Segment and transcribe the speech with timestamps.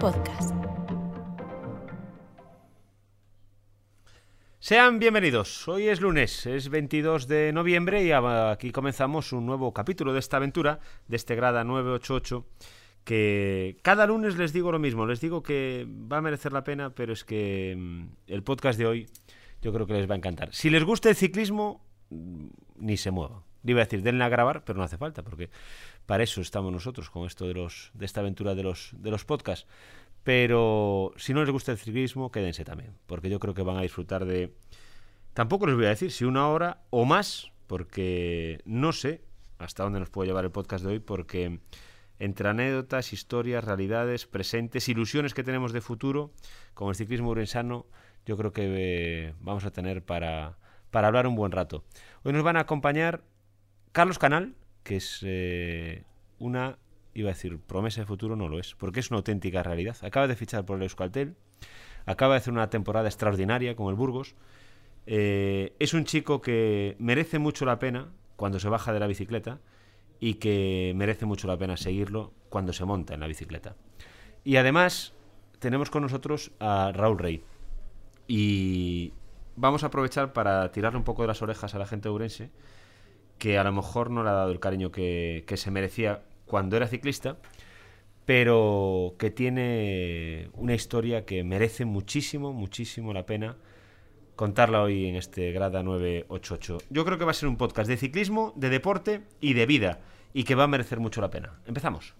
[0.00, 0.54] Podcast.
[4.58, 5.68] Sean bienvenidos.
[5.68, 10.38] Hoy es lunes, es 22 de noviembre y aquí comenzamos un nuevo capítulo de esta
[10.38, 12.46] aventura, de este Grada 988,
[13.04, 16.94] que cada lunes les digo lo mismo, les digo que va a merecer la pena,
[16.94, 19.06] pero es que mm, el podcast de hoy
[19.60, 20.54] yo creo que les va a encantar.
[20.54, 22.46] Si les gusta el ciclismo, mm,
[22.76, 23.42] ni se mueva.
[23.62, 25.50] Le iba a decir, denle a grabar, pero no hace falta, porque
[26.06, 29.24] para eso estamos nosotros con esto de, los, de esta aventura de los, de los
[29.24, 29.66] podcasts.
[30.22, 33.82] Pero si no les gusta el ciclismo, quédense también, porque yo creo que van a
[33.82, 34.54] disfrutar de...
[35.32, 39.22] Tampoco les voy a decir si una hora o más, porque no sé
[39.58, 41.60] hasta dónde nos puede llevar el podcast de hoy, porque
[42.18, 46.32] entre anécdotas, historias, realidades, presentes, ilusiones que tenemos de futuro,
[46.74, 47.86] con el ciclismo urensano,
[48.26, 50.58] yo creo que eh, vamos a tener para,
[50.90, 51.84] para hablar un buen rato.
[52.22, 53.22] Hoy nos van a acompañar
[53.92, 56.04] Carlos Canal, que es eh,
[56.38, 56.78] una
[57.14, 59.96] iba a decir promesa de futuro, no lo es, porque es una auténtica realidad.
[60.02, 61.34] Acaba de fichar por el Euskaltel,
[62.06, 64.34] acaba de hacer una temporada extraordinaria con el Burgos.
[65.06, 69.60] Eh, es un chico que merece mucho la pena cuando se baja de la bicicleta
[70.20, 73.76] y que merece mucho la pena seguirlo cuando se monta en la bicicleta.
[74.44, 75.14] Y además
[75.58, 77.42] tenemos con nosotros a Raúl Rey.
[78.28, 79.12] Y
[79.56, 82.50] vamos a aprovechar para tirarle un poco de las orejas a la gente urense,
[83.40, 86.76] que a lo mejor no le ha dado el cariño que, que se merecía cuando
[86.76, 87.38] era ciclista,
[88.26, 93.56] pero que tiene una historia que merece muchísimo, muchísimo la pena
[94.36, 96.78] contarla hoy en este Grada 988.
[96.88, 100.00] Yo creo que va a ser un podcast de ciclismo, de deporte y de vida,
[100.32, 101.60] y que va a merecer mucho la pena.
[101.66, 102.14] Empezamos.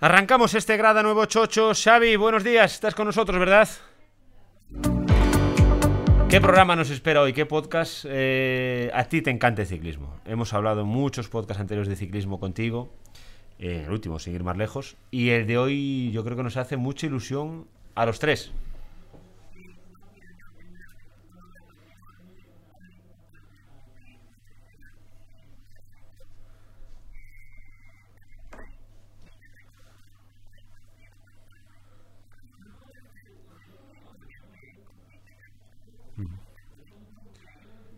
[0.00, 1.72] Arrancamos este Grada 988.
[1.74, 2.72] Xavi, buenos días.
[2.72, 3.68] Estás con nosotros, ¿verdad?
[6.28, 7.32] ¿Qué programa nos espera hoy?
[7.32, 8.04] ¿Qué podcast?
[8.08, 10.20] Eh, a ti te encanta el ciclismo.
[10.24, 12.90] Hemos hablado en muchos podcasts anteriores de ciclismo contigo.
[13.58, 14.94] Eh, el último, sin ir más lejos.
[15.10, 17.66] Y el de hoy yo creo que nos hace mucha ilusión
[17.96, 18.52] a los tres.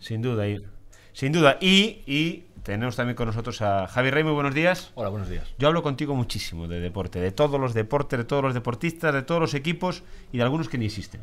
[0.01, 0.65] Sin duda, y,
[1.13, 1.59] sin duda.
[1.61, 4.93] Y, tenemos también con nosotros a Javi Rey, muy buenos días.
[4.95, 5.47] Hola, buenos días.
[5.59, 9.23] Yo hablo contigo muchísimo de deporte, de todos los deportes, de todos los deportistas, de
[9.23, 10.03] todos los equipos
[10.33, 11.21] y de algunos que ni existen.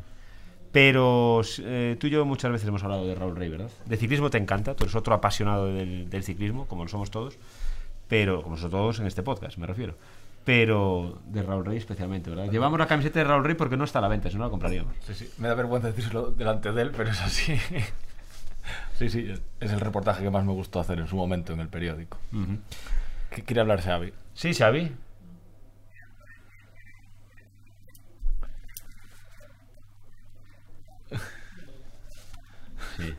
[0.70, 3.70] Pero eh, tú y yo muchas veces hemos hablado de Raúl Rey, ¿verdad?
[3.86, 7.36] De ciclismo te encanta, tú eres otro apasionado del, ciclismo, como lo somos todos,
[8.06, 9.94] pero como somos todos en este podcast, me refiero.
[10.44, 12.50] Pero de Raúl Rey especialmente, ¿verdad?
[12.50, 14.50] Llevamos la camiseta de Raúl Rey porque no está a la venta, si no la
[14.50, 14.94] compraríamos.
[15.06, 15.30] Sí, sí.
[15.38, 17.58] Me da vergüenza decirlo delante de él, pero es así.
[18.98, 21.68] Sí, sí, es el reportaje que más me gustó hacer en su momento en el
[21.68, 22.18] periódico.
[23.30, 24.12] ¿Qué quiere hablar Xavi?
[24.34, 24.92] Sí, Xavi.
[32.96, 33.14] sí.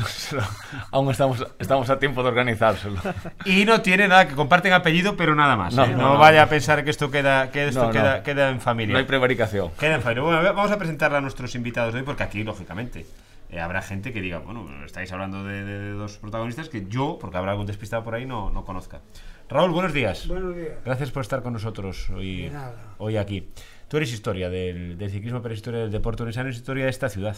[0.90, 2.96] Aún estamos, estamos a tiempo de organizárselo.
[3.44, 5.74] Y no tiene nada que comparten apellido, pero nada más.
[5.74, 6.18] No, ¿eh?
[6.18, 8.92] vaya a pensar que esto queda, que esto queda, queda, en familia.
[8.92, 9.70] No hay prevaricación.
[9.78, 10.22] Queda en familia.
[10.22, 13.06] Bueno, vamos a presentarle a nuestros invitados hoy, porque aquí, lógicamente,
[13.50, 17.52] eh, habrá gente que diga, bueno, estáis hablando de, dos protagonistas que yo, porque habrá
[17.52, 19.00] algún despistado por ahí, no, no conozca.
[19.48, 20.28] Raúl, buenos días.
[20.28, 20.74] Buenos días.
[20.84, 22.52] Gracias por estar con nosotros hoy,
[22.98, 23.50] hoy aquí.
[23.88, 27.36] Tú eres historia del, ciclismo, pero historia del deporte es historia de esta ciudad.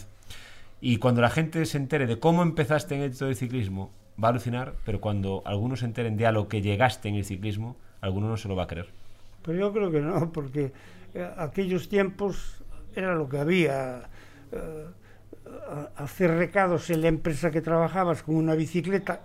[0.82, 3.90] Y cuando la gente se entere de cómo empezaste en el del ciclismo,
[4.22, 7.24] va a alucinar, pero cuando algunos se enteren de a lo que llegaste en el
[7.24, 8.88] ciclismo, alguno no se lo va a creer.
[9.42, 10.72] Pues yo creo que no, porque
[11.14, 12.62] eh, aquellos tiempos
[12.94, 14.02] era lo que había.
[14.50, 14.86] Eh,
[15.96, 19.20] hacer recados en la empresa que trabajabas con una bicicleta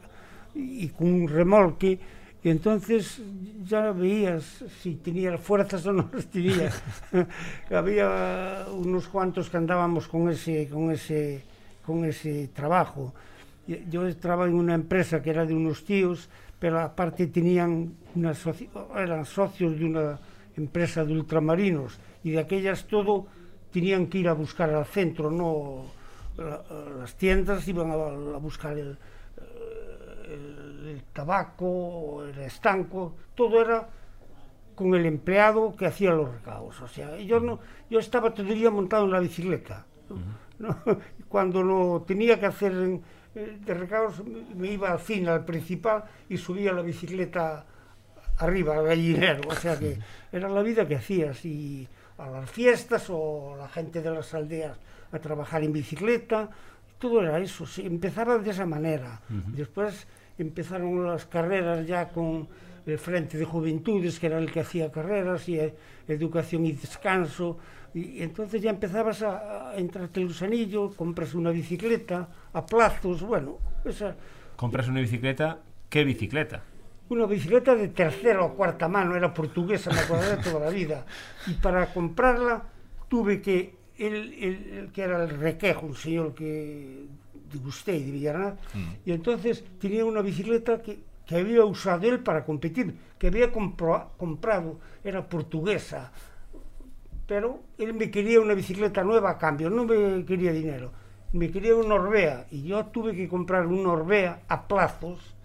[0.55, 1.99] y con un remolque
[2.43, 3.19] E entonces
[3.65, 6.69] ya veías si tenía fuerzas ou non tenía.
[7.73, 11.41] Había unos cuantos que andábamos con ese con ese
[11.81, 13.13] con ese trabajo.
[13.89, 16.29] Yo estaba en una empresa que era de unos tíos,
[16.61, 20.19] pero aparte tenían una soci eran socios de una
[20.55, 23.27] empresa de ultramarinos y de aquellas todo
[23.73, 25.85] tenían que ir a buscar al centro, no
[26.37, 28.97] las tiendas iban a buscar el,
[30.33, 33.87] el tabaco, el estanco, todo era
[34.77, 36.79] con el empleado que hacía los recados.
[36.81, 37.59] O sea, yo no,
[37.89, 39.85] yo estaba todo el día montado en la bicicleta.
[41.27, 42.73] Cuando no tenía que hacer
[43.33, 44.23] eh, de recados,
[44.55, 47.65] me iba al fin, al principal, y subía la bicicleta
[48.37, 49.97] arriba al gallinero, o sea que
[50.31, 51.87] era la vida que hacías y
[52.19, 54.77] a las fiestas o la gente de las aldeas
[55.11, 56.51] a trabajar en bicicleta,
[56.99, 59.21] todo era eso, sí, empezaba de esa manera.
[59.47, 60.07] Después
[60.37, 62.47] empezaron las carreras ya con
[62.85, 65.73] el Frente de Juventudes, que era el que hacía carreras, y eh,
[66.07, 67.57] educación y descanso,
[67.93, 73.57] y entonces ya empezabas a, a entrarte el gusanillo, compras una bicicleta a plazos, bueno,
[73.83, 74.15] esa,
[74.55, 76.63] Compras una bicicleta, ¿qué bicicleta?
[77.09, 81.05] una bicicleta de tercera o cuarta mano, era portuguesa, me acordaré toda la vida.
[81.47, 82.63] Y para comprarla
[83.07, 87.05] tuve que, el, el- el que era el Requejo, un señor que
[87.51, 88.55] de Gustei, de Villarnaz,
[89.05, 94.07] y entonces tenía una bicicleta que, que había usado él para competir, que había compro-
[94.17, 96.11] comprado, era portuguesa,
[97.27, 100.91] pero él me quería una bicicleta nueva a cambio, no me quería dinero,
[101.33, 105.35] me quería un Orbea, y yo tuve que comprar un Orbea a plazos,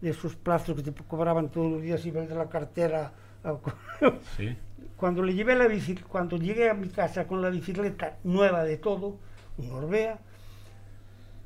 [0.00, 3.12] de esos plazos que te cobraban todos los días, ibas de la cartera.
[3.44, 3.56] a-
[4.36, 4.56] Sí.
[4.96, 8.78] Cuando le llevé la bici, cuando llegué a mi casa con la bicicleta nueva de
[8.78, 9.18] todo,
[9.58, 10.18] un Orbea,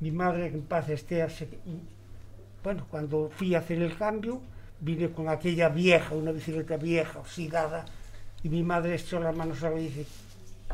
[0.01, 1.25] mi madre en paz esté,
[1.65, 1.79] y,
[2.63, 4.41] bueno, cuando fui a hacer el cambio,
[4.79, 7.85] vine con aquella vieja, una bicicleta vieja, oxidada,
[8.43, 10.05] y mi madre echó las manos a la y dice,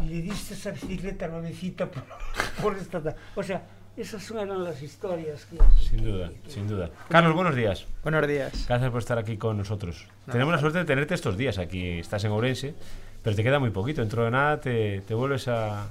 [0.02, 2.04] "¿Y le diste esa bicicleta nuevecita por,
[2.62, 3.04] por esta...
[3.04, 3.16] ta-?".
[3.36, 3.62] O sea,
[3.98, 5.58] esas eran las historias que...
[5.82, 6.90] Sin duda, sin duda.
[7.10, 7.86] Carlos, buenos días.
[8.04, 8.66] Buenos días.
[8.68, 10.08] Gracias por estar aquí con nosotros.
[10.32, 12.00] Tenemos la suerte de tenerte estos días aquí.
[12.00, 12.76] Estás en Ourense,
[13.24, 14.02] pero te queda muy poquito.
[14.02, 15.88] Dentro de nada te, te vuelves a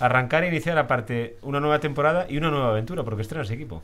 [0.00, 3.82] arrancar e iniciar aparte una nueva temporada y una nueva aventura, porque estrenas equipo.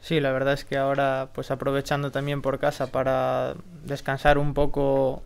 [0.00, 3.54] Sí, la verdad es que ahora, pues aprovechando también por casa para
[3.84, 5.22] descansar un poco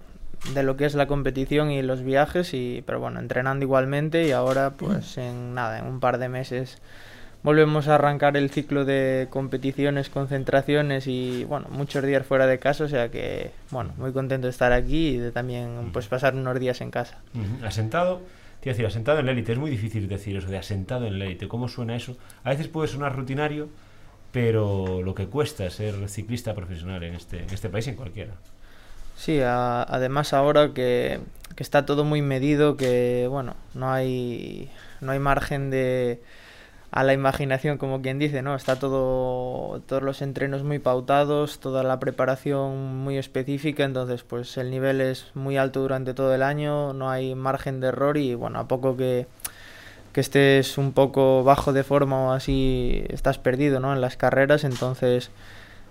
[0.52, 4.32] de lo que es la competición y los viajes, y pero bueno, entrenando igualmente y
[4.32, 6.78] ahora, pues en nada, en un par de meses
[7.44, 12.84] volvemos a arrancar el ciclo de competiciones, concentraciones y bueno, muchos días fuera de casa,
[12.84, 16.58] o sea que bueno, muy contento de estar aquí y de también pues pasar unos
[16.58, 17.19] días en casa.
[17.34, 17.64] Ujú.
[17.64, 18.22] Asentado,
[18.64, 19.52] te decir, asentado en la élite.
[19.52, 21.49] Es muy difícil decir eso de asentado en la élite.
[21.49, 22.16] ¿Cómo suena eso?
[22.44, 23.69] A veces puede sonar rutinario,
[24.32, 28.32] pero lo que cuesta ser ciclista profesional en este, en este país en cualquiera.
[29.16, 31.20] Sí, además ahora que,
[31.55, 34.70] que está todo muy medido, que bueno, no hay,
[35.00, 36.22] no hay margen de
[36.94, 38.55] a la imaginación, como quien dice, ¿no?
[38.55, 44.70] Está todo, todos los entrenos muy pautados, toda la preparación muy específica, entonces pues el
[44.70, 48.61] nivel es muy alto durante todo el año, no hay margen de error y bueno,
[48.61, 49.26] a poco que,
[50.12, 53.93] que estés un poco bajo de forma o así, estás perdido, ¿no?
[53.93, 55.32] En las carreras, entonces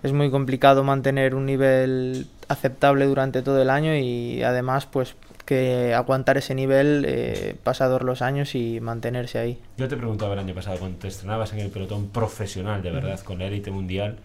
[0.02, 5.94] es muy complicado mantener un nivel aceptable durante todo el año y además pues que
[5.94, 9.58] aguantar ese nivel eh, pasados los años y mantenerse ahí.
[9.76, 13.20] Yo te preguntaba el año pasado cuando te estrenabas en el pelotón profesional de verdad
[13.20, 14.16] con la élite mundial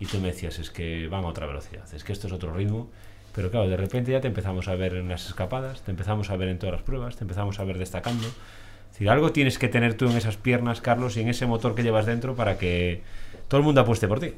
[0.00, 2.52] y tú me decías es que van a otra velocidad, es que esto es otro
[2.54, 2.88] ritmo,
[3.34, 6.36] pero claro, de repente ya te empezamos a ver en las escapadas, te empezamos a
[6.36, 8.26] ver en todas las pruebas, te empezamos a ver destacando.
[8.26, 11.74] Es decir, algo tienes que tener tú en esas piernas, Carlos, y en ese motor
[11.74, 13.02] que llevas dentro para que
[13.48, 14.34] todo el mundo apueste por ti.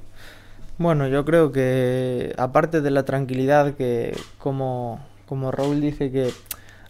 [0.77, 5.01] Bueno, yo creo que aparte de la tranquilidad que como,
[5.31, 6.33] como Raúl dice que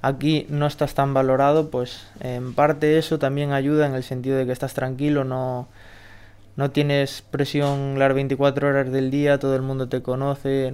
[0.00, 4.46] aquí no estás tan valorado, pues en parte eso también ayuda en el sentido de
[4.46, 5.68] que estás tranquilo, no,
[6.56, 10.72] no tienes presión las 24 horas del día, todo el mundo te conoce,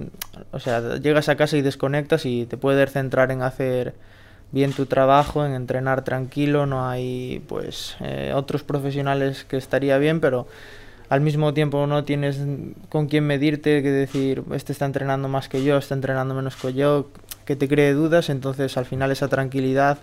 [0.53, 3.95] o sea, llegas a casa y desconectas y te puedes centrar en hacer
[4.53, 10.21] bien tu trabajo, en entrenar tranquilo, no hay pues eh, otros profesionales que estaría bien,
[10.21, 10.47] pero
[11.09, 12.39] al mismo tiempo no tienes
[12.87, 16.73] con quién medirte, que decir, este está entrenando más que yo, está entrenando menos que
[16.73, 17.09] yo,
[17.47, 19.97] que te cree dudas, entonces al final esa tranquilidad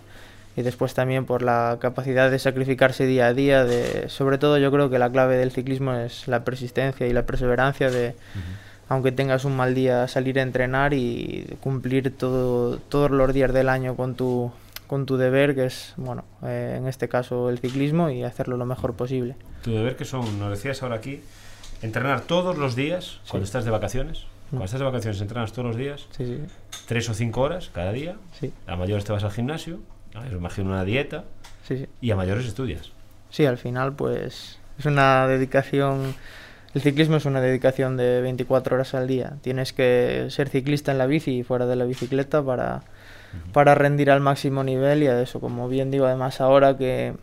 [0.57, 4.71] y después también por la capacidad de sacrificarse día a día, de sobre todo yo
[4.71, 8.15] creo que la clave del ciclismo es la persistencia y la perseverancia de
[8.89, 13.69] aunque tengas un mal día salir a entrenar y cumplir todo, todos los días del
[13.69, 14.51] año con tu
[14.87, 18.65] con tu deber que es bueno eh, en este caso el ciclismo y hacerlo lo
[18.65, 19.35] mejor posible.
[19.63, 21.21] Tu deber que son, nos decías ahora aquí,
[21.83, 24.25] entrenar todos los días cuando estás de vacaciones.
[24.57, 26.41] Cuando estás de vacaciones entrenas todos los días, sí sí.
[26.87, 28.15] tres o cinco horas cada día.
[28.39, 28.51] sí.
[28.67, 29.79] A mayores te vas al gimnasio,
[30.13, 31.25] a imagino una dieta.
[31.99, 32.91] Y a mayores estudias.
[33.29, 36.13] Sí, al final pues es una dedicación,
[36.73, 39.33] el ciclismo es una dedicación de 24 horas al día.
[39.41, 42.83] Tienes que ser ciclista en la bici y fuera de la bicicleta para,
[43.51, 47.15] para rendir al máximo nivel y a eso, como bien digo, además ahora que,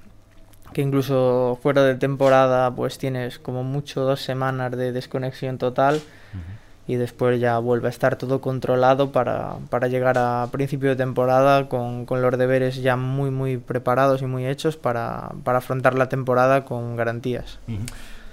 [0.73, 6.03] que incluso fuera de temporada pues tienes como mucho dos semanas de desconexión total
[6.93, 11.71] y después ya vuelve a estar todo controlado para, para llegar a principio de temporada
[11.71, 16.11] con, con los deberes ya muy muy preparados y muy hechos para, para afrontar la
[16.11, 17.59] temporada con garantías.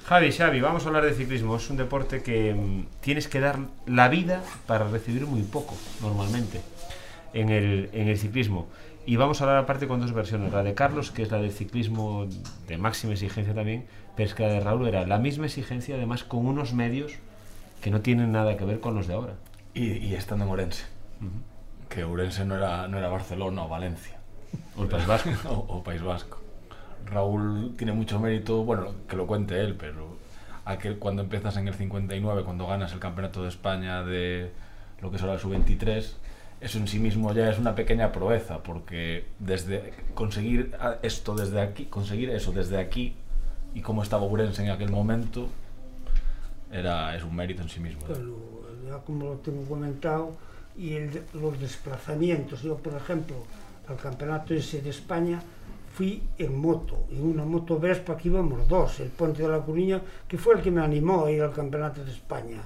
[0.06, 1.56] Javi, Xavi, vamos a hablar de ciclismo.
[1.56, 6.60] Es un deporte que mm, tienes que dar la vida para recibir muy poco, normalmente,
[7.34, 8.68] en el, en el ciclismo.
[9.06, 10.52] Y vamos a hablar aparte con dos versiones.
[10.52, 12.28] La de Carlos, que es la del ciclismo
[12.68, 13.86] de máxima exigencia también,
[14.18, 17.14] pero es que la de Raúl era la misma exigencia, además con unos medios
[17.82, 19.34] que no tienen nada que ver con los de ahora.
[19.74, 20.86] Y, y estando en Orense.
[21.90, 24.18] Que Ourense no era, no era Barcelona o Valencia.
[24.78, 25.30] O el País Vasco.
[25.50, 26.40] o, o País Vasco.
[27.06, 30.18] Raúl tiene mucho mérito, bueno, que lo cuente él, pero
[30.66, 34.52] aquel cuando empiezas en el 59, cuando ganas el campeonato de España de
[35.02, 36.14] lo que es ahora el sub-23,
[36.62, 41.86] eso en sí mismo ya es una pequeña proeza, porque desde conseguir esto desde aquí,
[41.86, 43.16] conseguir eso desde aquí
[43.74, 45.48] y cómo estaba Ourense en aquel momento,
[46.72, 48.02] era, es un mérito en sí mismo.
[48.08, 48.38] Pero
[48.88, 50.32] ya como lo tengo comentado,
[50.78, 52.62] y el los desplazamientos.
[52.62, 53.36] Yo, por ejemplo,
[53.88, 55.42] al campeonato ese de España
[55.94, 60.02] fui en moto, en una moto Vespa que íbamos dos, el Puente de la Coruña,
[60.28, 62.62] que fue el que me animó a ir al campeonato de España.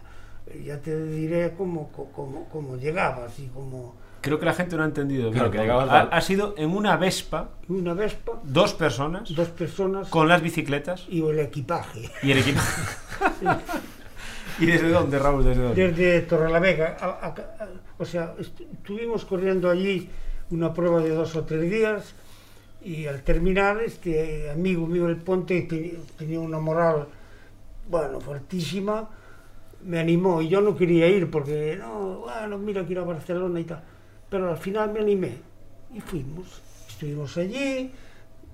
[0.45, 3.95] Eh, Ya te diré cómo, cómo, cómo llegabas y cómo...
[4.21, 5.31] Creo que la gente no ha entendido.
[5.31, 10.07] Claro, que ha, al- ha sido en una Vespa, Una Vespa, dos personas, dos personas
[10.09, 12.09] con las bicicletas y el equipaje.
[12.21, 12.61] y el equipo.
[14.59, 15.43] ¿Y desde dónde, Raúl?
[15.43, 15.87] ¿Desde dónde?
[15.91, 20.09] Desde Torrelavega, a, a- a- o sea, est- estuvimos corriendo allí
[20.51, 22.13] una prueba de dos o tres días
[22.83, 27.07] y al terminar este amigo mío del Ponte te- tenía una moral,
[27.89, 29.09] bueno, fuertísima,
[29.85, 33.63] me animó y yo no quería ir porque, no, bueno, mira, quiero a Barcelona y
[33.63, 33.81] tal,
[34.29, 35.31] pero al final me animé
[35.93, 37.91] y fuimos, estuvimos allí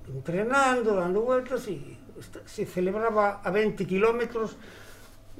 [0.07, 1.97] entrenando, dando vueltas y
[2.45, 4.57] se celebraba a 20 kilómetros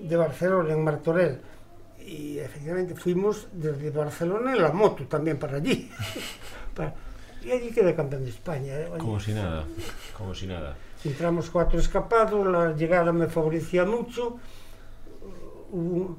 [0.01, 1.39] de Barcelona, en Martorell.
[2.06, 5.89] Y efectivamente fuimos desde Barcelona en la moto también para allí.
[6.75, 6.96] Para-
[7.44, 8.74] y allí quedé campeón de España.
[8.77, 8.89] ¿eh?
[8.98, 9.63] Como si nada.
[10.18, 10.75] Como si nada.
[11.06, 14.38] Entramos cuatro escapados, la llegada me favorecía mucho.
[15.72, 16.18] Hubo-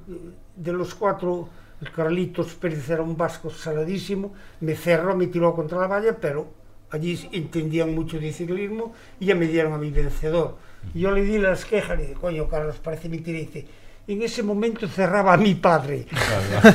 [0.57, 1.49] de los cuatro,
[1.81, 6.49] el Carlitos Pérez era un vasco saladísimo, me cerró, me tiró contra la valla, pero
[6.91, 10.57] allí entendían mucho de ciclismo y ya me dieron a mi vencedor.
[10.95, 13.39] Y yo le di las quejas, le dije, coño, Carlos, parece mentira.
[13.39, 13.67] Y dice,
[14.09, 16.07] en ese momento cerraba a mi padre,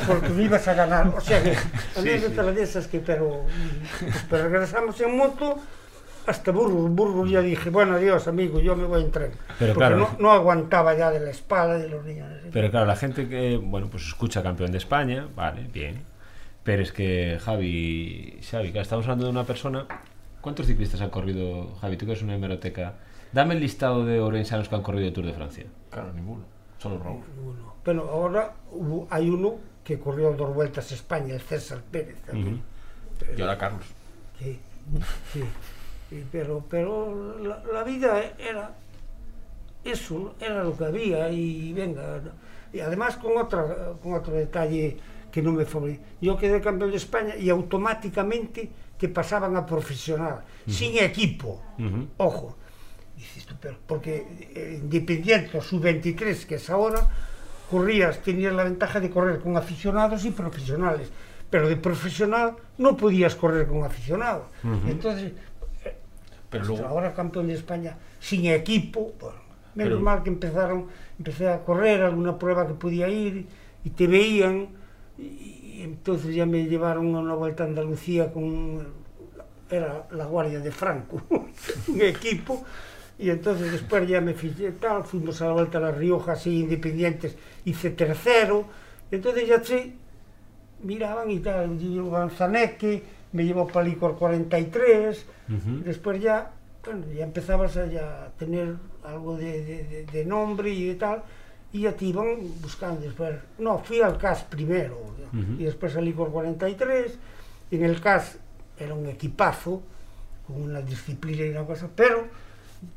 [0.07, 1.07] porque me ibas a ganar.
[1.07, 1.55] O sea, que
[1.97, 3.41] anécdotas de esas que, pero,
[4.29, 5.57] pero regresamos en moto
[6.27, 6.89] hasta Burgos.
[6.91, 9.31] Burgos ya dije, bueno, adiós, amigo, yo me voy en tren.
[9.59, 12.27] Pero porque claro, no, no aguantaba ya de la espalda de los niños.
[12.51, 16.03] Pero claro, la gente que, bueno, pues escucha campeón de España, vale, bien.
[16.63, 19.85] Pero es que Javi, Xavi, claro, estamos hablando de una persona.
[20.41, 21.97] ¿Cuántos ciclistas han corrido, Javi?
[21.97, 22.93] Tú que eres una hemeroteca.
[23.35, 25.65] Dame el listado de orensanos que han corrido el Tour de Francia.
[25.91, 26.43] Claro, ninguno.
[26.77, 27.21] Solo Raúl.
[27.43, 27.75] Uno.
[27.83, 32.61] Pero ahora hubo- hay uno que corrió dos vueltas a España, el César Pérez también.
[33.37, 33.85] Y ahora Carlos.
[34.39, 34.57] Sí,
[35.33, 35.43] sí.
[36.31, 38.71] Pero pero la, la vida era
[39.83, 42.21] eso, era lo que había y venga.
[42.71, 44.97] Y además con, otra, con otro detalle
[45.31, 46.01] que no me favorecía.
[46.21, 51.61] Yo quedé campeón de España y automáticamente te pasaban a profesional, sin equipo.
[52.17, 52.55] Ojo,
[53.65, 56.99] pero porque eh, Independiente o Sub-23, que es ahora,
[57.71, 61.09] corrías, tenías la ventaja de correr con aficionados y profesionales,
[61.49, 64.43] pero de profesional no podías correr con aficionados.
[64.87, 65.31] Entonces,
[66.51, 69.39] Pero luego, ahora campeón de España sin equipo, bueno,
[69.73, 70.85] menos Pero- mal que empezaron,
[71.17, 73.47] empecé a correr alguna prueba que podía ir
[73.83, 74.67] y te veían
[75.17, 78.85] y, y entonces ya me llevaron a una vuelta a Andalucía con
[79.71, 81.19] era la guardia de Franco,
[81.87, 82.63] un equipo
[83.17, 86.59] Y entonces después ya me fiché tal, fuimos a la vuelta a La Rioja, así,
[86.59, 88.65] independientes, hice tercero.
[89.09, 89.95] Y entonces ya sí,
[90.83, 95.83] miraban y tal, llevó a Zanetti, me llevó para Licor 43, uh -huh.
[95.83, 96.51] después ya,
[96.83, 101.23] bueno, ya empezabas a ya tener algo de, de, de, nombre y de tal,
[101.71, 103.35] y ya te iban buscando después.
[103.59, 105.59] No, fui al CAS primero, uh -huh.
[105.59, 107.17] y después al Licor 43,
[107.71, 108.37] y en el CAS
[108.77, 109.81] era un equipazo,
[110.47, 112.27] con una disciplina y una cosa, pero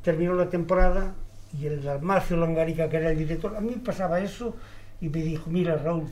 [0.02, 1.14] terminó la temporada
[1.59, 4.54] y el Dalmacio Langarica, que era el director, a mí pasaba eso
[5.00, 6.09] y me dijo, mira Raúl,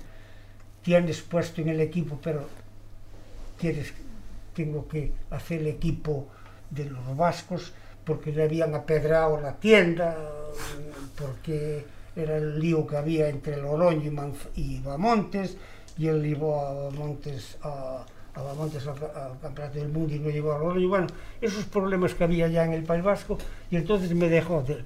[0.82, 2.48] tienes puesto en el equipo, pero
[3.58, 3.92] tienes,
[4.54, 6.28] tengo que hacer el equipo
[6.70, 7.72] de los vascos
[8.04, 10.16] porque le habían apedrado la tienda,
[11.18, 15.56] porque era el lío que había entre Loroño y, Manf y Bamontes,
[15.98, 18.06] y él llevó a Bamontes a...
[18.36, 20.88] a Bamontes al, al Campeonato del Mundo y no llevó a Loroño.
[20.88, 21.06] Bueno,
[21.40, 23.38] esos problemas que había ya en el País Vasco,
[23.70, 24.84] y entonces me dejó de...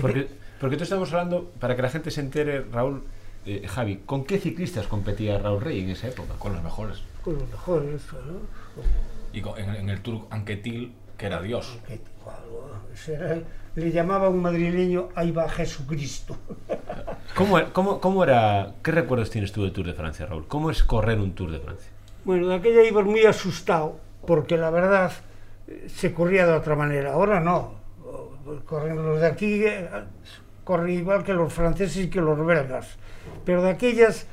[0.00, 0.28] Porque,
[0.60, 3.02] porque tú estamos hablando, para que la gente se entere, Raúl,
[3.44, 6.34] eh, Javi, ¿con qué ciclistas competía Raúl Rey en esa época?
[6.38, 6.98] con los mejores.
[7.22, 8.40] con los mejores, ¿no?
[9.32, 11.78] Y con- en, en el Tour Anquetil que era Dios.
[13.08, 13.40] Era-
[13.74, 16.34] le llamaba un madrileño, ahí va Jesucristo.
[17.34, 18.72] ¿Cómo, cómo, ¿Cómo era?
[18.82, 20.46] ¿Qué recuerdos tienes tú del Tour de Francia, Raúl?
[20.46, 21.90] ¿Cómo es correr un Tour de Francia?
[22.26, 25.12] Bueno, de aquella iba muy asustado, porque la verdad
[25.68, 27.12] eh, se corría de otra manera.
[27.12, 27.74] Ahora no.
[28.64, 29.88] Corren los de aquí, eh,
[30.64, 32.96] corren igual que los franceses y que los belgas.
[33.44, 34.26] Pero de aquellas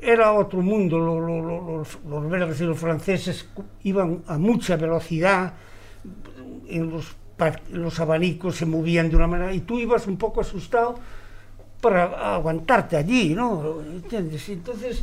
[0.00, 1.00] era otro mundo.
[1.00, 3.48] Lo- lo- lo- los, belgas y los franceses
[3.82, 5.54] iban a mucha velocidad,
[6.68, 7.16] en los,
[7.72, 10.94] los abanicos se movían de una manera y tú ibas un poco asustado
[11.80, 13.80] para aguantarte allí, ¿no?
[13.82, 14.48] ¿Entiendes?
[14.48, 15.02] Entonces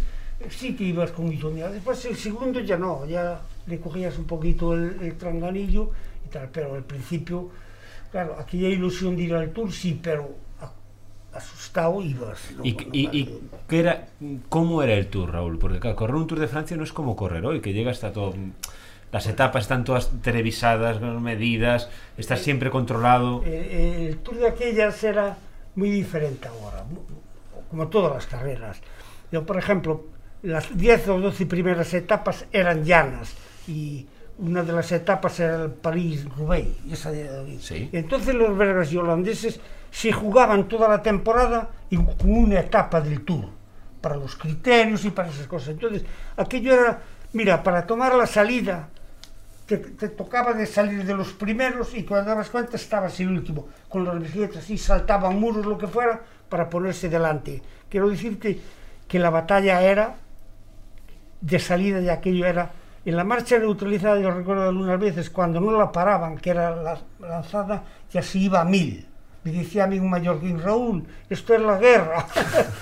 [0.50, 1.72] sí que ibas con miedo.
[1.72, 5.92] Después el segundo ya no, ya le cogías un poquito el, el tranganillo
[6.26, 7.50] y tal, pero al principio,
[8.12, 10.44] claro, aquella ilusión de ir al tour sí, pero
[11.34, 12.52] asustado ibas.
[12.58, 12.64] ¿no?
[12.64, 14.08] ¿Y, y, y qué era,
[14.50, 15.58] cómo era el Tour, Raúl?
[15.58, 18.12] Porque claro, correr un Tour de Francia no es como correr hoy, que llega hasta
[18.14, 18.34] todo...
[19.12, 23.44] Las etapas están todas televisadas, medidas, estás siempre controlado.
[23.46, 25.38] Eh, el tour de aquellas era
[25.76, 26.84] muy diferente ahora,
[27.70, 28.82] como todas las carreras.
[29.32, 30.04] Yo, por ejemplo,
[30.44, 33.34] las 10 o 12 primeras etapas eran llanas
[33.68, 34.06] y
[34.38, 36.68] una de las etapas era el París-Roubaix.
[37.60, 37.90] Sí.
[37.92, 39.60] Entonces los belgas y holandeses
[39.90, 41.70] se jugaban toda la temporada
[42.20, 43.46] con una etapa del tour
[44.02, 45.70] para los criterios y para esas cosas.
[45.70, 46.04] Entonces,
[46.36, 48.90] aquello era, mira, para tomar la salida
[49.66, 53.70] te, te tocaba de salir de los primeros y cuando dabas cuenta estabas el último,
[53.88, 57.62] con las bicicletas y saltaban muros, lo que fuera, para ponerse delante.
[57.88, 58.60] Quiero decirte
[59.08, 60.16] que la batalla era
[61.44, 62.72] de salida y aquello era
[63.06, 67.02] en la marcha neutralizada, yo recuerdo algunas veces, cuando no la paraban, que era la
[67.20, 69.06] lanzada, ya se iba a mil.
[69.44, 72.26] Me decía a mí un mallorquín, Raúl, esto es la guerra,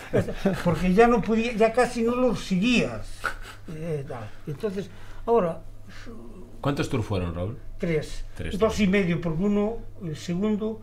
[0.63, 3.20] porque ya no podía, ya casi no los seguías.
[3.75, 4.06] Eh.
[4.46, 4.91] Entonces,
[5.25, 5.62] ahora,
[6.62, 7.58] ¿Cuántos Tours fueron, Raúl?
[7.80, 10.82] tres, Tres, dos y medio, porque uno, el segundo,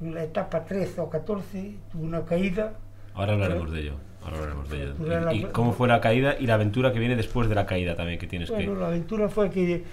[0.00, 2.74] en la etapa 13 o 14, tuvo una caída,
[3.14, 3.94] Ahora hablaremos de ello.
[4.24, 4.94] Ahora hablaremos de ello.
[4.96, 7.54] Pues era ¿Y, la- cómo fue la caída y la aventura que viene después de
[7.54, 8.80] la caída también que tienes Bueno, que...
[8.80, 9.84] la aventura fue que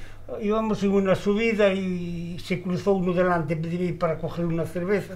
[0.41, 5.15] íbamos en una subida y se cruzó uno delante de mí para coger una cerveza,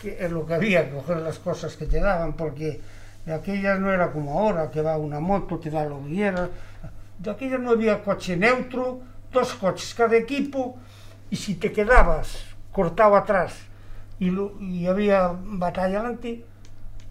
[0.00, 2.80] que es lo que había, coger las cosas que te daban, porque
[3.24, 6.48] de aquellas no era como ahora, que va una moto, te da lo que quieras.
[7.18, 9.00] De aquellas no había coche neutro,
[9.32, 10.78] dos coches cada equipo,
[11.30, 13.58] y si te quedabas cortado atrás
[14.20, 16.44] y, lo- y había batalla delante,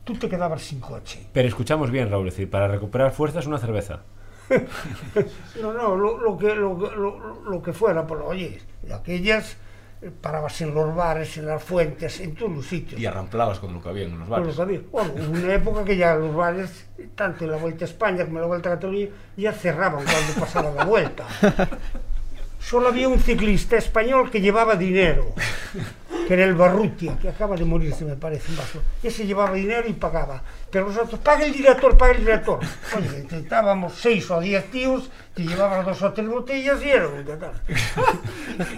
[0.05, 1.27] tú te quedabas sin coche.
[1.33, 4.03] Pero escuchamos bien, Raúl, es decir, para recuperar fuerzas una cerveza.
[5.61, 9.57] No, no, lo, lo que, lo, lo, lo que fuera, pero oye, de aquellas
[10.01, 12.99] eh, parabas en los bares, en las fuentes, en todos los sitios.
[13.01, 14.55] Y arramplabas con lo que había en los Por lo bares.
[14.55, 14.81] que había.
[14.91, 18.37] Bueno, hubo una época que ya los bares, tanto en la Vuelta a España como
[18.37, 21.25] en la Vuelta a Cataluña, ya cerraban cuando pasaba la vuelta.
[22.59, 25.33] Solo había un ciclista español que llevaba dinero,
[26.27, 28.89] que era el Barrutia, que acaba de morirse, me parece, en Barcelona.
[29.03, 30.41] Ese llevaba dinero y pagaba.
[30.71, 32.59] Pero nosotros, paga el director, paga el director.
[32.97, 37.23] Oye, intentábamos seis o diez tíos que llevaban dos o tres botellas y era un
[37.23, 37.51] total.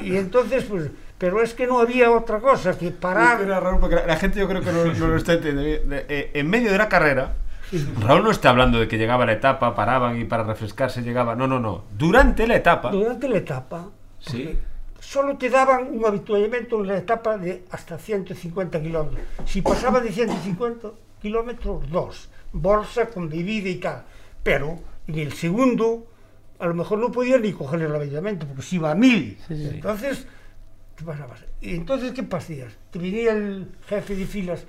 [0.03, 3.39] Y entonces, pues, pero es que no había otra cosa que parar.
[3.79, 5.95] Porque la gente yo creo que no, lo está entendiendo.
[5.95, 7.35] eh, En medio de la carrera,
[8.01, 11.35] Raúl no está hablando de que llegaba la etapa, paraban y para refrescarse llegaba.
[11.35, 11.85] No, no, no.
[11.97, 12.91] Durante la etapa.
[12.91, 13.87] Durante la etapa,
[14.19, 14.57] Sí.
[15.07, 19.21] Solo te daban un habituallamiento en la etapa de hasta 150 kilómetros.
[19.45, 20.91] Si pasaba de 150
[21.21, 22.29] kilómetros, dos.
[22.51, 24.03] Bolsa con bebida y tal.
[24.43, 26.07] Pero en el segundo,
[26.59, 29.37] a lo mejor no podías ni coger el habituallamiento porque se iba a mil.
[29.47, 29.69] Sí, sí.
[29.75, 30.27] Entonces,
[30.97, 31.39] te pasabas.
[31.61, 32.73] Y entonces, ¿qué pasías?
[32.91, 34.65] Te venía el jefe de filas,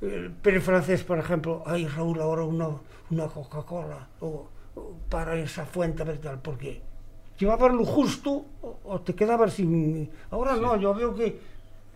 [0.00, 2.68] el Pérez Francés, por ejemplo, ay Raúl, ahora una,
[3.10, 6.80] una Coca-Cola, o, o para esa fuente, a ver tal, porque
[7.40, 10.08] llevabas lo justo o, o te quedabas sin...
[10.30, 11.38] Ahora no, yo veo que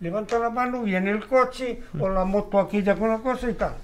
[0.01, 3.75] levanta la mano, viene el coche, o la moto aquella con la cosa y tal.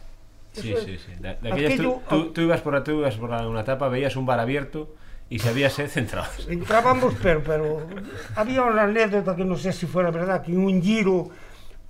[0.52, 1.12] Sí, Eso sí, es- sí.
[1.20, 4.16] De, de aquellas tú, aquello- tú- tú ibas por, tú ibas por una etapa, veías
[4.18, 4.90] un bar abierto
[5.30, 6.46] y si había sed, entrabas.
[6.50, 7.88] Entrábamos, pero, pero
[8.36, 11.30] había una anécdota que no sé si fuera verdad, que en un giro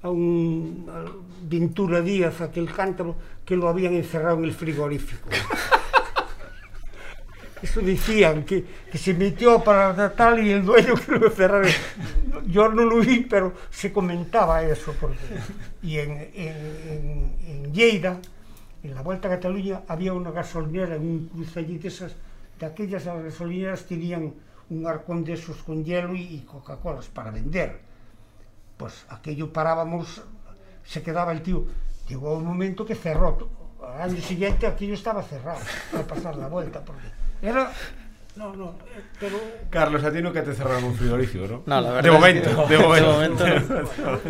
[0.04, 1.06] a un a
[1.44, 5.28] Ventura Díaz, aquel cántaro, que lo habían encerrado en el frigorífico.
[7.62, 11.70] Eso decían, que, que se metió para tal y el dueño que lo encerrara.
[12.48, 14.96] Yo no lo vi, pero se comentaba eso.
[15.00, 15.20] Porque...
[15.84, 18.20] Y en, en, en, Lleida,
[18.84, 22.16] en la Vuelta a Cataluña, había una gasolinera un cruce allí de esas,
[22.60, 24.34] de aquellas gasolineras tenían
[24.70, 27.80] un arcón de esos con hielo y, y Coca-Colas para vender.
[28.78, 30.24] Pues aquello parábamos,
[30.84, 31.66] se quedaba el tío.
[32.08, 33.50] Llegó un momento que cerró.
[33.82, 35.60] Al año siguiente aquello estaba cerrado
[35.96, 36.84] al pasar la vuelta.
[36.84, 37.72] Porque era
[38.36, 38.78] No, no,
[39.20, 39.38] pero
[39.70, 41.64] Carlos, a ti nunca te cerraron un frigorífico, ¿no?
[41.66, 43.12] No, la verdad De es momento, que- de momento.
[43.12, 43.90] momento no.
[43.90, 44.22] claro.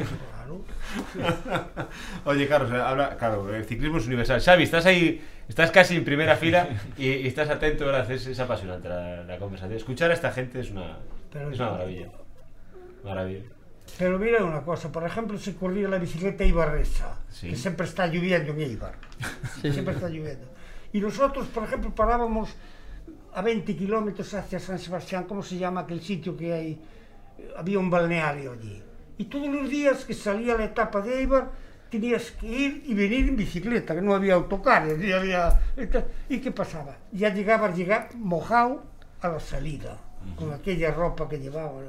[2.26, 4.42] Oye, Carlos, habla, claro, el ciclismo es universal.
[4.42, 8.10] Xavi, estás ahí, estás casi en primera fila y, y estás atento, ¿verdad?
[8.12, 9.78] Es, es apasionante la, la conversación.
[9.78, 10.98] Escuchar a esta gente es una,
[11.32, 12.08] Pero- es una maravilla.
[13.04, 13.44] Maravilla.
[13.98, 17.50] Pero mira una cosa, por ejemplo, se corría la bicicleta Ibarresa, Sí.
[17.50, 18.94] que siempre está lloviendo en Eibar.
[19.62, 20.48] Sí, siempre está lloviendo.
[20.94, 22.50] Y nosotros, por ejemplo, parábamos
[23.34, 26.82] a 20 kilómetros hacia San Sebastián, ¿cómo se llama aquel sitio que hay?
[27.58, 28.82] Había un balneario allí.
[29.18, 31.52] Y todos los días que salía la etapa de Eibar,
[31.90, 35.62] tenías que ir y venir en bicicleta, que no había autocares, ni había...
[36.30, 36.98] ¿Y qué pasaba?
[37.12, 38.84] Ya llegabas llegar mojado
[39.22, 39.98] a la salida,
[40.38, 41.82] con aquella ropa que llevaba.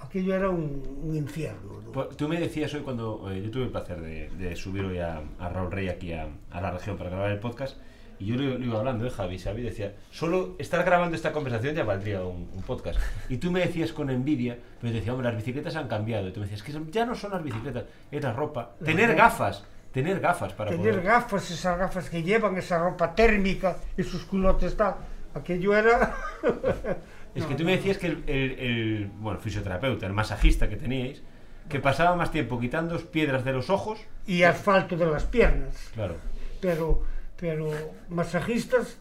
[0.00, 1.82] Aquello era un, un infierno.
[1.84, 1.92] ¿no?
[1.92, 4.98] Pues, Tú me decías hoy cuando eh, yo tuve el placer de, de subir hoy
[4.98, 7.76] a, a Raúl Rey aquí a, a la región para grabar el podcast
[8.20, 11.74] y yo le, le iba hablando de Javi, Xavi decía, solo estar grabando esta conversación
[11.74, 13.00] ya valdría un, un podcast.
[13.28, 16.28] Y tú me decías con envidia, pero decía, hombre, las bicicletas han cambiado.
[16.28, 18.72] Y tú me decías, que ya no son las bicicletas, es la ropa.
[18.80, 19.22] La tener ropa.
[19.24, 21.02] gafas, tener gafas para Tener poder...
[21.02, 24.94] gafas, esas gafas que llevan, esa ropa térmica, esos culotes tal.
[25.34, 26.14] Aquello era...
[27.34, 30.76] Es No, que tú me decías que el, el, el, bueno, fisioterapeuta, el masajista que
[30.76, 31.22] teníais,
[31.68, 35.94] que pasaba más tiempo quitando piedras de los ojos, Y asfalto de las piernas.
[35.94, 36.16] claro,
[36.60, 37.02] Pero,
[37.40, 37.70] pero
[38.10, 38.98] masajistas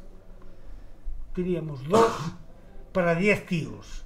[1.36, 2.12] teníamos dos
[2.94, 4.06] para diez tíos.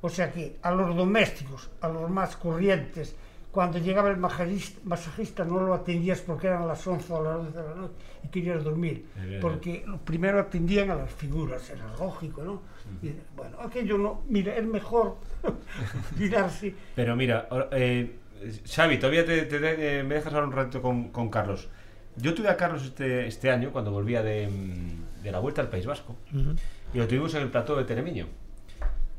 [0.00, 3.14] O sea que a los domésticos, a los más corrientes,
[3.50, 7.58] cuando llegaba el masajista, masajista no lo atendías porque eran las 11 o las 12
[7.58, 9.06] de la noche y querías dormir.
[9.14, 9.40] Verdad.
[9.40, 12.62] Porque primero atendían a las figuras, era lógico, ¿no?
[13.02, 15.16] Y, bueno, aquello no, mira, es mejor
[16.18, 16.74] mirarse.
[16.94, 18.16] Pero mira, eh,
[18.64, 21.68] Xavi, todavía te, te eh, me dejas ahora un rato con, con Carlos.
[22.16, 25.68] Yo tuve a Carlos este, este año cuando volvía de, mm, de la vuelta al
[25.68, 26.54] País Vasco Ujú.
[26.92, 28.26] y lo tuvimos en el plató de Teremiño.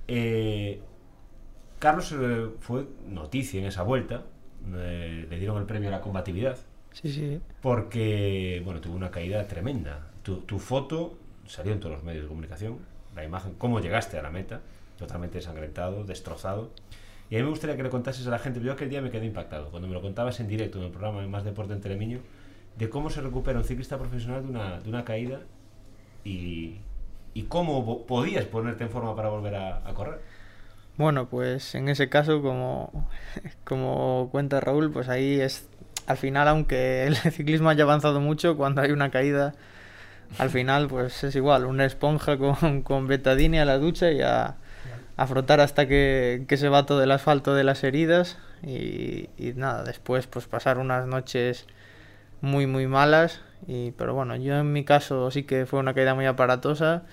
[0.07, 0.79] Eh,
[1.79, 4.23] Carlos eh, fue noticia en esa vuelta,
[4.75, 6.57] eh, le dieron el premio a la combatividad
[6.91, 7.39] Sí, sí.
[7.61, 10.07] porque bueno, tuvo una caída tremenda.
[10.21, 12.77] Tu, tu foto salió en todos los medios de comunicación,
[13.15, 14.61] la imagen, cómo llegaste a la meta,
[14.97, 16.71] totalmente desangrentado, destrozado.
[17.29, 19.09] Y a mí me gustaría que le contases a la gente, yo aquel día me
[19.09, 21.81] quedé impactado, cuando me lo contabas en directo en el programa de Más Deporte en
[21.81, 22.19] Telemiño,
[22.77, 25.39] de cómo se recupera un ciclista profesional de una, de una caída
[26.23, 26.77] y,
[27.33, 30.19] y cómo podías ponerte en forma para volver a, a correr.
[30.97, 33.09] Bueno, pues en ese caso, como,
[33.63, 35.67] como cuenta Raúl, pues ahí es,
[36.07, 39.55] al final, aunque el ciclismo haya avanzado mucho, cuando hay una caída,
[40.37, 44.55] al final, pues es igual, una esponja con, con betadine a la ducha y a,
[45.17, 49.53] a frotar hasta que, que se va todo el asfalto de las heridas y, y
[49.55, 51.67] nada, después pues pasar unas noches
[52.43, 56.13] muy muy malas y pero bueno, yo en mi caso sí que fue una caída
[56.13, 57.03] muy aparatosa.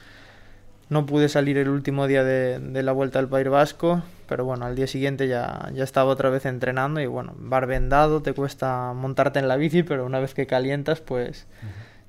[0.88, 4.66] No pude salir el último día de, de la vuelta al País Vasco, pero bueno,
[4.66, 8.92] al día siguiente ya, ya estaba otra vez entrenando y bueno, bar vendado, te cuesta
[8.92, 11.46] montarte en la bici, pero una vez que calientas, pues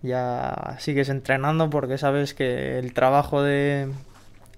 [0.01, 3.88] ya sigues entrenando porque sabes que el trabajo de,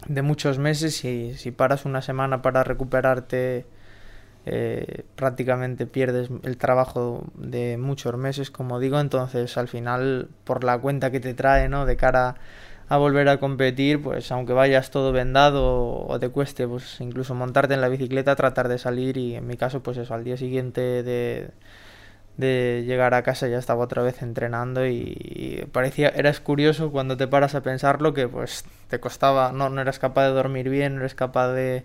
[0.08, 3.66] de muchos meses, si, si paras una semana para recuperarte,
[4.46, 10.78] eh, prácticamente pierdes el trabajo de muchos meses, como digo, entonces al final, por la
[10.80, 11.86] cuenta que te trae, ¿no?
[11.86, 12.36] De cara
[12.90, 17.74] a volver a competir, pues aunque vayas todo vendado o te cueste, pues incluso montarte
[17.74, 21.04] en la bicicleta, tratar de salir y en mi caso, pues eso, al día siguiente
[21.04, 21.52] de,
[22.38, 27.28] de llegar a casa ya estaba otra vez entrenando y, parecía, eras curioso cuando te
[27.28, 31.02] paras a pensarlo que pues te costaba, no, no eras capaz de dormir bien, no
[31.02, 31.84] eres capaz de,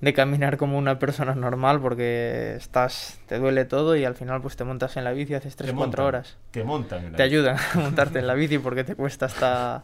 [0.00, 4.56] de caminar como una persona normal porque estás, te duele todo y al final pues
[4.56, 7.04] te montas en la bici, haces Te 3-4 montan, horas Te montan.
[7.04, 7.34] en la te bici.
[7.34, 9.82] ayudan a montarte en la bici porque te cuesta hasta,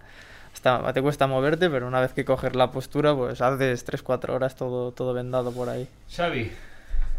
[0.52, 4.54] hasta te cuesta moverte, pero una vez que coges la postura, pues haces 3-4 horas
[4.54, 5.88] todo, todo vendado por ahí.
[6.14, 6.52] Xavi,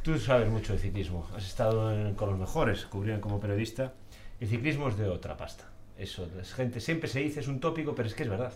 [0.01, 1.27] tú sabes mucho de ciclismo.
[1.35, 3.91] Has estado en- con los mejores, cubrieron como periodista.
[4.39, 5.65] El ciclismo es de otra pasta.
[5.97, 8.51] Eso, la gente siempre se dice, es un tópico, pero es que es verdad.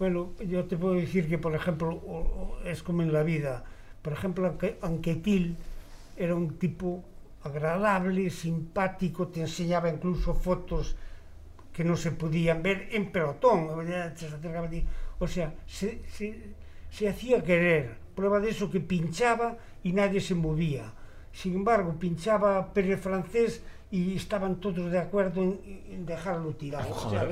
[0.00, 3.62] Bueno, yo te puedo decir que, por ejemplo, o, o, es como en la vida.
[4.00, 5.58] Por ejemplo, Anquetil
[6.16, 7.04] era un tipo
[7.42, 10.96] agradable, simpático, te enseñaba incluso fotos
[11.74, 13.68] que no se podían ver en pelotón.
[15.18, 16.54] O sea, se, se,
[16.90, 17.94] se hacía querer.
[18.14, 20.94] Prueba de eso que pinchaba y nadie se movía.
[21.30, 25.60] Sin embargo, pinchaba Pérez Francés y estaban todos de acuerdo en,
[25.90, 26.90] en dejarlo tirado.
[26.90, 27.28] O sea,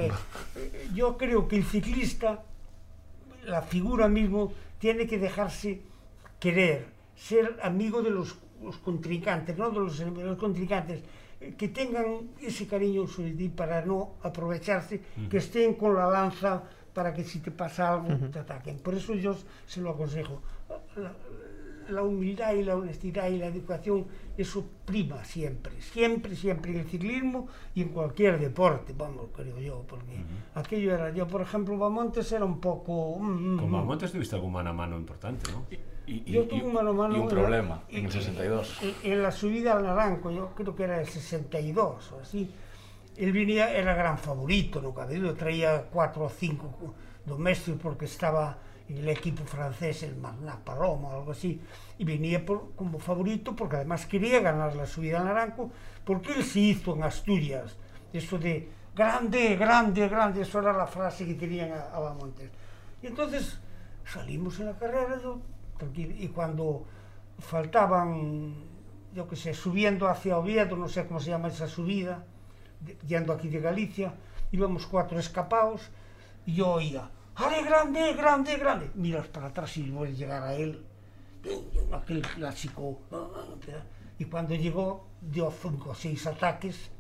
[0.93, 2.43] yo creo que el ciclista
[3.49, 5.81] la figura mismo, tiene que dejarse
[6.39, 11.03] querer, ser amigo de los, los contrincantes, no de los, de los contrincantes,
[11.57, 15.29] que tengan ese cariño sobre ti para no aprovecharse, uh -huh.
[15.29, 18.31] que estén con la lanza para que si te pasa algo uh -huh.
[18.31, 18.79] te ataquen.
[18.79, 20.43] Por eso yo se lo aconsejo.
[20.97, 21.13] La,
[21.89, 26.87] la humildad y la honestidad y la educación, eso prima siempre, siempre, siempre en el
[26.87, 30.61] ciclismo y en cualquier deporte, vamos, creo yo, porque uh -huh.
[30.61, 33.19] aquello era, yo por ejemplo, Bamontes era un poco...
[33.19, 35.65] Mm, Con Bamontes tuviste algún mano a mano importante, ¿no?
[36.07, 38.83] Y, y, yo tuve un mano a mano y un problema en, en el 62.
[38.83, 42.51] En, en, la subida al Naranco, yo creo que era el 62 o así,
[43.19, 46.95] él venía, era gran favorito, no cabe duda, traía cuatro o cinco
[47.27, 51.61] domésticos porque estaba el equipo francés, el Magna Paloma o algo así,
[51.99, 55.71] y venía por, como favorito porque además quería ganar la subida al Naranco,
[56.05, 57.77] porque él se hizo en Asturias,
[58.13, 62.51] eso de grande, grande, grande, eso era la frase que tenían Abamontes.
[63.03, 63.61] Y entonces
[64.05, 65.41] salimos en la carrera, yo,
[65.95, 66.87] y cuando
[67.39, 68.55] faltaban,
[69.15, 72.25] yo qué sé, subiendo hacia Oviedo, no sé cómo se llama esa subida,
[72.81, 74.15] de, yendo aquí de Galicia,
[74.51, 75.91] íbamos cuatro escapados,
[76.47, 78.91] y yo oía, ¡Ale, grande, grande, grande!
[78.95, 80.85] Miras para atrás y voy a llegar a él,
[81.93, 82.99] aquel clásico.
[84.19, 86.91] Y cuando llegó, dio cinco o seis ataques,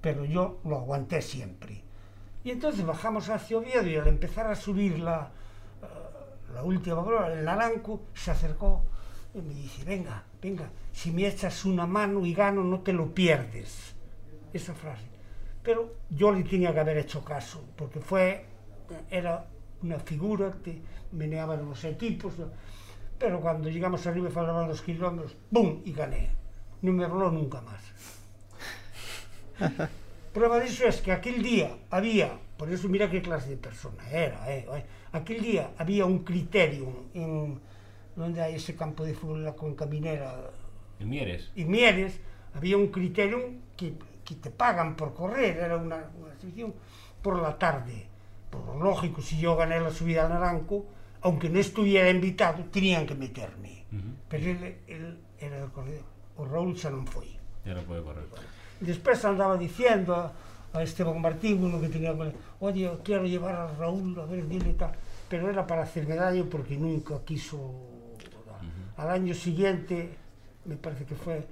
[0.00, 1.84] pero yo lo aguanté siempre.
[2.42, 5.30] Y entonces bajamos hacia Oviedo y al empezar a subir la,
[6.52, 8.82] la última prueba, el naranco, se acercó
[9.34, 13.14] y me dice, venga, venga, si me echas una mano y gano, no te lo
[13.14, 13.94] pierdes.
[14.52, 15.06] Esa frase.
[15.62, 18.46] Pero yo le tenía que haber hecho caso, porque fue
[19.10, 19.46] era
[19.84, 20.80] unha figura que
[21.12, 22.34] meneaba nos equipos,
[23.18, 26.30] pero cando llegamos arriba e falaban dos kilómetros, bum, e gané.
[26.84, 27.84] Non me hablou nunca máis.
[30.34, 34.02] Prueba disso é es que aquel día había, por eso mira que clase de persona
[34.10, 37.62] era, eh, eh, aquel día había un criterio en
[38.18, 40.50] onde hai ese campo de fútbol la cuenca minera.
[40.98, 41.50] En Mieres.
[41.54, 42.18] En Mieres,
[42.54, 43.38] había un criterio
[43.76, 46.74] que, que te pagan por correr, era unha, unha exhibición
[47.22, 48.13] por la tarde.
[48.62, 50.86] Por lógico, si yo gané la subida al Naranco,
[51.22, 53.84] aunque no estuviera invitado, tenían que meterme.
[53.90, 54.14] Uh -huh.
[54.28, 56.04] Pero él, él era el corredor.
[56.36, 57.38] O Raúl non foi.
[57.64, 58.26] Ya non pode correr.
[58.82, 60.34] Despois andaba diciendo a,
[60.74, 62.12] a Esteban Martín, uno que tenía
[62.60, 64.92] oye, quiero llevar a Raúl a ver, dile tal.
[65.30, 67.56] Pero era para hacerme daño porque nunca quiso...
[67.56, 69.00] Uh -huh.
[69.00, 70.10] Al año siguiente,
[70.66, 71.46] me parece que fue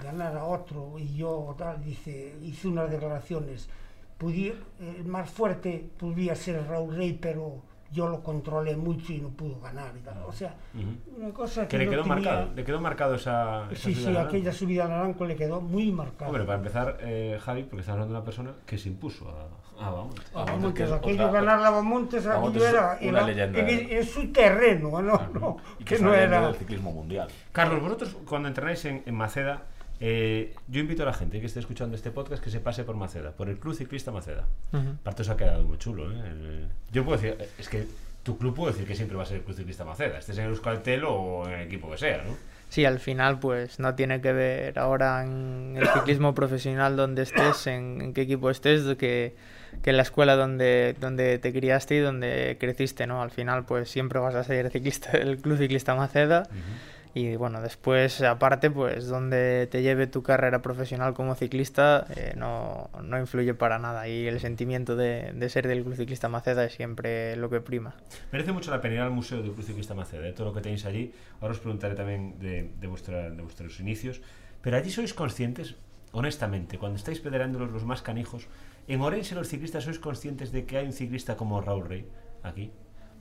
[0.00, 3.68] ganar a otro y yo tal, dice, hice unas declaraciones
[4.18, 9.28] podía, el más fuerte podía ser Raúl Rey, pero yo lo controlé mucho y no
[9.28, 9.92] pudo ganar.
[9.96, 10.22] Y tal.
[10.26, 11.16] O sea, uh -huh.
[11.18, 12.14] una cosa que, que le, no quedó tenía...
[12.14, 15.92] marcado, le quedó marcado esa, esa Sí, sí, aquella subida al Naranco le quedó muy
[15.92, 16.30] marcada.
[16.30, 19.86] Hombre, para empezar, eh, Javi, porque estás hablando de una persona que se impuso a,
[19.86, 20.24] a Bamontes.
[20.34, 24.32] A Bamontes, aquello otra, ganar la Bamontes, aquello era, una era leyenda, en, en, su
[24.32, 27.28] terreno, no, no, y que, que no era del ciclismo mundial.
[27.52, 29.64] Carlos, vosotros cuando entrenáis en, en Maceda,
[30.04, 32.96] eh, yo invito a la gente que esté escuchando este podcast que se pase por
[32.96, 34.48] Maceda, por el Club Ciclista Maceda.
[34.72, 34.94] Uh -huh.
[34.96, 36.10] Aparte, eso ha quedado muy chulo.
[36.10, 36.16] ¿eh?
[36.26, 37.86] El, yo puedo decir, es que
[38.24, 40.46] tu club puede decir que siempre va a ser el Club Ciclista Maceda, estés en
[40.46, 42.36] Euskaltel o en el equipo que sea, ¿no?
[42.68, 47.68] Sí, al final, pues no tiene que ver ahora en el ciclismo profesional donde estés,
[47.68, 49.36] en, en qué equipo estés, que,
[49.82, 53.22] que en la escuela donde, donde te criaste y donde creciste, ¿no?
[53.22, 56.48] Al final, pues siempre vas a ser ciclista del Club Ciclista Maceda.
[56.50, 62.06] Uh -huh y bueno, después aparte pues donde te lleve tu carrera profesional como ciclista
[62.16, 66.28] eh, no, no, influye para nada y el sentimiento de, de, ser del Club Ciclista
[66.28, 67.94] Maceda es siempre lo que prima.
[68.32, 70.32] Merece mucho la pena ir al Museo del Club Ciclista Maceda, ¿eh?
[70.32, 74.22] todo lo que tenéis allí, ahora os preguntaré también de, de, vuestra, de vuestros inicios,
[74.62, 75.76] pero allí sois conscientes,
[76.12, 78.48] honestamente, cuando estáis pederándolos los más canijos,
[78.88, 82.06] en Orense los ciclistas sois conscientes de que hay un ciclista como Raúl Rey
[82.42, 82.72] aquí.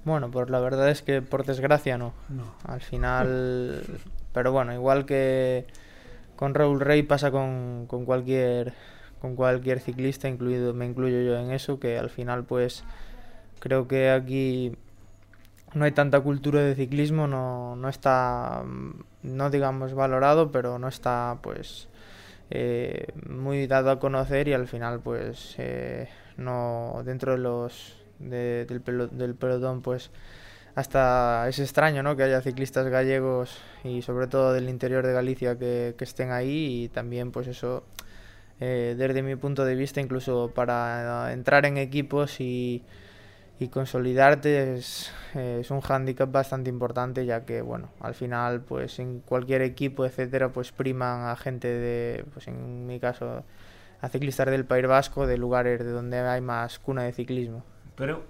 [0.03, 2.13] Bueno, pues la verdad es que por desgracia no.
[2.29, 2.43] no.
[2.65, 3.83] Al final,
[4.33, 5.67] pero bueno, igual que
[6.35, 8.73] con Raúl Rey pasa con, con cualquier
[9.21, 12.83] con cualquier ciclista, incluido me incluyo yo en eso, que al final pues
[13.59, 14.75] creo que aquí
[15.75, 18.63] no hay tanta cultura de ciclismo, no, no está,
[19.21, 21.87] no digamos valorado, pero no está pues
[22.49, 28.65] eh, muy dado a conocer y al final pues eh, no dentro de los de,
[28.65, 30.11] del, pelo, del pelotón pues
[30.75, 32.15] hasta es extraño ¿no?
[32.15, 36.89] que haya ciclistas gallegos y sobre todo del interior de Galicia que, estén ahí y
[36.89, 37.83] también pues eso
[38.59, 42.83] eh, desde mi punto de vista incluso para entrar en equipos y,
[43.59, 48.99] y consolidarte es, eh, es, un hándicap bastante importante ya que bueno al final pues
[48.99, 53.43] en cualquier equipo etcétera pues priman a gente de pues en mi caso
[53.99, 57.63] a ciclistas del País Vasco de lugares de donde hay más cuna de ciclismo
[57.95, 58.25] pero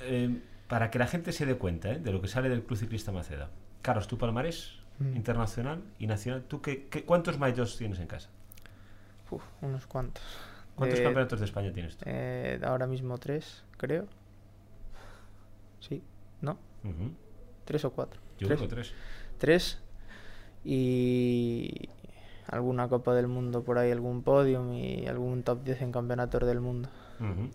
[0.00, 1.98] eh para que la gente se dé cuenta ¿eh?
[1.98, 3.50] de lo que sale del Club Ciclista Maceda.
[3.82, 5.16] Carlos, tu palmarés mm.
[5.16, 8.28] internacional y nacional, ¿tú qué, qué cuántos mayos tienes en casa?
[9.32, 10.22] Uf, unos cuantos.
[10.76, 12.04] ¿Cuántos eh, campeonatos de España tienes tú?
[12.06, 14.06] Eh, ahora mismo tres, creo.
[15.80, 16.04] Sí,
[16.40, 16.52] ¿no?
[16.84, 17.12] Uh -huh.
[17.64, 18.20] Tres o cuatro.
[18.38, 18.58] Yo tres.
[18.60, 18.92] creo tres.
[19.38, 19.78] Tres.
[20.62, 21.88] Y
[22.46, 26.60] alguna Copa del Mundo por ahí, algún podium y algún top 10 en campeonatos del
[26.60, 26.90] mundo.
[27.18, 27.50] Uh -huh.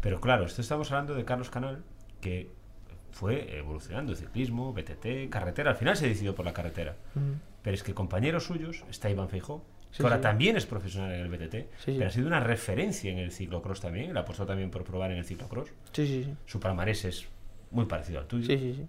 [0.00, 1.82] Pero claro, esto estamos hablando de Carlos Canal,
[2.20, 2.50] que
[3.10, 5.70] fue evolucionando ciclismo, BTT, carretera.
[5.70, 6.96] Al final se decidió por la carretera.
[7.14, 7.32] Mm.
[7.62, 10.22] Pero es que compañeros suyos, está Iván Feijó, Sí, que ahora sí.
[10.22, 13.80] también es profesional en el BTT, Sí, pero ha sido una referencia en el ciclocross
[13.80, 14.12] también.
[14.12, 15.70] Le apostó también por probar en el ciclocross.
[15.92, 16.34] Sí, sí, sí.
[16.44, 17.26] Su palmarés es
[17.70, 18.46] muy parecido al tuyo.
[18.46, 18.86] Sí, sí, sí.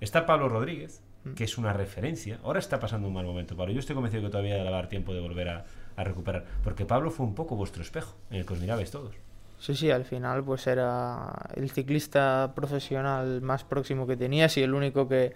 [0.00, 1.34] Está Pablo Rodríguez, Mm.
[1.34, 2.40] que es una referencia.
[2.42, 3.74] Ahora está pasando un mal momento, Pablo.
[3.74, 6.46] Yo estoy convencido que todavía va a dar tiempo de volver a, a recuperar.
[6.64, 9.14] Porque Pablo fue un poco vuestro espejo, en el que os mirabais todos.
[9.60, 14.72] Sí, sí, al final pues era el ciclista profesional más próximo que tenías y el
[14.74, 15.34] único que,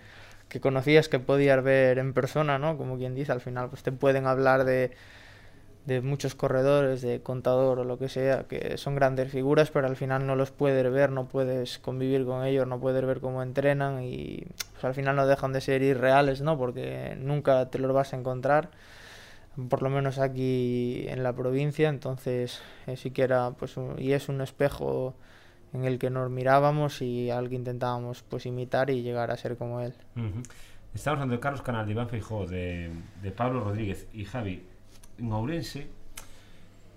[0.49, 2.79] que conocías que podías ver en persona, ¿no?
[2.79, 4.93] Como quien dice, al final pues te pueden hablar de,
[5.87, 9.97] de muchos corredores, de contador o lo que sea, que son grandes figuras, pero al
[9.97, 14.03] final no los puedes ver, no puedes convivir con ellos, no puedes ver cómo entrenan
[14.05, 16.59] y pues, al final no dejan de ser irreales, ¿no?
[16.59, 18.71] Porque nunca te los vas a encontrar
[19.69, 24.13] por lo menos aquí en la provincia, entonces eh, sí que era pues un- y
[24.13, 25.15] es un espejo
[25.73, 29.57] en el que nos mirábamos y al que intentábamos pues imitar y llegar a ser
[29.57, 29.95] como él.
[30.17, 30.43] Ujú.
[30.95, 32.91] Estamos hablando de Carlos Canal, de Iván Feijó, de,
[33.23, 34.63] de Pablo Rodríguez y Javi.
[35.19, 35.89] En Ourense,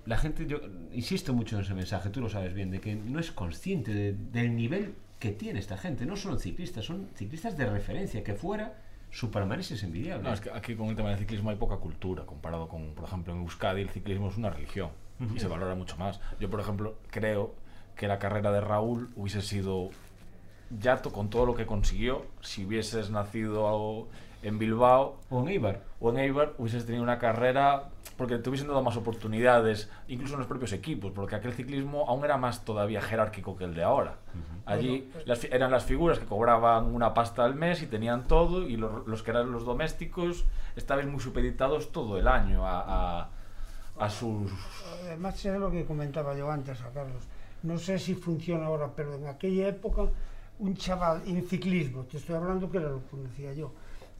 [0.05, 0.59] la gente, yo
[0.93, 4.13] insisto mucho en ese mensaje, tú lo sabes bien, de que no es consciente de-
[4.13, 6.05] del nivel que tiene esta gente.
[6.05, 8.75] No son ciclistas, son ciclistas de referencia, que fuera
[9.11, 10.23] su palmarés es envidiable.
[10.27, 13.05] No, es que aquí con el tema del ciclismo hay poca cultura comparado con, por
[13.05, 14.89] ejemplo, en Euskadi el ciclismo es una religión
[15.35, 16.19] y se valora mucho más.
[16.39, 17.55] Yo, por ejemplo, creo
[17.95, 19.89] que la carrera de Raúl hubiese sido
[20.79, 24.07] ya to- con todo lo que consiguió si hubieses nacido
[24.43, 25.81] en Bilbao O en Eibar.
[25.99, 30.39] o en Eibar hubieses tenido una carrera porque te hubiesen dado más oportunidades, incluso en
[30.39, 34.15] los propios equipos, porque aquel ciclismo aún era más todavía jerárquico que el de ahora.
[34.65, 38.63] Allí las fi- eran las figuras que cobraban una pasta al mes y tenían todo,
[38.67, 43.29] y los, los que eran los domésticos estaban muy supeditados todo el año a, a,
[43.99, 44.51] a sus...
[45.03, 47.23] Además, era lo que comentaba yo antes a Carlos.
[47.63, 50.03] No sé si funciona ahora, pero en aquella época,
[50.59, 53.71] un chaval en ciclismo, te estoy hablando que era lo que conocía yo,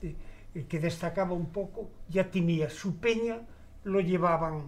[0.01, 0.15] eh,
[0.55, 3.39] eh, que destacaba un poco, ya tenía su peña,
[3.87, 4.67] lo llevaban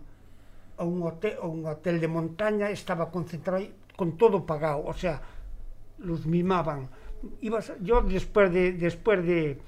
[0.77, 5.21] a un hotel, a un hotel de montaña, estaba concentrado con todo pagado, o sea,
[5.99, 6.87] los mimaban.
[7.41, 9.59] Ibas, yo después de, después de,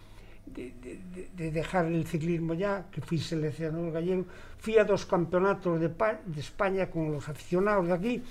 [0.46, 4.26] de, de- de dejar el ciclismo ya, que fui seleccionador gallego,
[4.58, 8.24] fui a dos campeonatos de, de España con los aficionados de aquí,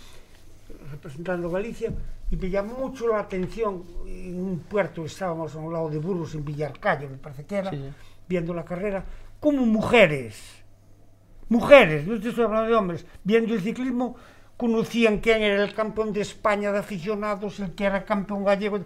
[0.90, 1.92] representando Galicia,
[2.30, 6.34] y me llamó mucho la atención en un puerto, estábamos a un lado de Burgos,
[6.34, 7.90] en Villarcayo, me parece que era, sí.
[8.28, 9.04] viendo la carrera,
[9.40, 10.59] como mujeres,
[11.50, 14.16] mujeres, no te estoy hablando de hombres, viendo el ciclismo,
[14.56, 18.80] conocían quién era el campeón de España de aficionados, el que era campeón gallego,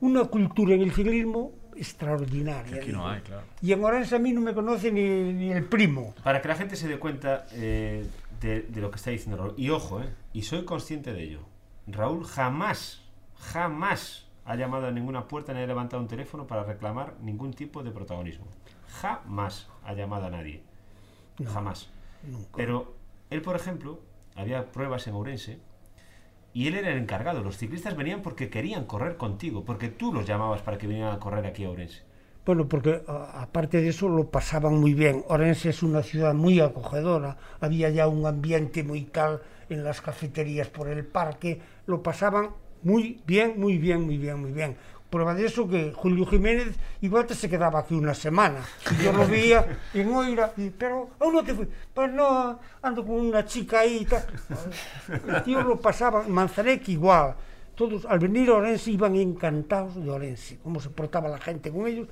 [0.00, 2.72] una cultura en el ciclismo extraordinaria.
[2.72, 3.42] Que aquí no hay, claro.
[3.62, 6.14] Y en Orense a mí no me conoce ni, ni el primo.
[6.22, 8.06] Para que la gente se dé cuenta eh,
[8.40, 9.54] de, de lo que está diciendo Raúl.
[9.56, 11.40] Y ojo, eh, y soy consciente de ello.
[11.86, 13.02] Raúl jamás,
[13.36, 17.82] jamás ha llamado a ninguna puerta ni ha levantado un teléfono para reclamar ningún tipo
[17.82, 18.46] de protagonismo.
[19.00, 20.62] Jamás ha llamado a nadie.
[21.46, 21.90] Jamás.
[22.22, 22.50] Nunca.
[22.56, 22.94] Pero
[23.30, 24.00] él, por ejemplo,
[24.34, 25.58] había pruebas en Ourense
[26.52, 27.42] y él era el encargado.
[27.42, 31.18] Los ciclistas venían porque querían correr contigo, porque tú los llamabas para que vinieran a
[31.18, 32.02] correr aquí a Ourense.
[32.46, 35.22] Bueno, porque aparte de eso lo pasaban muy bien.
[35.28, 40.68] Orense es una ciudad muy acogedora, había ya un ambiente muy tal en las cafeterías
[40.68, 42.50] por el parque, lo pasaban
[42.82, 44.78] muy bien, muy bien, muy bien, muy bien.
[45.10, 48.60] Prueba de eso que Julio Jiménez igual te se quedaba aquí una semana.
[49.02, 51.66] Yo lo veía en Oira, y, pero ¿a no te fui?
[51.94, 54.26] Pues no, ando con una chica ahí y tal.
[55.26, 57.34] El tío lo pasaba, Manzarek igual.
[57.74, 61.86] Todos al venir a Orense iban encantados de Orense, cómo se portaba la gente con
[61.86, 62.08] ellos,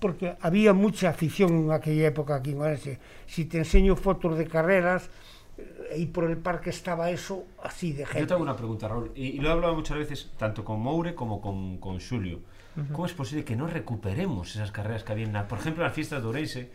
[0.00, 2.98] porque había mucha afición en aquella época aquí en Orense.
[3.26, 5.10] Si te enseño fotos de carreras,
[5.92, 8.20] ahí por el parque estaba eso así de gente.
[8.20, 11.14] Yo tengo una pregunta, Raúl, y, y lo he hablado muchas veces tanto con Moure
[11.14, 12.40] como con, con Xulio.
[12.92, 15.86] ¿Cómo es posible que no recuperemos esas carreras que había en la, por ejemplo, en
[15.88, 16.70] las fiestas de?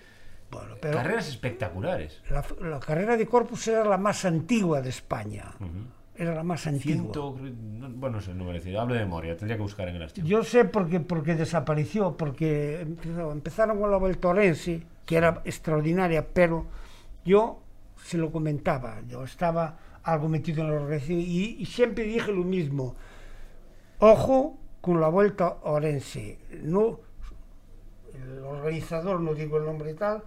[0.52, 2.22] Bueno, pero Carreras espectaculares.
[2.30, 5.46] la, la carrera de Corpus era la más antigua de España.
[6.16, 6.96] Era la más antigua.
[7.04, 9.96] Ciento, no- bueno, no sé, no me decir, hablo de memoria, tendría que buscar en
[9.96, 10.28] el archivo.
[10.28, 16.66] Yo sé porque, porque desapareció, porque empezaron con la Vuelta Orense, que era extraordinaria, pero
[17.26, 17.63] yo
[18.04, 22.44] se lo comentaba, yo estaba algo metido en la organización y, y siempre dije lo
[22.44, 22.96] mismo,
[24.00, 27.00] ojo con la Vuelta a Orense, no,
[28.14, 30.22] el organizador, no digo el nombre y tal,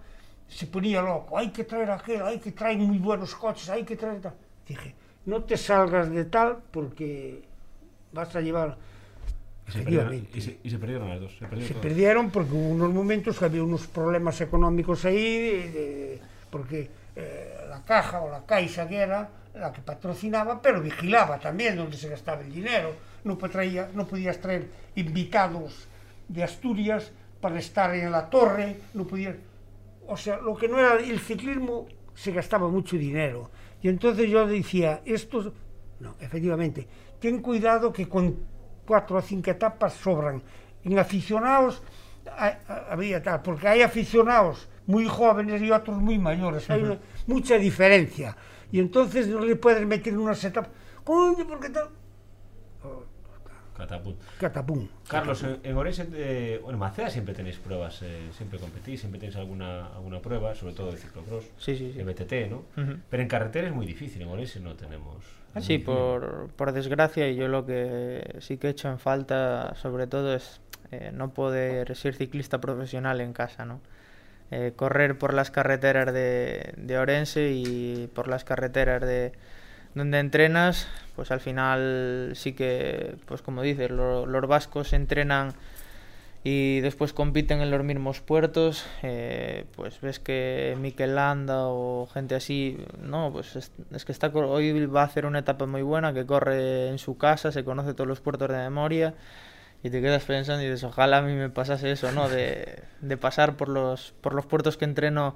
[0.47, 3.95] se ponía loco, hay que traer aquel, hay que traer muy buenos coches, hay que
[3.95, 4.33] traer tal.
[4.67, 7.43] Dije, no te salgas de tal porque
[8.13, 8.77] vas a llevar...
[9.67, 11.37] Y se, perdieron, y, se, y se perdieron las dos.
[11.37, 16.89] Se, perdieron porque hubo unos momentos que había unos problemas económicos ahí, de- de- porque
[17.17, 21.97] eh, la caja o la caixa que era la que patrocinaba, pero vigilaba también dónde
[21.97, 22.93] se gastaba el dinero.
[23.23, 25.87] No, traía- no podías traer invitados
[26.27, 27.11] de Asturias
[27.41, 29.35] para estar en la torre, no podías...
[30.07, 33.49] O sea, lo que no era el ciclismo se gastaba mucho dinero.
[33.81, 35.51] Y entonces yo decía, estos...
[35.99, 36.87] No, efectivamente,
[37.19, 38.37] ten cuidado que con
[38.85, 40.41] cuatro o cinco etapas sobran.
[40.83, 41.81] En aficionados
[42.29, 46.97] ha- ha- había tal, porque hay aficionados muy jóvenes y otros muy mayores, hay una-
[47.27, 48.35] mucha diferencia.
[48.71, 50.71] Y entonces no le puedes meter en unas etapas,
[51.03, 51.89] coño, porque tal...
[53.77, 54.17] Catapult.
[54.39, 54.87] Catapum.
[55.07, 59.19] Carlos, en, en Orense, eh, bueno, en Macea siempre tenéis pruebas, eh, siempre competís, siempre
[59.19, 61.97] tenéis alguna, alguna prueba, sobre todo de ciclocross, Sí, sí, sí.
[61.99, 62.63] de BTT, ¿no?
[62.81, 62.97] Ujú.
[63.07, 65.17] Pero en carretera es muy difícil, en Orense no tenemos...
[65.53, 69.75] es Sí, por, por desgracia, y yo lo que sí que he hecho en falta,
[69.75, 70.59] sobre todo, es
[70.89, 73.79] eh, no poder ser ciclista profesional en casa, ¿no?
[74.49, 79.33] Eh, correr por las carreteras de, Orense y por las carreteras de
[79.93, 85.53] donde entrenas, pues al final sí que, pues como dices, lo- los vascos entrenan
[86.43, 92.35] y después compiten en los mismos puertos, eh, pues ves que Mikel Landa o gente
[92.35, 96.13] así, no, pues es, es que está hoy va a hacer una etapa muy buena,
[96.13, 99.13] que corre en su casa, se conoce todos los puertos de memoria
[99.83, 102.29] y te quedas pensando y dices, ojalá a mí me pasase eso, ¿no?
[102.29, 105.35] De, de pasar por los, por los puertos que entreno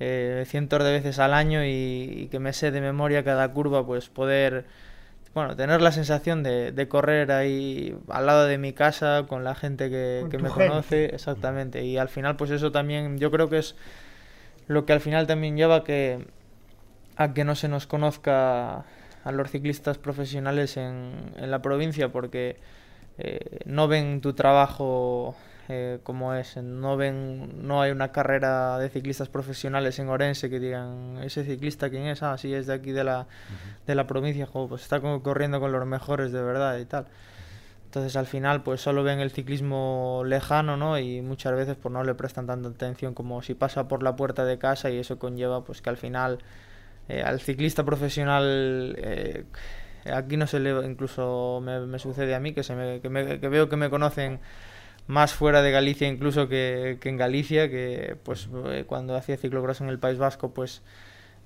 [0.00, 1.68] eh, cientos de veces al año y,
[2.16, 4.66] y que me sé de memoria cada curva, pues poder
[5.34, 9.54] bueno, tener la sensación de, de correr ahí al lado de mi casa con la
[9.54, 10.68] gente que, que me gente.
[10.68, 11.84] conoce, exactamente.
[11.84, 13.76] Y al final, pues eso también, yo creo que es
[14.66, 16.26] lo que al final también lleva a que,
[17.16, 18.84] a que no se nos conozca
[19.24, 22.56] a los ciclistas profesionales en, en la provincia, porque
[23.18, 25.34] eh, no ven tu trabajo
[25.68, 30.60] eh, como es, no ven, no hay una carrera de ciclistas profesionales en Orense que
[30.60, 33.26] digan, ese ciclista quién es, ah, sí, es de aquí de la,
[33.86, 37.06] de la provincia, jo, pues está co- corriendo con los mejores de verdad y tal.
[37.86, 40.98] Entonces al final pues solo ven el ciclismo lejano, ¿no?
[40.98, 44.44] Y muchas veces pues no le prestan tanta atención como si pasa por la puerta
[44.44, 46.38] de casa y eso conlleva pues que al final
[47.08, 49.44] eh, al ciclista profesional eh,
[50.12, 53.68] aquí no se le incluso me, sucede a mí que se me, que, me- veo
[53.68, 54.40] que me conocen
[55.06, 59.80] más fuera de Galicia incluso que, que en Galicia que pues eh, cuando hacía ciclocross
[59.82, 60.82] en el País Vasco pues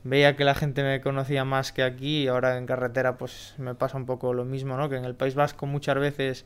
[0.05, 3.75] veía que la gente me conocía más que aquí y ahora en carretera pues me
[3.75, 4.89] pasa un poco lo mismo, ¿no?
[4.89, 6.45] Que en el País Vasco muchas veces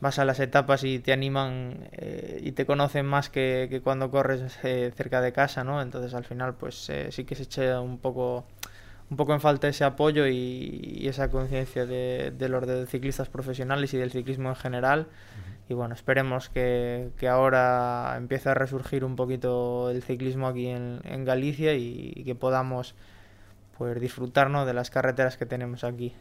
[0.00, 4.10] vas a las etapas y te animan eh, y te conocen más que, que cuando
[4.10, 5.82] corres eh, cerca de casa, ¿no?
[5.82, 8.44] Entonces al final pues eh, sí que se echa un poco
[9.10, 13.28] un poco en falta ese apoyo y, y esa conciencia de, de los de ciclistas
[13.28, 15.06] profesionales y del ciclismo en general.
[15.68, 21.00] Y bueno, esperemos que, que ahora empiece a resurgir un poquito el ciclismo aquí en,
[21.04, 22.94] en Galicia y, y que podamos
[23.76, 24.66] pues disfrutar ¿no?
[24.66, 26.14] de las carreteras que tenemos aquí.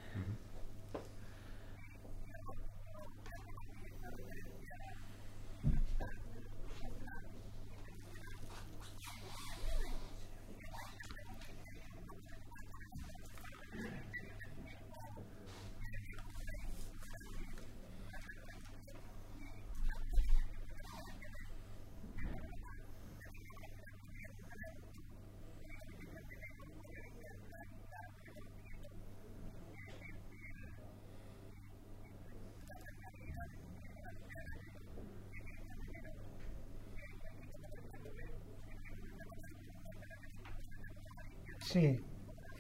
[41.77, 41.99] Sí.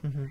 [0.03, 0.29] Ujú.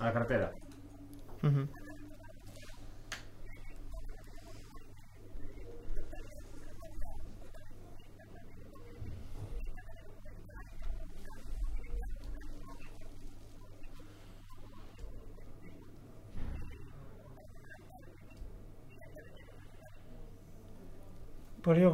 [0.00, 0.52] a la.
[1.40, 1.89] Pues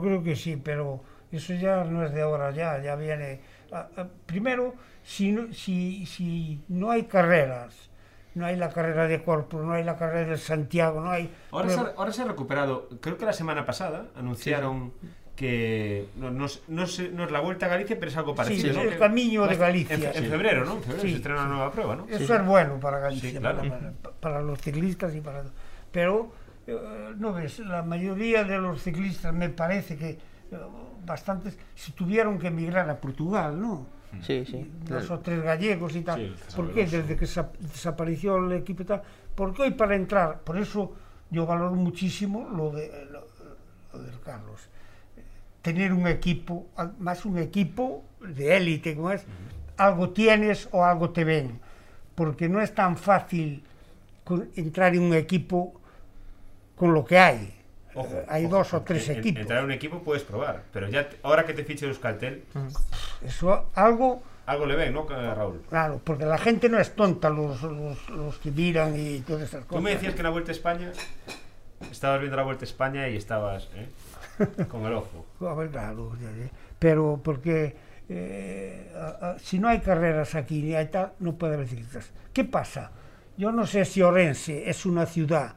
[0.06, 1.00] creo que sí, pero
[1.32, 3.40] eso ya no es de ahora, ya, ya viene.
[3.72, 7.90] a- a- primero, si no, si, si no hay carreras,
[8.34, 11.32] no hay la carrera de Corpus, no hay la carrera de Santiago, no hay.
[11.50, 14.92] Ahora se, ha, ahora se ha recuperado, creo que la semana pasada anunciaron
[15.34, 18.36] que no, no, no es- no es la Vuelta a Galicia, pero es algo Sí,
[18.36, 18.74] parecido.
[18.74, 18.80] ¿no?
[18.82, 19.94] el camino de Galicia.
[19.96, 20.30] En, en Sí.
[20.30, 20.74] febrero, ¿no?
[20.76, 22.06] En febrero Sí, se estrena una nueva prueba, ¿no?
[22.08, 23.58] Eso es bueno para Galicia, Sí, claro.
[23.68, 25.42] para, para- los ciclistas y para...
[25.92, 26.30] Pero,
[27.16, 30.18] no ves, la mayoría de los ciclistas me parece que eh,
[31.04, 33.86] bastantes se tuvieron que emigrar a Portugal, ¿no?
[34.22, 34.70] Sí, sí.
[34.88, 36.18] Dos o tres gallegos y tal.
[36.20, 36.86] Sí, ¿Por qué?
[36.86, 39.02] Desde que sa- desapareció el equipo y tal.
[39.34, 40.94] Porque hoy para entrar, por eso
[41.30, 43.26] yo valoro muchísimo lo, de, lo,
[43.92, 44.68] lo del Carlos.
[45.62, 49.24] Tener un equipo, más un equipo de élite, como es,
[49.76, 51.60] algo tienes o algo te ven.
[52.14, 53.62] Porque no es tan fácil
[54.56, 55.80] entrar en un equipo
[56.76, 57.52] con lo que hay.
[57.94, 59.40] Ojo, hay ojo, dos o tres en- equipos.
[59.40, 62.44] Entrar a un equipo puedes probar, pero ya te- ahora que te fiche Euskaltel,
[63.24, 65.62] Eso algo algo le ven, ¿no, Raúl?
[65.68, 69.64] Claro, porque la gente no es tonta, los, los, los que miran y todas esas
[69.64, 69.76] cosas.
[69.78, 70.92] Tú me decías que en la Vuelta a España
[71.90, 73.88] estabas viendo la Vuelta a España y estabas ¿eh?
[74.68, 75.26] con el ojo.
[75.40, 76.12] A ver, claro,
[76.78, 77.74] pero porque
[78.08, 82.10] eh, a- a- si no hay carreras aquí ni hay tal, no puede haber ciclistas.
[82.32, 82.92] ¿Qué pasa?
[83.36, 85.54] Yo no sé si Orense es una ciudad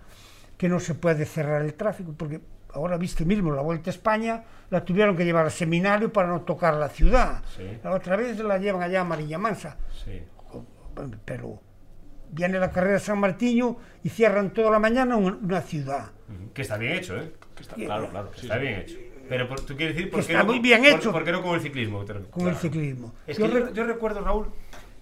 [0.59, 2.41] que no se puede cerrar el tráfico, porque
[2.73, 6.41] ahora viste mismo la Vuelta a España, la tuvieron que llevar al seminario para no
[6.41, 7.41] tocar la ciudad.
[7.55, 7.63] Sí.
[7.81, 9.77] La otra vez la llevan allá a Marilla Mansa.
[10.03, 10.21] Sí.
[11.23, 11.61] Pero
[12.31, 16.11] viene la carrera de San Martiño y cierran toda la mañana una, ciudad.
[16.53, 17.31] Que está bien hecho, ¿eh?
[17.55, 18.31] Que está claro, claro.
[18.31, 18.61] Que sí, está sí.
[18.61, 18.97] bien hecho.
[19.29, 21.11] Pero por- tú quieres decir por qué está no, muy bien por- hecho.
[21.13, 21.99] ¿Por qué no con el ciclismo?
[21.99, 22.49] Con claro.
[22.49, 23.13] el ciclismo.
[23.25, 24.47] Es Yo que yo recuerdo, Raúl,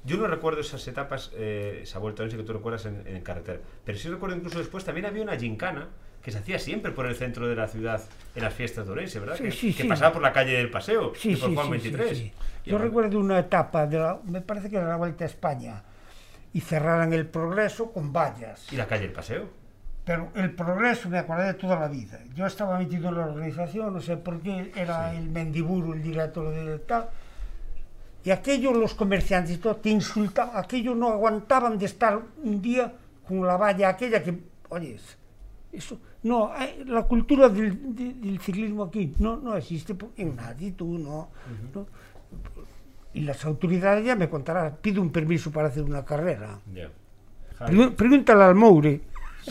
[0.08, 3.60] yo no recuerdo esas etapas, eh, esa vuelta a que tú recuerdas en, en carretera,
[3.86, 5.90] pero sí recuerdo incluso después también había una gincana
[6.24, 8.02] que se hacía siempre por el centro de la ciudad
[8.36, 9.36] en las fiestas de Orense, ¿verdad?
[9.38, 9.88] Sí, que, sí, que sí.
[9.90, 12.10] pasaba por la calle del Paseo Sí, y por sí, Juan sí, 23.
[12.10, 12.34] sí, sí.
[12.66, 15.28] Y Yo ahora- recuerdo una etapa, de la- me parece que era la Vuelta a
[15.28, 15.84] España,
[16.54, 18.72] y cerraran el progreso con vallas.
[18.74, 19.50] ¿Y la calle del Paseo?
[20.06, 22.20] Pero el progreso me acordé de toda la vida.
[22.34, 26.50] Yo estaba metido en la organización, no sé por qué, era el Mendiburu el director
[26.54, 27.10] de tal.
[28.28, 32.94] Y aquellos, los comerciantes te insultaban, aquellos no aguantaban de estar un día
[33.26, 34.98] con la valla aquella que, oye,
[35.72, 36.52] eso, no,
[36.88, 41.30] la cultura del, de- del ciclismo aquí no, no existe po- en nadie, tú no,
[41.74, 41.88] no.
[43.14, 46.60] Y las autoridades ya me contarán, pido un permiso para hacer una carrera.
[47.72, 49.02] Pregu- Pregúntale al Moure.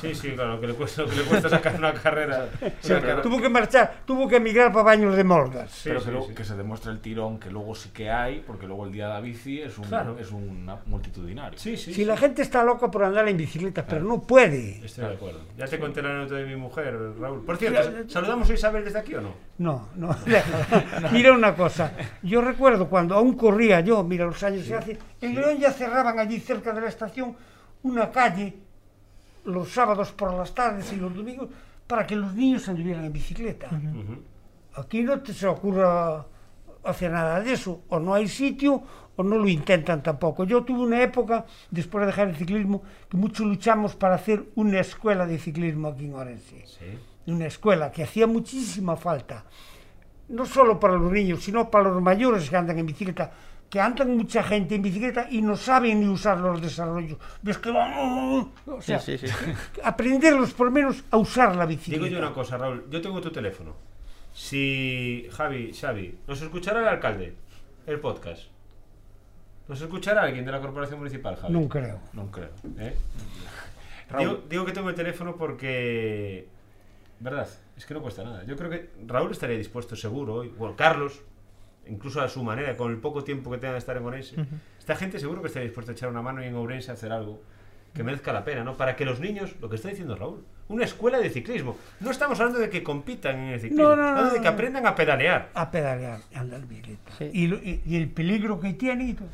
[0.01, 2.49] Sí, sí, claro, que le cuesta, lo que le cuesta sacar una carrera.
[2.61, 5.71] Sí, una pero- carrera- Tuvo que marchar, tuvo que emigrar para Baños de Molgas.
[5.71, 6.35] Sí, pero sí, que, luego- sí.
[6.35, 9.15] que se demuestre el tirón que luego sí que hay, porque luego el día de
[9.15, 10.17] la bici es un, Claro.
[10.19, 11.59] es un multitudinario.
[11.59, 11.87] Sí, sí.
[11.93, 12.05] Si sí.
[12.05, 14.85] la gente está loca por andar en bicicleta, pero no puede.
[14.85, 15.41] Estoy de acuerdo.
[15.57, 17.45] Ya te conté la anécdota de mi mujer, Raúl.
[17.45, 19.35] Por cierto, ¿saludamos a Isabel desde aquí o no?
[19.59, 20.17] No, no.
[21.13, 21.93] Mira una cosa,
[22.23, 26.19] yo recuerdo cuando aún corría yo, mira los años que hace, en León ya cerraban
[26.19, 27.37] allí cerca de la estación
[27.83, 28.55] una calle
[29.47, 31.49] los sábados por las tardes y los domingos
[31.87, 33.69] para que los niños anduvieran en bicicleta.
[33.73, 34.19] Uh -huh.
[34.77, 36.27] Aquí no te se ocurra
[36.85, 38.83] hacer nada de eso, o no hay sitio
[39.17, 40.45] o no lo intentan tampoco.
[40.45, 44.81] Yo tuve una época, después de dejar el ciclismo, que mucho luchamos para hacer una
[44.81, 46.65] escuela de ciclismo aquí en Orense.
[46.67, 47.31] ¿Sí?
[47.33, 49.45] Una escuela que hacía muchísima falta,
[50.29, 53.33] no solo para los niños, sino para los mayores que andan en bicicleta,
[53.71, 57.19] que andan mucha gente en bicicleta y no saben ni usar los desarrollos.
[57.43, 58.51] Ves que van...
[58.67, 59.35] O sea, Sí, sí, sí.
[59.85, 62.05] aprenderlos por lo menos a usar la bicicleta.
[62.05, 62.87] Digo yo una cosa, Raúl.
[62.91, 63.75] Yo tengo tu teléfono.
[64.33, 67.35] Si Javi, Xavi, nos escuchará el alcalde,
[67.87, 68.43] el podcast.
[69.69, 71.53] ¿Nos escuchará alguien de la corporación municipal, Javi?
[71.53, 71.99] No creo.
[72.13, 72.51] No creo.
[72.79, 72.95] ¿Eh?
[74.11, 74.21] Raúl.
[74.29, 76.47] Digo, digo que tengo el teléfono porque.
[77.19, 77.49] ¿Verdad?
[77.77, 78.45] Es que no cuesta nada.
[78.45, 80.45] Yo creo que Raúl estaría dispuesto, seguro.
[80.45, 81.21] y- Bueno, Carlos,
[81.89, 84.37] incluso a su manera, con el poco tiempo que tenga de estar en Ourense.
[84.79, 87.43] Esta gente seguro que estaría dispuesta a echar una mano y en Ourense hacer algo
[87.95, 88.77] que merezca la pena, ¿no?
[88.77, 91.79] Para que los niños, lo que está diciendo Raúl, una escuela de ciclismo.
[92.01, 94.49] No estamos hablando de que compitan en el ciclismo, No, no, no, hablando de que
[94.49, 95.49] aprendan a pedalear.
[95.55, 97.13] a pedalear, a andar bicicleta.
[97.19, 97.31] Sí.
[97.33, 99.29] Y, lo- y- y el peligro que tiene y todo.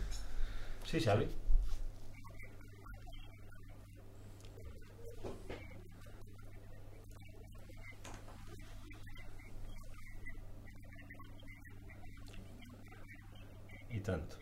[14.03, 14.36] tanto.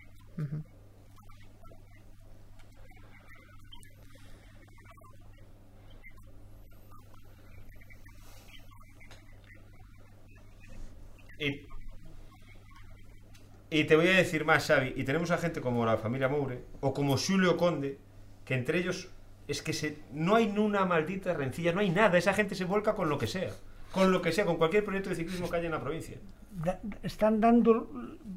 [11.38, 11.66] Y,
[13.70, 16.64] y, te voy a decir más, Xavi, y tenemos a gente como la familia Moure
[16.80, 17.98] o como Julio Conde,
[18.44, 19.08] que entre ellos
[19.48, 22.94] es que se, no hay una maldita rencilla, no hay nada, esa gente se vuelca
[22.94, 23.52] con lo que sea
[23.92, 26.16] con lo que sea, con cualquier proyecto de ciclismo que haya en la provincia,
[26.52, 27.90] Da- están dando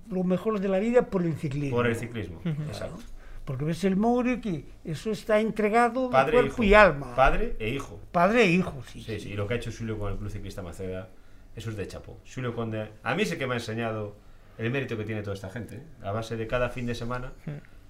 [0.09, 1.75] lo mejor de la vida por el ciclismo.
[1.77, 2.41] por el ciclismo.
[2.45, 2.97] Exacto.
[3.45, 6.63] Porque ves el Moure que eso está entregado de Padre e cuerpo hijo.
[6.63, 7.15] y alma.
[7.15, 7.99] Padre e hijo.
[8.11, 9.01] Padre e hijo, sí.
[9.01, 11.09] Sí, sí, y lo que ha hecho Xulio con el Club Ciclista Maceda,
[11.55, 12.19] eso es de chapo.
[12.23, 14.15] Xulio Conde, a mí sí que me ha enseñado
[14.57, 15.75] el mérito que tiene toda esta gente.
[15.75, 15.83] ¿eh?
[16.03, 17.33] A base de cada fin de semana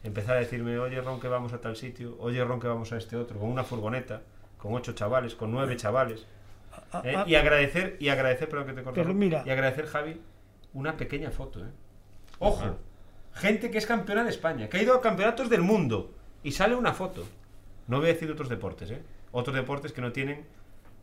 [0.03, 2.97] empezar a decirme, oye Ron que vamos a tal sitio, oye Ron que vamos a
[2.97, 4.22] este otro, con una furgoneta,
[4.57, 6.26] con ocho chavales, con nueve chavales.
[6.92, 7.14] Ah, ¿eh?
[7.18, 9.44] ah, Y agradecer, y agradecer, perdón que te Pero Ron, mira.
[9.46, 10.22] y agradecer Javi,
[10.74, 11.70] una pequeña foto, ¿eh?
[12.40, 12.78] Ojo,
[13.34, 16.12] gente que es campeona de España, que ha ido a campeonatos del mundo
[16.44, 17.24] y sale una foto.
[17.88, 19.02] No voy a decir otros deportes, ¿eh?
[19.32, 20.46] Otros deportes que no tienen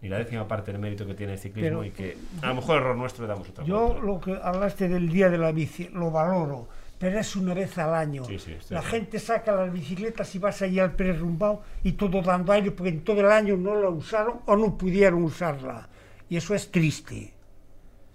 [0.02, 2.54] ni la décima parte del mérito que tiene el ciclismo Pero- y que a lo
[2.54, 5.88] mejor error nuestro le damos otra Yo lo que hablaste del día de la bici,
[5.92, 6.68] lo valoro,
[7.00, 8.24] pero es una vez al año.
[8.24, 11.92] Sí, sí, estoy la gente saca las bicicletas y vas allí al Pérez Rumbao y
[11.92, 15.88] todo dando aire porque en todo el año no la usaron o no pudieron usarla.
[16.28, 17.32] Y eso es triste.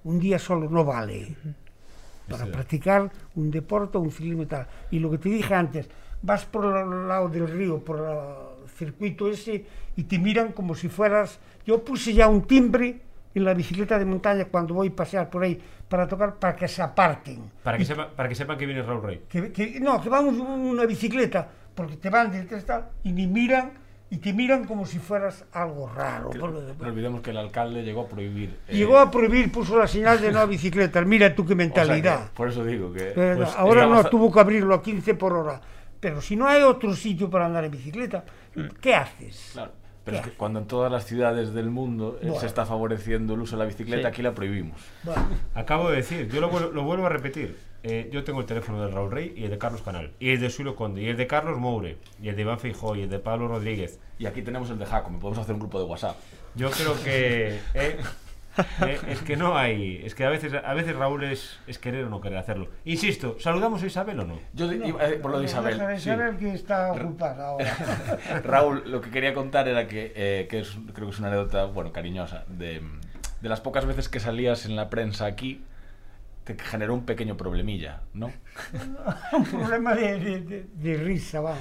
[0.03, 1.35] Un día solo no vale
[2.29, 2.51] para Sí.
[2.51, 4.67] practicar un deporte o un tal.
[4.91, 5.89] Y lo que te dije antes,
[6.21, 9.65] vas por el lado del río, por el circuito ese,
[9.95, 11.39] y te miran como si fueras...
[11.65, 13.01] Yo puse ya un timbre
[13.35, 16.67] en la bicicleta de montaña cuando voy a pasear por ahí para tocar, para que
[16.67, 17.51] se aparten.
[17.63, 19.21] Para que, sepa- para que sepan que viene Raúl Rey.
[19.29, 22.65] Que, que- no, que un- una bicicleta, porque te van detrás
[23.03, 23.73] y ni miran,
[24.09, 26.29] y te miran como si fueras algo raro.
[26.29, 28.57] Que- No olvidemos que el alcalde llegó a prohibir.
[28.67, 31.05] eh, Llegó a prohibir, puso la señal de no bicicletas.
[31.05, 32.31] Mira tú qué o sea que, mentalidad.
[32.33, 33.11] por eso digo que.
[33.13, 35.59] Pues, ahora no, tuvo que abrirlo a 15 por hora.
[35.99, 38.23] Pero si no hay otro sitio para andar en bicicleta,
[38.79, 39.49] ¿qué haces?
[39.53, 39.71] Claro.
[40.05, 42.39] Pero es que cuando en todas las ciudades del mundo eh, Bueno.
[42.39, 44.07] se está favoreciendo el uso de la bicicleta, Sí.
[44.07, 44.79] aquí la prohibimos.
[45.03, 46.49] Bueno, Acabo de decir, yo lo
[46.83, 47.57] vuelvo a repetir.
[47.87, 50.39] Eh, yo tengo el teléfono de Raúl Rey y el de Carlos Canal, y el
[50.39, 53.09] de Suilo Conde, y el de Carlos Moure, y el de Iván Feijó, y el
[53.11, 53.99] de Pablo Rodríguez.
[54.17, 56.15] Y aquí tenemos el de Jaco, me podemos hacer un grupo de WhatsApp.
[56.55, 57.97] Yo creo que eh,
[58.85, 62.05] eh, es que no hay, es que a veces a veces Raúl es, es querer
[62.05, 62.69] o no querer hacerlo.
[62.85, 64.39] Insisto, ¿saludamos a Isabel o no?
[64.53, 65.79] Yo de- iba- eh, por lo de Isabel.
[65.99, 66.09] sí.
[66.09, 67.75] Isabel que está ocupada ahora.
[68.43, 71.65] Raúl, lo que quería contar era que, eh, que es, creo que es una anécdota,
[71.65, 72.81] bueno, cariñosa, de,
[73.41, 75.61] de las pocas veces que salías en la prensa aquí,
[76.45, 78.31] te generó un pequeño problemilla, ¿no?
[79.33, 81.59] un problema de, de- de- de risa, vamos.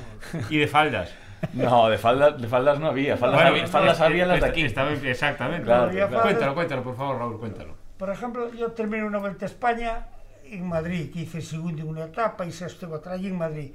[0.50, 1.10] Y de faldas.
[1.52, 4.62] No, de faldas, de faldas no había, faldas, Bueno, había, faldas había las de aquí.
[4.62, 5.64] estaba- exactamente.
[5.64, 6.22] Claro, Había claro.
[6.22, 7.74] Cuéntalo, cuéntalo, por favor, Raúl, cuéntalo.
[7.98, 10.06] Por ejemplo, yo terminé una vuelta a España
[10.44, 13.70] en Madrid, que hice segundo en una etapa y sexto en otra, allí en Madrid.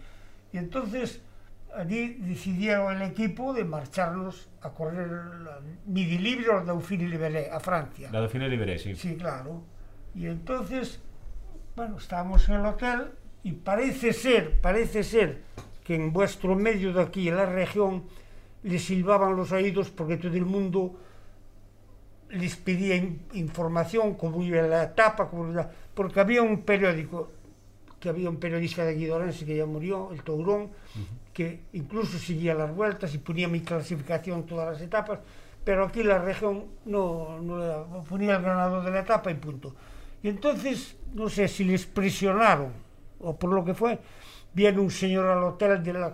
[0.52, 1.22] Y entonces
[1.76, 7.60] allí decidieron el equipo de marcharnos a correr la Midi Libre o Dauphine Libéré a
[7.60, 8.10] Francia.
[8.12, 8.96] La Dauphine Liberé, sí.
[8.96, 9.62] Sí, claro.
[10.16, 11.00] Y entonces,
[11.76, 13.12] bueno, estábamos en el hotel
[13.44, 15.42] y parece ser, parece ser
[15.90, 18.04] que en vuestro medio de aquí, en la región,
[18.62, 20.94] les silbaban los oídos porque todo el mundo
[22.30, 27.32] les pedía in- información, cómo iba la etapa, cómo iba- porque había un periódico,
[28.00, 30.70] que había un periodista de Guidorense que ya murió, el Tourón,
[31.34, 35.18] que incluso seguía las vueltas y ponía mi clasificación todas las etapas,
[35.64, 39.34] pero aquí la región no, no le daba, ponía el ganador de la etapa y
[39.34, 39.74] punto.
[40.22, 42.74] Y entonces, no sé si les presionaron
[43.22, 43.98] o por lo que fue,
[44.54, 46.14] viene un señor al hotel de la,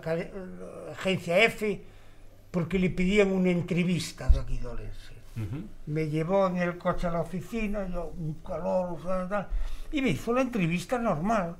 [0.92, 1.82] agencia F
[2.50, 5.68] porque le pedían una entrevista de Guidorense Ujú.
[5.86, 8.98] me llevó en el coche a la oficina, yo, un calor,
[9.92, 11.56] y me hizo la entrevista normal,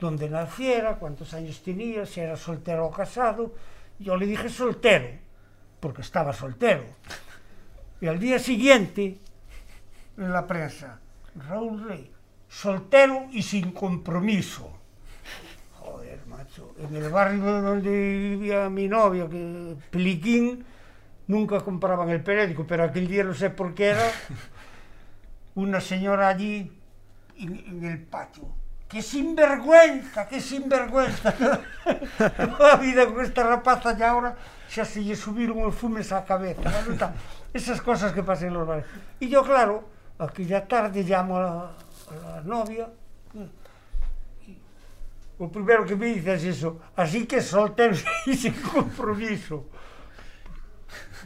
[0.00, 3.54] donde naciera, cuántos años tenía, si era soltero o casado.
[4.00, 5.08] Yo le dije soltero,
[5.78, 6.84] porque estaba soltero.
[8.00, 9.18] Y al día siguiente,
[10.16, 10.98] en la prensa,
[11.36, 12.10] Raúl Rey,
[12.48, 14.79] soltero y sin compromiso.
[16.50, 20.64] Macho, en el barrio donde vivía mi novia, que Peliquín,
[21.26, 24.10] nunca compraban el periódico, pero aquel día no sé por qué era,
[25.54, 26.72] una señora allí
[27.36, 28.44] en, en el patio.
[28.88, 30.26] ¡Qué sinvergüenza!
[30.26, 31.32] ¡Qué sinvergüenza!
[32.36, 34.36] Toda la vida con esta rapaza y ahora
[34.68, 36.62] xa se lle subiron os fumes á cabeza.
[36.62, 37.14] Bueno, tal,
[37.54, 38.86] esas cosas que pasan en los bares.
[39.20, 39.86] Y yo, claro,
[40.18, 41.50] aquella tarde llamo a la,
[42.10, 42.88] a la novia.
[45.42, 49.66] O primero que me dice es eso, así que soltero y sin compromiso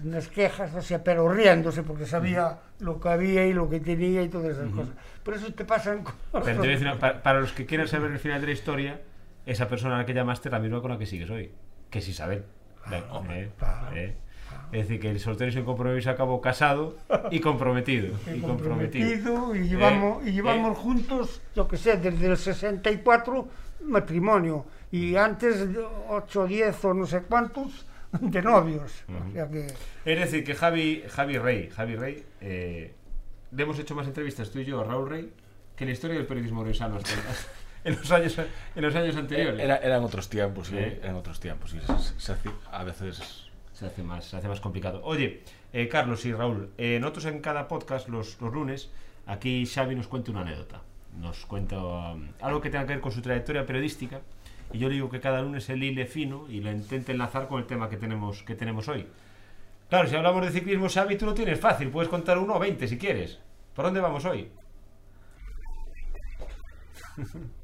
[0.04, 4.22] unas quejas, o sea, pero riéndose porque sabía lo que había y lo que tenía
[4.22, 4.94] y todas esas cosas.
[5.22, 6.18] Por eso te pasan cosas.
[6.44, 9.00] Pero te decir para, para los que quieran saber el final de la historia,
[9.46, 11.52] esa persona a la que llamaste la misma con la que sigues hoy,
[11.90, 12.44] que es Isabel.
[12.90, 13.96] Ve, hombre, eh, claro.
[13.96, 14.16] eh.
[14.72, 16.96] Es decir, que el soltero sin compromiso acabó casado
[17.30, 18.16] y comprometido.
[18.34, 19.54] y comprometido.
[19.54, 23.48] y llevamos, Eh, y llevamos eh, juntos, yo que sé, desde el 64
[23.86, 25.66] matrimonio y antes
[26.08, 27.86] 8, 10 o no sé cuántos
[28.20, 28.92] de novios.
[29.08, 29.66] O sea que
[30.04, 32.94] Es decir, que Javi, Javi Rey, Javi Rey, eh,
[33.50, 35.32] le hemos hecho más entrevistas tú y yo a Raúl Rey
[35.76, 36.86] que en la historia del periodismo hasta-
[37.84, 39.60] en los años, en los años anteriores.
[39.60, 41.00] Era- eran otros tiempos, sí, ¿Eh?
[41.02, 41.70] eran otros tiempos.
[41.70, 45.00] sí, se- se hacía- a veces Se hace más, se hace más complicado.
[45.02, 48.90] Oye, eh, Carlos y Raúl, eh, nosotros en cada podcast los, los lunes,
[49.26, 50.80] aquí Xavi nos cuenta una anécdota.
[51.20, 54.20] Nos cuenta um, algo que tenga que ver con su trayectoria periodística.
[54.72, 57.60] Y yo le digo que cada lunes él hile fino y lo intente enlazar con
[57.60, 59.06] el tema que tenemos, que tenemos hoy.
[59.88, 61.90] Claro, si hablamos de ciclismo, Xavi, tú lo tienes fácil.
[61.90, 63.38] Puedes contar uno o veinte si quieres.
[63.74, 64.50] ¿Por dónde vamos hoy?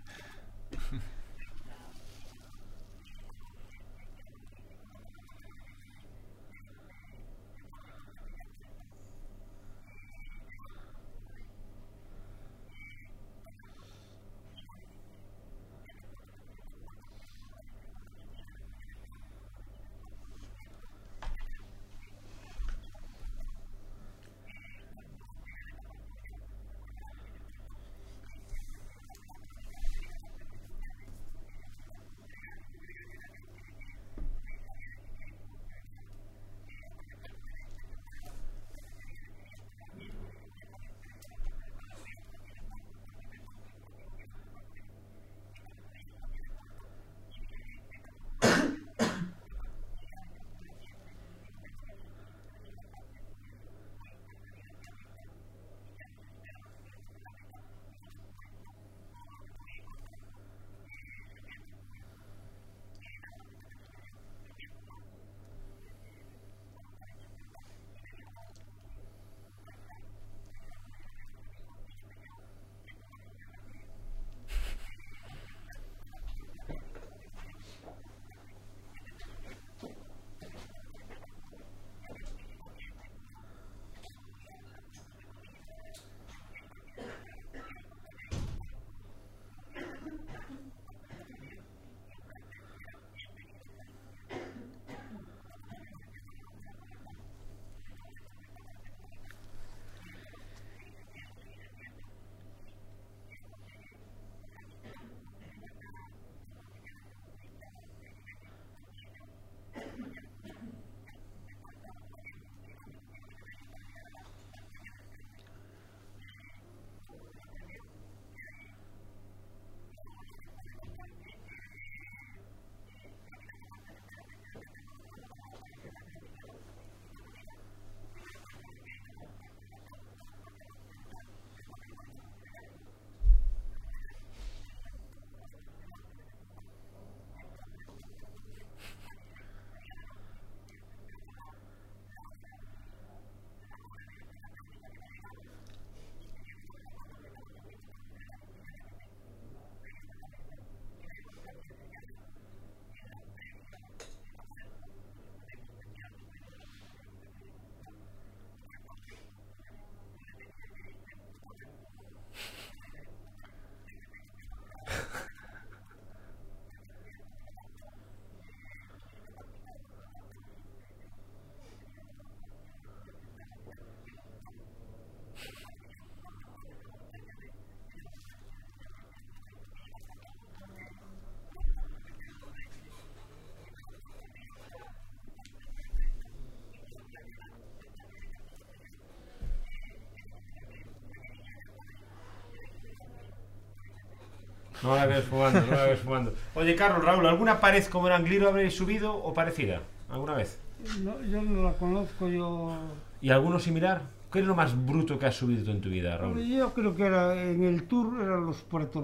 [194.83, 196.33] No la ves fumando, no la ves fumando.
[196.55, 199.81] Oye, Carlos, Raúl, ¿alguna pared como el Angliru habréis subido o parecida?
[200.09, 200.59] ¿Alguna vez?
[201.03, 202.75] no, yo no la conozco, yo...
[203.21, 204.01] ¿Y alguno similar?
[204.31, 206.43] ¿Qué es lo más bruto que has subido tú en tu vida, Raúl?
[206.47, 209.03] Yo creo que era en el tour eran los puertos,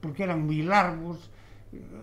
[0.00, 1.30] porque eran muy largos,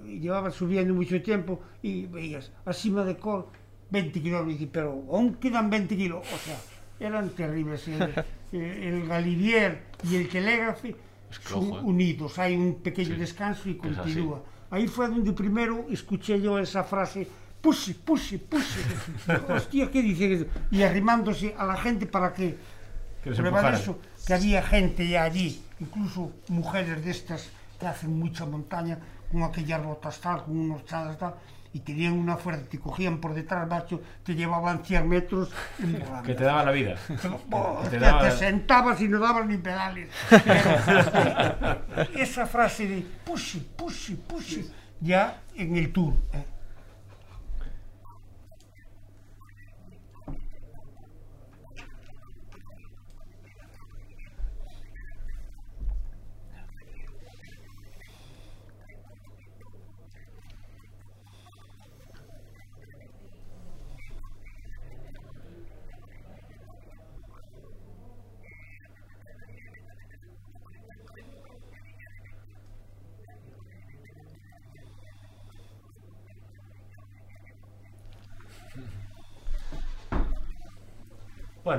[0.06, 3.46] y llevabas subiendo mucho tiempo y veías a cima de Col
[3.90, 6.58] 20 kilos, dije, pero aún quedan 20 kilos, o sea,
[7.00, 7.88] eran terribles.
[7.88, 10.96] El, el Galivier y el Telégrafe
[11.30, 13.22] son unidos, hai un pequeño sí.
[13.22, 14.44] descanso e continúa.
[14.72, 17.28] Aí foi onde primeiro escuchei yo esa frase
[17.62, 18.82] puxe, puxe, puxe.
[19.50, 20.46] Hostia, que dice?
[20.72, 22.58] E arrimándose a la gente para que
[23.26, 23.98] que eso,
[24.28, 27.50] que había gente ya allí, incluso mujeres de estas
[27.80, 29.00] que hacen mucha montaña,
[29.32, 31.34] con aquellas botas tal, con unos chadas tal,
[31.76, 35.52] y tenían una fuerza, te cogían por detrás, macho, te llevaban 100 metros
[35.84, 36.02] en.
[36.24, 36.96] Que te daba la vida.
[37.08, 40.08] Que te hostia, daba- te sentabas y no dabas ni pedales.
[40.30, 44.72] Pero, esa frase de pushy, pushy, pushy,
[45.02, 46.14] ya en el tour.
[46.32, 46.46] ¿eh?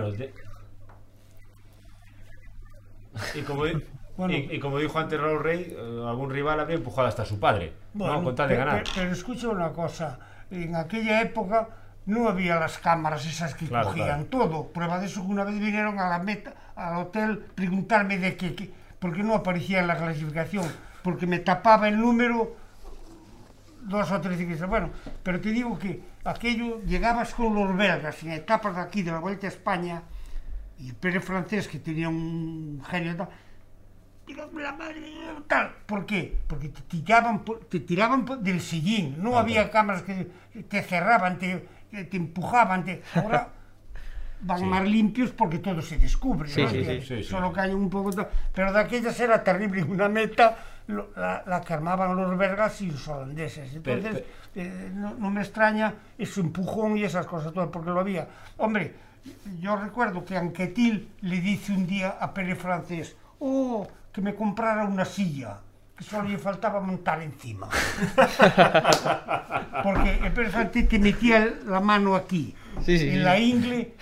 [0.05, 0.33] De-
[3.35, 3.83] y, como, di-
[4.17, 4.35] Bueno.
[4.35, 7.73] y, y como dijo antes Raúl Rey, eh, algún rival habría empujado hasta su padre,
[7.95, 8.23] ¿no?
[8.23, 8.85] con tal de ganar.
[8.85, 10.19] pe- Pero, escucha una cosa,
[10.51, 11.69] en aquella época
[12.07, 14.69] no había las cámaras esas que Claro, cogían todo.
[14.69, 18.55] Prueba de eso que una vez vinieron a la meta, al hotel, preguntarme de qué,
[18.55, 20.65] qué- por qué no aparecía en la clasificación,
[21.03, 22.55] porque me tapaba el número
[23.89, 24.69] dos o tres ciclistas.
[24.69, 24.91] Bueno,
[25.23, 29.19] pero te digo que aquello, llegabas con los belgas en etapas de aquí de la
[29.19, 30.03] Vuelta a España,
[30.79, 33.29] y el Pérez francés, que tenía un genio tal,
[34.55, 35.03] la madre,
[35.47, 35.73] tal.
[35.87, 36.37] ¿Por qué?
[36.47, 39.23] Porque te tiraban, te tiraban del sillín.
[39.23, 40.29] No había cámaras que
[40.69, 42.85] te cerraban, te, te empujaban.
[42.85, 43.03] Te...
[43.15, 43.51] Ahora
[44.41, 44.65] van Sí.
[44.65, 46.49] más limpios porque todo se descubre.
[46.49, 46.69] Sí, ¿no?
[47.03, 47.23] sí.
[47.25, 48.11] Solo hay un poco...
[48.53, 49.83] Pero de aquellas era terrible.
[49.85, 50.59] Una meta
[50.89, 53.71] lo- la, la que armaban los belgas y los holandeses.
[53.83, 54.25] Pero- Entonces,
[54.55, 58.27] eh, no, no me extraña ese empujón y esas cosas, todo, porque lo había.
[58.59, 58.95] Hombre,
[59.61, 64.85] yo recuerdo que Anquetil le dice un día a Pérez Francés, oh, que me comprara
[64.85, 65.59] una silla,
[65.97, 67.69] que solo le faltaba montar encima.
[69.83, 72.55] Porque el Pérez Francés te metía la mano aquí,
[72.85, 73.19] Sí, sí, en sí.
[73.21, 73.93] la ingle,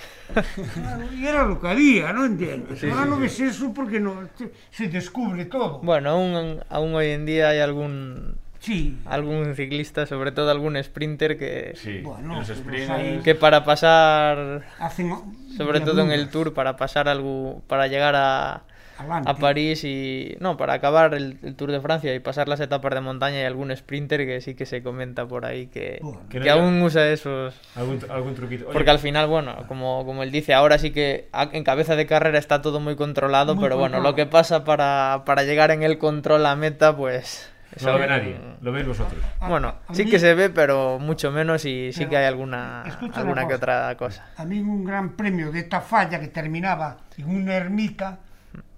[0.74, 2.78] claro, y era lo que había, ¿no entiendes?
[2.80, 3.22] Sí, Ahora sí, no sí.
[3.22, 5.78] ves eso porque no, se, se descubre todo.
[5.80, 11.36] Bueno, aún, aún hoy en día hay algún Sí, algún ciclista, sobre todo algún sprinter
[11.38, 12.90] que, Sí, Bueno, en los sprints.
[12.90, 15.14] ahí- que para pasar, hacen...
[15.56, 18.62] sobre todo en el Tour, para pasar algo, para llegar a,
[18.98, 19.30] adelante.
[19.30, 22.94] a París y no, para acabar el, el Tour de Francia y pasar las etapas
[22.94, 26.00] de montaña hay algún sprinter que sí que se comenta por ahí que.
[26.28, 28.64] Que que no aún usa esos Algún, algún truquito.
[28.66, 32.06] Oye, porque al final bueno como, como él dice ahora sí que en cabeza de
[32.06, 34.10] carrera está todo muy controlado Muy pero bueno controlado.
[34.12, 37.50] lo que pasa para, para llegar en el control a meta pues
[37.82, 39.20] no lo ve nadie, lo veis vosotros.
[39.40, 42.16] A- bueno a sí mí- que se ve pero mucho menos y sí Pero, que
[42.18, 42.82] hay alguna
[43.14, 43.56] alguna que cosa.
[43.56, 48.18] otra cosa A mí un gran premio de Tafalla que terminaba en una ermita,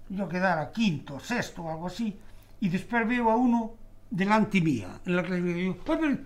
[0.09, 2.15] yo quedara quinto, sexto algo así,
[2.59, 3.73] y después veo a uno
[4.09, 5.77] delante mía, en la clasificación.
[5.85, 6.17] "Pues, pero-".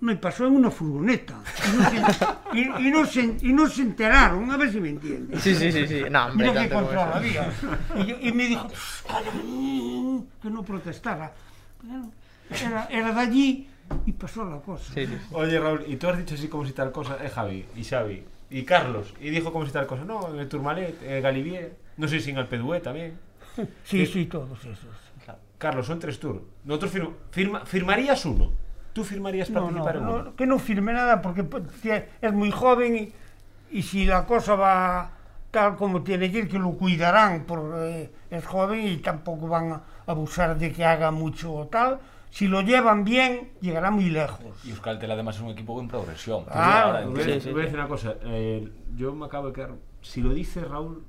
[0.00, 1.36] Me pasó en una furgoneta.
[2.52, 4.88] Y no, se, y- y no se- y no se enteraron, a ver si me
[4.90, 5.40] entiendes.
[5.40, 7.52] sí sí sí sí no hombre Mira como control había.
[7.96, 8.66] Y, yo- y me dijo
[9.06, 9.30] "Calla,
[10.42, 11.32] que no protestara.
[12.50, 13.68] Era, era de allí
[14.04, 14.92] y pasó la cosa.
[14.92, 15.18] Sí, sí, sí.
[15.34, 18.24] Oye, Raúl, y tú has dicho así como si tal cosa, eh, Javi, y Xavi,
[18.52, 21.76] y Carlos, y dijo como si tal cosa, no, en el Tourmalet, en el Galibier,
[21.96, 23.18] no sé si en el Pedué también.
[23.84, 24.78] Sí, sí, todos esos.
[25.58, 26.40] Carlos, son tres tours.
[26.64, 28.50] Nosotros firma- firma- firmarías uno.
[28.92, 30.22] ¿Tú firmarías No, no, participar en uno?
[30.24, 31.62] no, que no firme nada porque pues,
[32.20, 33.12] es muy joven y,
[33.78, 35.10] y si la cosa va
[35.52, 39.82] tal como tiene que ir, que lo cuidarán porque es joven y tampoco van a
[40.06, 42.00] abusar de que haga mucho o tal.
[42.32, 44.40] Si lo llevan bien, llegará muy lejos.
[44.64, 46.44] Y Euskaltel además es un equipo en progresión.
[46.48, 47.34] Ah, Ahora Voy a, entiendo.
[47.34, 47.66] Sí, sí, voy a sí.
[47.66, 48.14] decir una cosa.
[48.24, 49.70] eh, yo me acabo de quedar.
[50.00, 51.04] Si lo dice Raúl,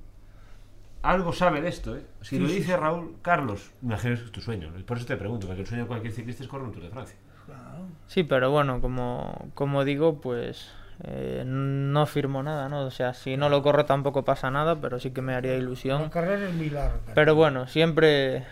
[1.02, 2.06] algo sabe de esto, ¿eh?
[2.22, 2.76] Si Sí, lo sí, dice.
[2.78, 4.70] Raúl, Carlos, imagino que es tu sueño.
[4.86, 6.90] Por eso te pregunto, porque el sueño de cualquier ciclista es correr un Tour de
[6.90, 7.18] Francia.
[8.08, 10.72] Sí, pero bueno, como, como digo, pues
[11.04, 12.82] eh, no firmo nada, ¿no?
[12.86, 15.58] O sea, si no lo corro tampoco pasa nada, pero sí que me haría La
[15.58, 16.10] ilusión.
[16.10, 17.00] carrera es muy larga.
[17.16, 18.44] Pero bueno, siempre,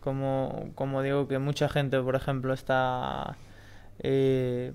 [0.00, 3.36] como, como digo, que mucha gente, por ejemplo, está
[4.00, 4.72] eh,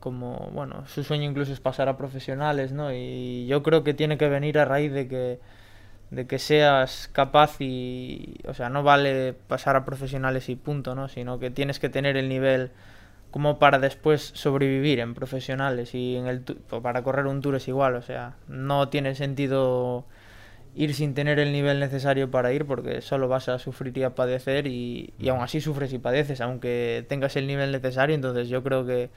[0.00, 2.92] como, bueno, su sueño incluso es pasar a profesionales, ¿no?
[2.92, 5.40] Y yo creo que tiene que venir a raíz de que,
[6.10, 11.08] de que seas capaz y, o sea, no vale pasar a profesionales y punto, ¿no?
[11.08, 12.70] Sino que tienes que tener el nivel
[13.30, 17.94] como para después sobrevivir en profesionales y en el para correr un tour es igual,
[17.96, 20.06] o sea, no tiene sentido
[20.78, 24.14] ir sin tener el nivel necesario para ir porque solo vas a sufrir y a
[24.14, 28.62] padecer y, y aún así sufres y padeces aunque tengas el nivel necesario, entonces yo
[28.62, 29.10] creo que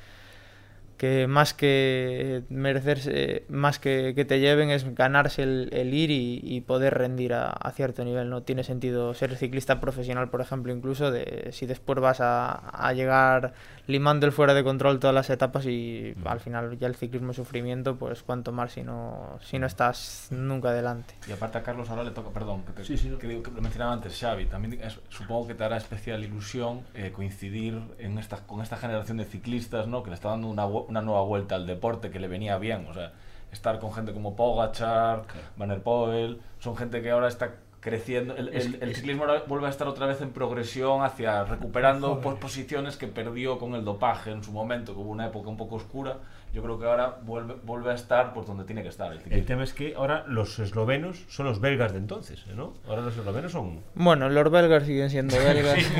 [1.01, 6.39] que más que merecerse, más que, que te lleven es ganarse el, el ir y,
[6.43, 8.29] y, poder rendir a, a, cierto nivel.
[8.29, 12.93] No tiene sentido ser ciclista profesional, por ejemplo, incluso de si después vas a, a
[12.93, 13.53] llegar
[13.91, 17.37] limando el fuera de control todas las etapas y al final ya el ciclismo es
[17.37, 21.15] sufrimiento, pues cuanto más si no, si no estás nunca adelante.
[21.27, 23.51] Y aparte a Carlos ahora le toca, perdón, que, te, sí, sí, que, digo, que
[23.51, 28.17] lo mencionaba antes Xavi, también es, supongo que te hará especial ilusión eh, coincidir en
[28.17, 30.03] esta, con esta generación de ciclistas, ¿no?
[30.03, 32.93] Que le está dando una, una nueva vuelta al deporte que le venía bien, o
[32.93, 33.13] sea,
[33.51, 35.23] estar con gente como Pogachar.
[35.57, 38.37] Van der Poel, son gente que ahora está creciendo.
[38.37, 42.39] El, el, el, ciclismo vuelve a estar otra vez en progresión hacia recuperando Joder.
[42.39, 45.75] posiciones que perdió con el dopaje en su momento, que hubo una época un poco
[45.75, 46.17] oscura.
[46.53, 49.11] Yo creo que ahora vuelve, vuelve a estar por donde tiene que estar.
[49.11, 52.73] El, el, tema es que ahora los eslovenos son los belgas de entonces, ¿no?
[52.87, 53.79] Ahora los eslovenos son.
[53.95, 55.81] Bueno, los belgas siguen siendo belgas.
[55.81, 55.91] sí.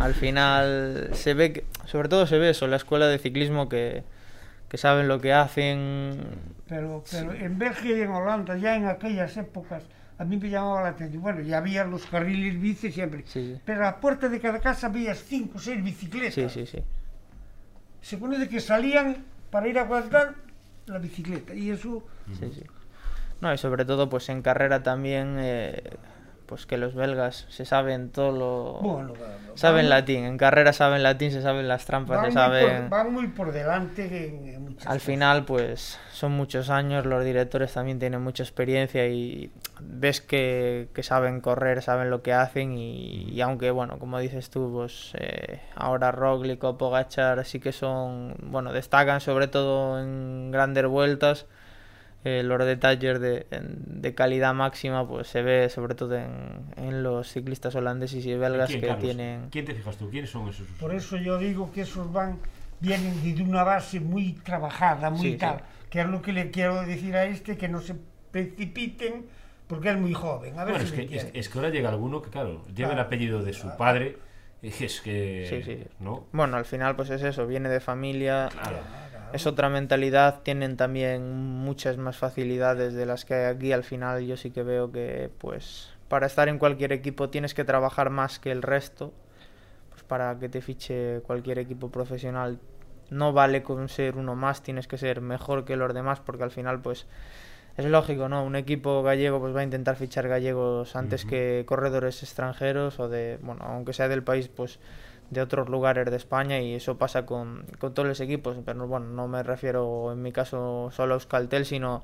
[0.00, 4.02] Al final se ve, que, sobre todo se ve eso, la escuela de ciclismo que,
[4.68, 6.20] que saben lo que hacen.
[6.68, 7.38] Pero, pero sí.
[7.40, 9.82] en Bélgica y en Holanda, ya en aquellas épocas
[10.18, 11.22] a mí me llamaba la atención.
[11.22, 13.22] Bueno, ya había los carriles bici siempre.
[13.26, 13.58] Sí.
[13.64, 16.34] Pero a la puerta de cada casa veías cinco o seis bicicletas.
[16.34, 16.82] Sí, sí, sí.
[18.00, 20.34] Según de que salían para ir a guardar
[20.86, 21.54] la bicicleta.
[21.54, 22.04] Y eso...
[22.38, 22.64] Sí, sí.
[23.40, 25.36] No, y sobre todo pues en carrera también...
[25.38, 25.82] Eh,
[26.48, 28.72] pues que los belgas se saben todo lo...
[28.80, 29.12] Bueno,
[29.54, 32.88] saben van, latín, en carrera saben latín, se saben las trampas, se saben...
[32.88, 35.02] Por, van muy por delante en, en muchas Al cosas.
[35.02, 41.02] final, pues son muchos años, los directores también tienen mucha experiencia y ves que, que
[41.02, 45.60] saben correr, saben lo que hacen y, y aunque, bueno, como dices tú, pues eh,
[45.76, 51.44] ahora Roglic o Pogachar sí que son, bueno, destacan sobre todo en grandes vueltas,
[52.24, 57.28] eh, los detalles de, de, calidad máxima pues se ve sobre todo en, en los
[57.32, 59.04] ciclistas holandeses y belgas ¿Quién, que Carlos?
[59.04, 60.10] tienen ¿Quién te fijas tú?
[60.10, 60.66] ¿Quiénes son esos?
[60.80, 62.38] Por eso yo digo que esos van
[62.80, 65.86] vienen de una base muy trabajada, muy Sí, tal, sí.
[65.90, 67.94] que es lo que le quiero decir a este, que no se
[68.30, 69.26] precipiten
[69.66, 70.58] porque es muy joven.
[70.58, 72.90] A ver Bueno, si es que, es, es que ahora llega alguno que, claro, lleva
[72.90, 73.02] el Claro.
[73.02, 74.16] apellido de su padre
[74.62, 75.46] y es que...
[75.48, 75.84] Sí, sí.
[76.00, 76.26] ¿No?
[76.32, 78.78] bueno al final pues es eso viene de familia Claro.
[79.32, 83.72] Es otra mentalidad, tienen también muchas más facilidades de las que hay aquí.
[83.72, 87.64] Al final yo sí que veo que pues para estar en cualquier equipo tienes que
[87.64, 89.12] trabajar más que el resto.
[89.90, 92.58] Pues para que te fiche cualquier equipo profesional
[93.10, 96.50] no vale con ser uno más, tienes que ser mejor que los demás porque al
[96.50, 97.06] final pues
[97.76, 98.44] es lógico, ¿no?
[98.44, 103.38] Un equipo gallego pues va a intentar fichar gallegos antes que corredores extranjeros o de,
[103.40, 104.78] bueno, aunque sea del país pues
[105.30, 109.06] de otros lugares de España y eso pasa con, con todos los equipos, pero bueno,
[109.06, 112.02] no me refiero en mi caso solo a Euskaltel, sino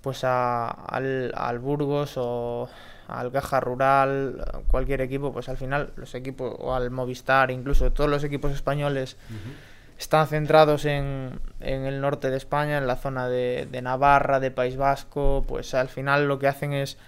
[0.00, 2.68] pues a, al, al Burgos o
[3.08, 8.10] al Caja Rural, cualquier equipo, pues al final los equipos, o al Movistar, incluso todos
[8.10, 9.16] los equipos españoles
[9.98, 14.50] están centrados en, en el norte de España, en la zona de, de Navarra, de
[14.50, 16.98] País Vasco, pues al final lo que hacen es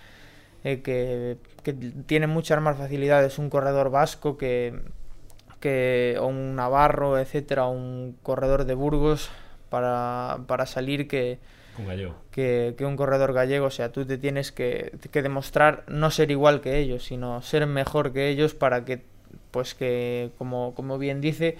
[0.64, 4.80] eh, que, que tienen muchas más facilidades un corredor vasco que,
[5.60, 9.30] que o un navarro, etcétera, o un corredor de Burgos
[9.70, 11.38] para, para salir que,
[11.86, 12.14] gallego.
[12.30, 13.66] que, que un corredor gallego.
[13.66, 17.66] O sea, tú te tienes que, que demostrar no ser igual que ellos, sino ser
[17.66, 19.02] mejor que ellos para que,
[19.50, 21.56] pues que, como, como bien dice,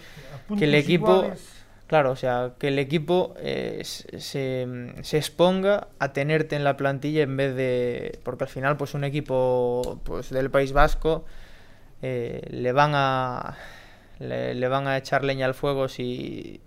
[0.59, 1.55] que el equipo- iguales,
[1.89, 6.77] Claro, o sea, que el equipo eh, se, se- se exponga a tenerte en la
[6.77, 8.19] plantilla en vez de...
[8.25, 11.25] Porque al final, pues un equipo pues, del País Vasco
[12.03, 13.57] eh, le van a...
[14.21, 16.61] Le, le van a echar leña al fuego si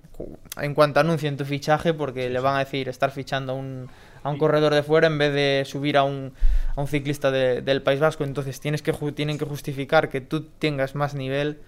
[0.61, 3.89] en cuanto anuncien tu fichaje porque le van a decir estar fichando a un,
[4.23, 6.31] a un corredor de fuera en vez de subir a un,
[6.75, 10.43] a un ciclista de- del País Vasco entonces tienes que tienen que justificar que tú
[10.59, 11.59] tengas más nivel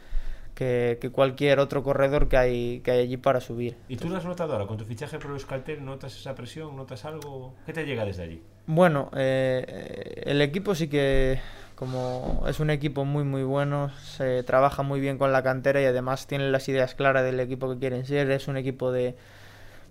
[0.54, 3.76] que, que cualquier otro corredor que hay, que hay allí para subir.
[3.90, 4.68] ¿Y tú lo has notado ahora?
[4.68, 6.76] ¿Con tu fichaje por Euskaltel notas esa presión?
[6.76, 7.56] ¿Notas algo?
[7.66, 8.42] ¿Qué te llega desde allí?
[8.68, 11.40] Bueno, eh, el equipo sí que,
[11.84, 15.86] como es un equipo muy muy bueno, se trabaja muy bien con la cantera y
[15.86, 18.32] además tienen las ideas claras del equipo que quieren ser.
[18.32, 19.16] Es un equipo de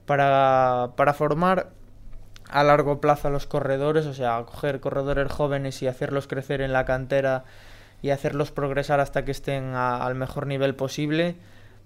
[0.07, 1.71] para, para formar
[2.51, 6.73] a largo plazo a los corredores, o sea, coger corredores jóvenes y hacerlos crecer en
[6.73, 7.45] la cantera
[8.03, 11.37] y hacerlos progresar hasta que estén a- al mejor nivel posible.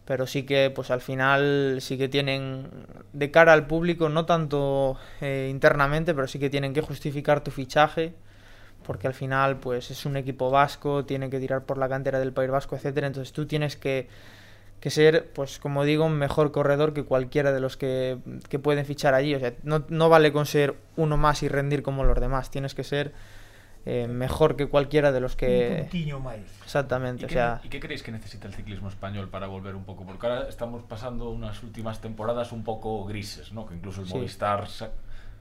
[0.07, 2.69] Pero sí que, pues al final, sí que tienen
[3.13, 7.51] de cara al público, no tanto eh, internamente, pero sí que tienen que justificar tu
[7.51, 8.15] fichaje,
[8.87, 12.33] porque al final, pues es un equipo vasco, tiene que tirar por la cantera del
[12.33, 13.09] País Vasco, etcétera.
[13.09, 14.09] Entonces tú tienes que,
[14.81, 18.19] que ser, pues como digo, un mejor corredor que cualquiera de los que,
[18.49, 19.35] que pueden fichar allí.
[19.35, 22.51] O sea, no, no, vale con ser uno más y rendir como los demás.
[22.51, 23.13] Tienes que ser
[23.87, 25.89] eh, mejor que cualquiera de los que...
[25.93, 26.37] Un más.
[26.63, 27.61] Exactamente, ¿Y o qué, sea...
[27.65, 30.05] ¿Y qué creéis que necesita el ciclismo español para volver un poco?
[30.05, 33.67] Porque ahora estamos pasando unas últimas temporadas un poco grises, ¿no?
[33.67, 34.15] Que incluso el Sí.
[34.15, 34.69] Movistar,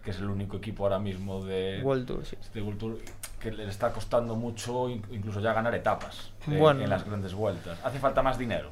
[0.05, 1.81] que es el único equipo ahora mismo de...
[1.83, 2.37] World Tour, sí.
[2.53, 2.97] de World Tour,
[3.39, 6.81] que le está costando mucho in- incluso ya ganar etapas en, Bueno.
[6.83, 7.79] en las grandes vueltas.
[7.83, 8.69] Hace falta más dinero.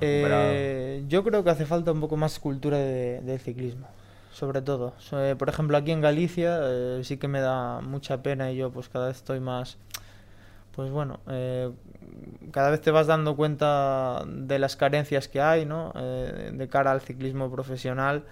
[0.00, 3.86] Eh, yo creo que hace falta un poco más cultura de- ciclismo,
[4.32, 4.92] sobre todo.
[4.98, 8.56] So- eh, por ejemplo, aquí en Galicia eh, sí que me da mucha pena y
[8.56, 9.78] yo pues cada vez estoy más,
[10.74, 11.70] pues bueno, eh,
[12.50, 15.92] cada vez te vas dando cuenta de las carencias que hay, ¿no?
[15.96, 18.24] Eh, de cara al ciclismo profesional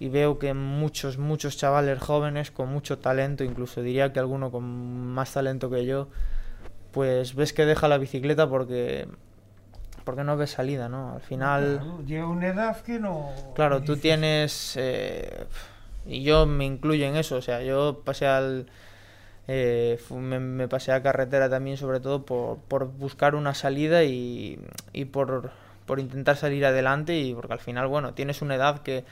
[0.00, 4.64] y veo que muchos, muchos chavales jóvenes con mucho talento, incluso diría que alguno con
[5.08, 6.08] más talento que yo,
[6.92, 9.08] pues ves que deja la bicicleta porque
[10.04, 11.14] porque no ves salida, ¿no?
[11.14, 13.30] Al final, Claro, llega una edad que no...
[13.54, 15.46] claro, tú tienes eh,
[16.06, 18.66] y yo me incluyo en eso, o sea, yo pasé al
[19.46, 24.58] eh, me, me pasé a carretera también sobre todo por, por buscar una salida y,
[24.92, 25.52] y por,
[25.86, 29.04] por intentar salir adelante y porque al final, bueno, tienes una edad que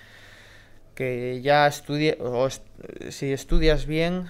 [1.02, 2.62] que ya estudia o est-
[3.10, 4.26] si estudias bien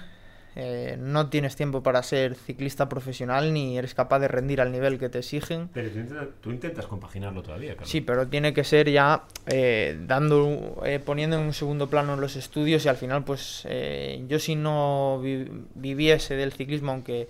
[0.55, 4.99] eh, no tienes tiempo para ser ciclista profesional ni eres capaz de rendir al nivel
[4.99, 5.69] que te exigen.
[5.73, 7.89] Pero tú intentas, tú intentas compaginarlo todavía, Carlos.
[7.89, 12.35] Sí, pero tiene que ser ya eh, dando, eh, poniendo en un segundo plano los
[12.35, 17.27] estudios y al final, pues eh, yo si no vi- viviese del ciclismo, aunque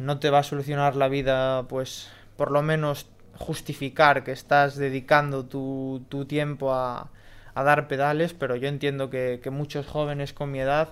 [0.00, 3.06] no te va a solucionar la vida, pues por lo menos
[3.36, 7.10] justificar que estás dedicando tu, tu tiempo a,
[7.54, 10.90] a dar pedales, pero yo entiendo que, que muchos jóvenes con mi edad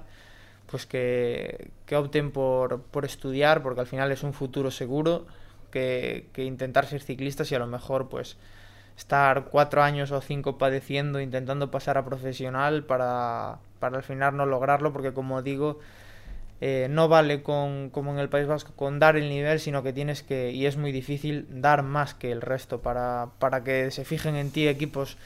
[0.71, 5.27] pues que, que opten por, por estudiar, porque al final es un futuro seguro,
[5.71, 8.37] que, que intentar ser ciclistas y a lo mejor pues
[8.97, 14.45] estar cuatro años o cinco padeciendo, intentando pasar a profesional para, para al final no
[14.45, 15.79] lograrlo, porque como digo,
[16.61, 19.93] eh, no vale con, como en el País Vasco, con dar el nivel, sino que
[19.93, 24.05] tienes que, y es muy difícil, dar más que el resto para, para que se
[24.05, 25.17] fijen en ti equipos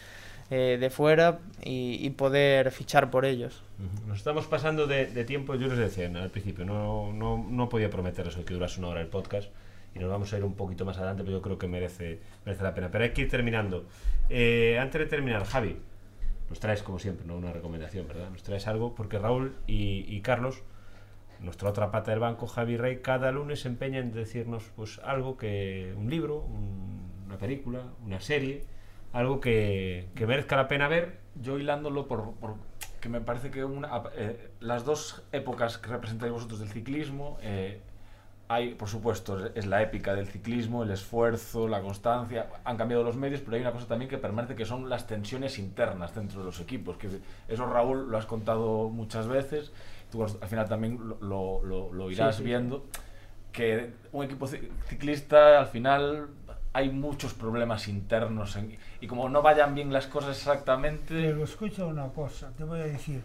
[0.55, 3.62] eh, de fuera y, y poder fichar por ellos.
[4.07, 7.88] Nos estamos pasando de, de tiempo, yo les decía al principio, no, no, no podía
[7.88, 9.50] prometer eso, que durase una hora el podcast,
[9.94, 12.62] y nos vamos a ir un poquito más adelante, pero yo creo que merece, merece
[12.64, 12.90] la pena.
[12.90, 13.86] Pero hay que ir terminando.
[14.30, 15.76] Eh, antes de terminar, Javi,
[16.48, 17.36] nos traes, como siempre, ¿no?
[17.36, 18.28] una recomendación, ¿verdad?
[18.30, 20.62] Nos traes algo, porque Raúl y, y Carlos,
[21.40, 25.36] nuestra otra pata del banco, Javi Rey, cada lunes se empeña en decirnos pues algo
[25.36, 28.64] que, un libro, un- una película, una serie,
[29.12, 32.54] algo que, que merezca la pena ver Yo hilándolo por, por-
[33.00, 37.80] que me parece que una, eh, las dos épocas que representáis vosotros del ciclismo, eh,
[38.48, 43.16] hay, por supuesto, es la épica del ciclismo, el esfuerzo, la constancia, han cambiado los
[43.16, 46.44] medios, pero hay una cosa también que permanece que son las tensiones internas dentro de
[46.46, 47.08] los equipos, que
[47.48, 49.72] eso Raúl lo has contado muchas veces,
[50.12, 52.46] tú al final también lo, lo- lo- irás sí, sí.
[52.46, 52.84] viendo,
[53.52, 56.28] que un equipo ci- ciclista al final
[56.72, 58.58] hay muchos problemas internos
[59.00, 61.14] y como no vayan bien las cosas exactamente...
[61.14, 63.22] Pero escucha una cosa, te voy a decir.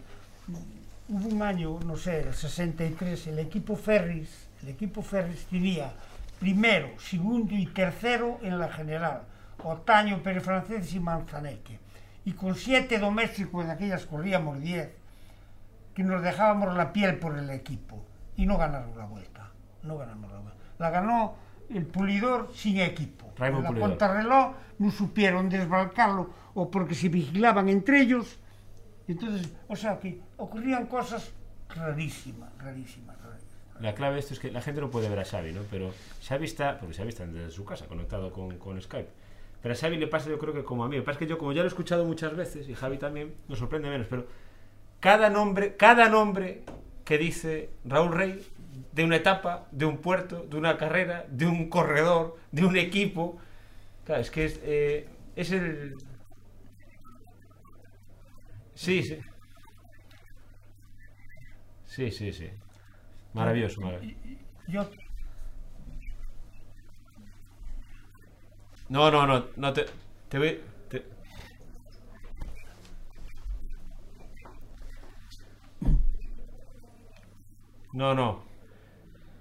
[1.08, 5.92] Hubo un año, no sé, el 63, el equipo Ferris, el equipo Ferris tenía
[6.38, 9.22] primero, segundo y tercero en la general.
[9.62, 11.78] Otaño, Pérez Francés y Manzaneque.
[12.24, 14.90] Y con siete domésticos de aquellas corríamos diez,
[15.94, 18.04] que nos dejábamos la piel por el equipo.
[18.36, 19.50] Y no ganamos la vuelta.
[19.82, 20.60] No ganamos la vuelta.
[20.78, 21.34] La ganó
[21.70, 23.27] el pulidor sin equipo.
[23.38, 28.38] La contrarreloj no supieron desbalcarlo o porque se vigilaban entre ellos.
[29.06, 31.32] Entonces, o sea que ocurrían cosas
[31.68, 33.80] rarísimas, rarísimas, rarísimas.
[33.80, 35.62] La clave de esto es que la gente no puede ver a Xavi, ¿no?
[35.70, 35.92] Pero
[36.26, 39.08] Xavi está, porque Xavi está desde su casa, conectado con, con Skype.
[39.62, 40.96] Pero a Xavi le pasa, yo creo que como a mí.
[40.96, 42.98] Lo que pasa es que yo, como ya lo he escuchado muchas veces, y Javi
[42.98, 44.26] también, nos sorprende menos, pero
[45.00, 46.62] cada nombre, cada nombre
[47.04, 48.46] que dice Raúl Rey,
[48.92, 53.38] de una etapa, de un puerto, de una carrera, de un corredor, de un equipo,
[54.06, 55.98] claro, es que es, eh, es el...
[58.74, 59.24] Sí, sí.
[61.86, 62.50] Sí, sí, sí.
[63.34, 64.16] Maravilloso, maravilloso.
[64.68, 64.90] Yo,
[68.88, 69.86] No, no, no, no te,
[70.28, 70.60] te voy.
[70.88, 71.04] te-
[77.92, 78.47] No, no.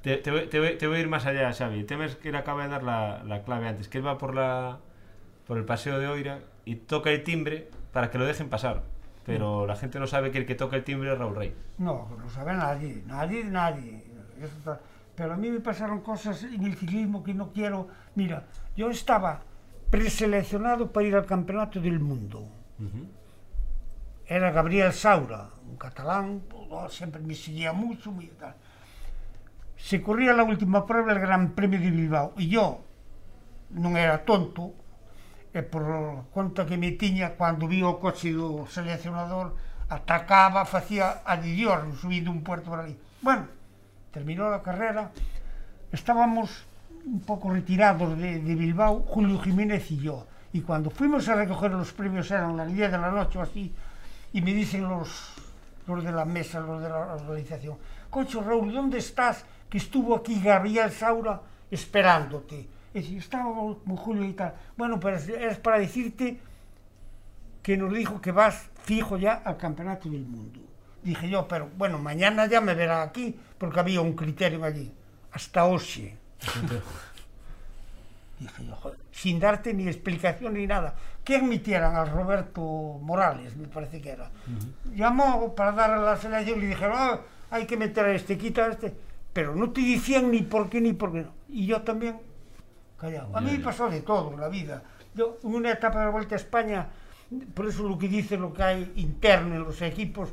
[0.02, 1.80] Te, te voy, te voy- te voy a ir más allá, Xavi.
[1.80, 4.18] El tema es que él acaba de dar la, la clave antes, que él va
[4.18, 4.80] por la
[5.48, 8.84] por el paseo de Oira y toca el timbre para que lo dejen pasar.
[9.26, 11.56] Pero la gente no sabe que el que toca el timbre es Raúl Rey.
[11.78, 14.04] no, no sabe nadie, nadie, nadie.
[14.42, 14.80] Está-
[15.16, 17.88] Pero a mí me pasaron cosas en el ciclismo que no quiero.
[18.16, 18.46] Mira,
[18.76, 19.42] yo estaba
[19.90, 22.48] preseleccionado para ir al Campeonato del Mundo.
[24.28, 28.12] Era Gabriel Saura, un catalán, oh, siempre me seguía mucho.
[28.12, 28.54] Muy tal.
[29.78, 32.84] Se corría la última prueba el Gran Premio de Bilbao e yo
[33.78, 34.74] non era tonto
[35.54, 35.86] e por
[36.34, 39.56] conta que me tiña cando vi o coche do seleccionador
[39.90, 43.00] atacaba, facía a Dior subindo un puerto por ali.
[43.22, 43.48] Bueno,
[44.12, 45.12] terminou a carrera,
[45.92, 46.68] estábamos
[47.08, 50.28] un pouco retirados de, Bilbao, Julio Jiménez y yo.
[50.52, 53.74] Y cuando fuimos a recoger los premios eran las 10 de la noche o así,
[54.34, 55.34] y me dicen los,
[55.88, 57.78] los de la mesa, los de la organización,
[58.10, 59.46] Concho Raúl, ¿dónde estás?
[59.70, 62.68] Que estuvo aquí Gabriel Saura esperándote.
[62.94, 64.54] Y decía, estaba con Julio y tal.
[64.78, 66.40] Bueno, pues es para decirte
[67.62, 70.62] que nos dijo que vas fijo ya al Campeonato del Mundo.
[71.04, 74.92] Dije yo, pero bueno, mañana ya me verá aquí, porque había un criterio allí.
[75.32, 76.18] Hasta hoxe.
[78.40, 80.96] Dije yo, joder, sin darte ni explicación ni nada.
[81.24, 82.62] ¿Qué admitieran al Roberto
[83.02, 84.26] Morales, me parece que era?
[84.26, 84.96] Uh -huh.
[84.96, 87.20] Llamó para dar a la selección y le dijeron, oh,
[87.50, 88.96] hay que meter a este, quita a este.
[89.38, 91.32] Pero no te decían ni por qué ni por qué no.
[91.48, 92.20] Y yo también,
[93.00, 93.38] callado.
[93.38, 94.82] A mí me pasó de todo en la vida.
[95.14, 96.90] Yo, en una etapa de la Vuelta a España,
[97.54, 100.30] por eso lo que dice lo que hay interno en los equipos,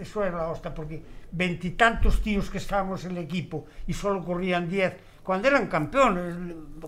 [0.00, 1.00] eso es la hostia, porque
[1.30, 6.34] veintitantos tíos que estábamos en el equipo y solo corrían diez, cuando eran campeones,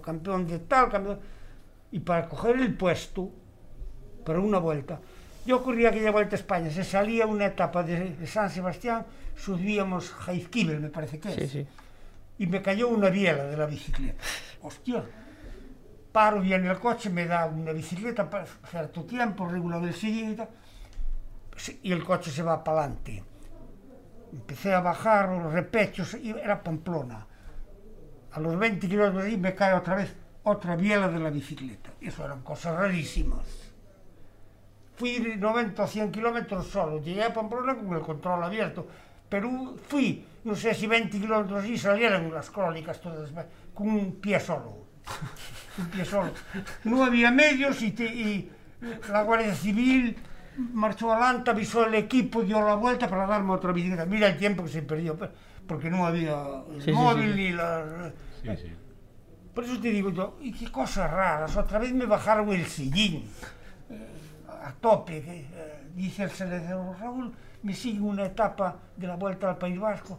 [0.02, 1.20] campeón de tal, campeón,
[1.93, 3.31] y para coger el puesto,
[4.24, 5.01] para una vuelta,
[5.47, 9.07] yo corría aquella vuelta a España, se salía una etapa de, de San Sebastián,
[9.37, 11.67] subíamos Jaizkibel, me parece que es, Sí, sí.
[12.39, 14.23] y me cayó una biela de la bicicleta.
[14.62, 15.03] Hostia,
[16.12, 20.49] paro bien el coche, me da una bicicleta para cierto tiempo, regular el tal,
[21.83, 23.23] y el coche se va para adelante.
[24.33, 27.27] Empecé a bajar los repechos, y era Pamplona.
[28.33, 30.15] A los 20 kilómetros de ahí me cae otra vez
[30.45, 31.91] otra biela de la bicicleta.
[32.01, 33.45] Eso eran cosas rarísimas.
[35.01, 38.86] Fui 90 o 100 kilómetros solo, llegué a Pamplona con el control abierto,
[39.31, 43.31] pero fui, no sé si 20 kilómetros y salieron las crónicas todas,
[43.72, 44.77] con un pie solo.
[45.78, 46.32] un pie solo.
[46.85, 48.52] No había medios y, te, y
[49.10, 50.16] la Guardia Civil
[50.74, 54.05] marchó adelante, avisó el equipo, dio la vuelta para darme otra bicicleta.
[54.05, 55.16] Mira el tiempo que se perdió,
[55.66, 56.35] porque no había
[56.74, 57.36] el Sí, sí, móvil sí.
[57.39, 58.12] ni la...
[58.43, 58.72] Sí, sí.
[59.55, 63.16] Por eso te digo yo, y qué cosas raras, otra vez me bajaron el sillín
[63.16, 63.24] eh,
[64.62, 67.32] a tope, que, eh, dice el seleccionador Raúl,
[67.62, 70.19] me sigue una etapa de la vuelta al País Vasco,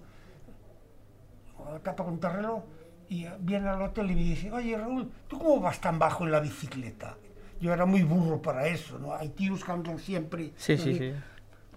[1.59, 2.63] una etapa con reloj,
[3.09, 6.31] y viene al hotel y me dice, oye Raúl, ¿tú cómo vas tan bajo en
[6.31, 7.17] la bicicleta?
[7.59, 9.13] Yo era muy burro para eso, ¿no?
[9.13, 10.51] Hay tíos que andan siempre...
[10.55, 11.13] Sí, sí, sí.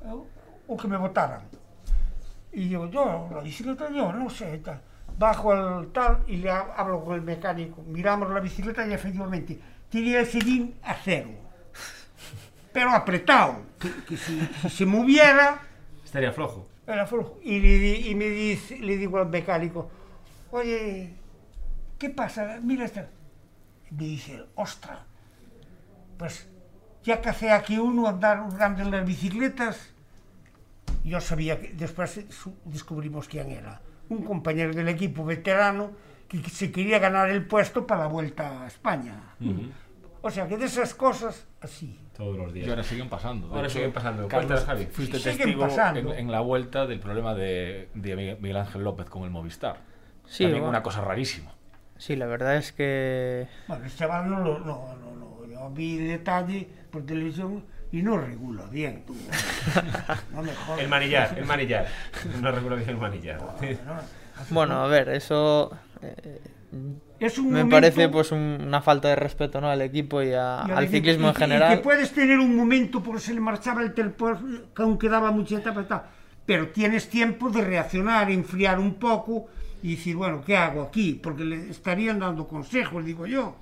[0.07, 0.27] o,
[0.66, 1.43] o que me votaran.
[2.53, 4.81] Y digo, yo, la bicicleta yo, no sé, tal.
[5.19, 7.82] Bajo al tal y le ha- hablo con el mecánico.
[7.86, 9.59] Miramos la bicicleta y efectivamente
[9.91, 11.31] tenía el sillín a cero.
[12.74, 15.62] Pero apretado, que, que si, si se moviera,
[16.05, 16.68] Estaría flojo.
[16.86, 17.38] era flojo.
[17.42, 19.90] Y, le, y me dice, le digo al mecánico,
[20.51, 21.14] oye,
[21.98, 22.59] ¿qué pasa?
[22.62, 23.09] Mira esta.
[23.90, 24.98] Y me dice, ostras,
[26.18, 26.48] pues
[27.05, 29.90] ya que hace aquí uno andar hurgando en las bicicletas,
[31.05, 32.20] yo sabía que después
[32.64, 33.80] descubrimos quién era.
[34.09, 35.92] Un compañero del equipo veterano
[36.28, 39.34] que que se quería ganar el puesto para la vuelta a España.
[40.22, 42.01] O sea que de esas cosas, así.
[42.16, 42.69] Todos los Y días.
[42.69, 43.49] ahora siguen pasando.
[43.49, 44.28] Ahora hecho, siguen pasando.
[44.28, 44.86] Carlos, Cuéntanos, Javi.
[44.93, 45.66] fuiste testigo
[45.97, 49.78] en, en la vuelta del problema de, de Miguel- Ángel López con el Movistar.
[50.27, 50.70] Sí, También bueno.
[50.70, 51.53] una cosa rarísima.
[51.99, 55.99] Sí, la verdad es que Bueno, este chaval no lo, no, no, no, yo vi
[55.99, 59.15] el detalle por televisión y no regula bien, tú.
[60.32, 60.81] No me jodas.
[60.81, 61.86] El manillar, el manillar.
[62.41, 63.41] No recuerdo bien el manillar.
[63.41, 63.55] No,
[64.51, 65.70] Bueno, a ver, eso
[66.03, 66.41] eh,
[67.20, 69.68] es un me momento- parece pues un- una falta de respeto ¿no?
[69.70, 71.76] al equipo y, a- y al ciclismo y en que- y general.
[71.76, 74.38] que puedes tener un momento porque se le marchaba el telpor,
[74.74, 76.06] que aún quedaba mucha etapa
[76.46, 79.46] pero tienes tiempo de reaccionar, enfriar un poco
[79.82, 81.18] y decir, bueno, ¿qué hago aquí?
[81.22, 83.56] Porque le estarían dando consejos, digo yo.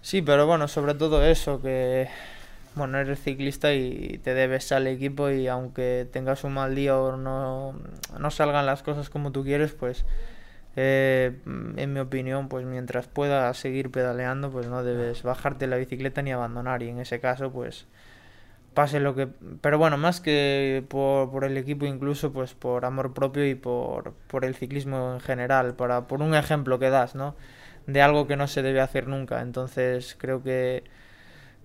[0.00, 2.08] Sí, pero bueno, sobre todo eso, que
[2.74, 7.16] bueno, eres ciclista y te debes al equipo y aunque tengas un mal día o
[7.16, 7.74] no,
[8.18, 10.06] no salgan las cosas como tú quieres, pues
[10.80, 11.40] eh,
[11.76, 16.32] en mi opinión, pues mientras puedas seguir pedaleando, pues no debes bajarte la bicicleta ni
[16.32, 17.86] abandonar y en ese caso, pues
[18.74, 19.28] pase lo que...
[19.60, 24.44] Pero bueno, más que por, el equipo incluso, pues por amor propio y por, por
[24.44, 27.36] el ciclismo en general, para, por un ejemplo que das, ¿no?
[27.86, 29.40] De algo que no se debe hacer nunca.
[29.42, 30.84] Entonces creo que,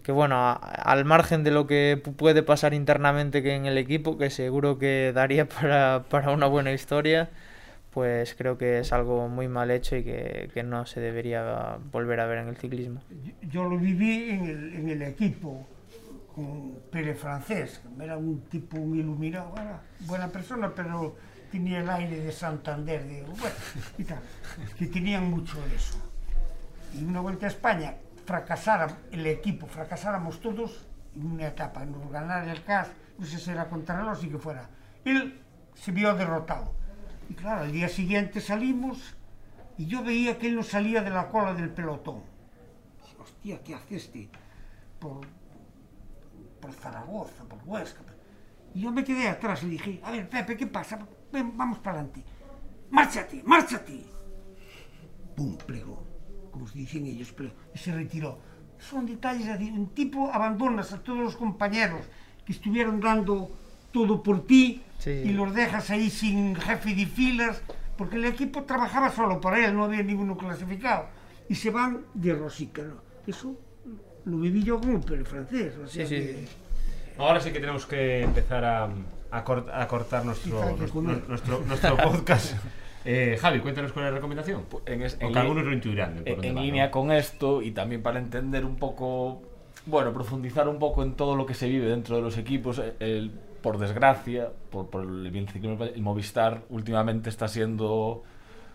[0.03, 4.18] que bueno, al margen de lo que pu- puede pasar internamente que en el equipo,
[4.18, 7.30] que seguro que daría para, para una buena historia,
[7.94, 12.20] pues creo que es algo muy mal hecho y que, que no se debería volver
[12.20, 13.02] a ver en el ciclismo.
[13.41, 15.68] Yo- lo viví en el, en el equipo
[16.36, 21.15] con Pérez Francés, era un tipo muy iluminado, era buena persona, pero
[21.52, 23.56] tenía el aire de Santander, de, bueno,
[23.99, 24.20] y tal,
[24.78, 25.95] que tenían mucho de eso.
[26.99, 27.94] Y una vuelta a España,
[28.26, 32.88] fracasara el equipo, fracasáramos todos en una etapa, nos ganara el CAS,
[33.20, 34.68] no sé si era contra los y que fuera.
[35.06, 35.40] Él
[35.76, 36.74] se vio derrotado.
[37.35, 39.15] Claro, al día siguiente salimos
[39.77, 42.21] y yo veía que él no salía de la cola del pelotón.
[43.19, 44.29] Hostia, ¿qué hace este?
[44.99, 45.27] Por,
[46.59, 48.01] por Zaragoza, por Huesca.
[48.73, 50.99] Y yo me quedé atrás y dije, a ver, Pepe, ¿qué pasa?
[51.31, 52.23] Ven, vamos para adelante.
[52.89, 54.05] Márchate, márchate.
[55.35, 56.03] Pum, plegó.
[56.51, 57.53] Como se dicen ellos, plegó.
[57.73, 58.39] Y se retiró.
[58.77, 59.47] Son detalles.
[59.71, 62.05] Un tipo abandonas a todos los compañeros
[62.45, 63.51] que estuvieron dando
[63.94, 65.11] todo por ti Sí.
[65.11, 67.61] y los dejas ahí sin jefe de filas,
[67.98, 71.06] porque el equipo trabajaba solo por él, no había ninguno clasificado.
[71.49, 72.82] Y se van de rosica.
[72.84, 72.95] ¿no?
[73.28, 73.56] Eso
[74.26, 75.74] lo viví yo con el francés.
[75.78, 76.48] O sea Sí, que- sí.
[77.18, 78.86] Ahora sí que tenemos que empezar a,
[79.32, 82.56] a cort- a cortar nuestro, nuestro, nuestro, nuestro podcast.
[83.06, 84.61] Eh, Javi, cuéntanos cuál es la recomendación.
[84.86, 86.22] En, es- en Aunque li- algunos lo intuirán.
[86.24, 89.41] en, en línea con esto y también para entender un poco,
[89.86, 92.82] bueno, profundizar un poco en todo lo que se vive dentro de los equipos.
[93.02, 93.32] el-
[93.64, 98.22] por desgracia, por, por el bien ciclismo, el Movistar últimamente está siendo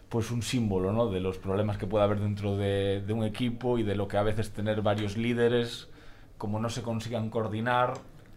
[0.08, 1.08] pues un símbolo ¿no?
[1.10, 4.16] de los problemas que puede haber dentro de, de un equipo y de lo que
[4.16, 5.88] a veces tener varios líderes,
[6.38, 7.92] como no se consigan coordinar,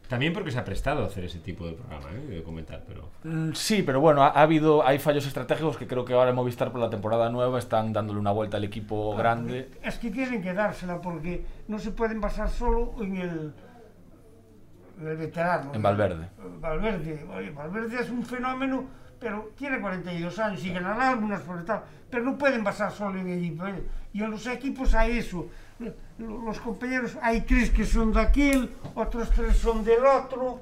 [0.09, 2.27] También porque se ha prestado a hacer ese tipo de programa, ¿eh?
[2.27, 3.07] de comentar, pero...
[3.23, 6.35] Mm, Sí, pero bueno, ha, ha habido, hay fallos estratégicos que creo que ahora en
[6.35, 9.69] Movistar por la temporada nueva están dándole una vuelta al equipo grande.
[9.81, 13.53] Es que tienen que dársela porque no se pueden basar solo en el,
[15.07, 15.71] el veterano.
[15.73, 16.27] En Valverde.
[16.59, 17.25] Valverde,
[17.55, 18.85] Valverde es un fenómeno,
[19.19, 23.27] pero tiene 42 años y ganará algunas por tal, pero no pueden basar solo en
[23.29, 23.63] el equipo.
[24.13, 25.47] Y en los equipos hay eso.
[26.17, 30.59] Los compañeros, hay tres que son de aquel, otros tres son del otro,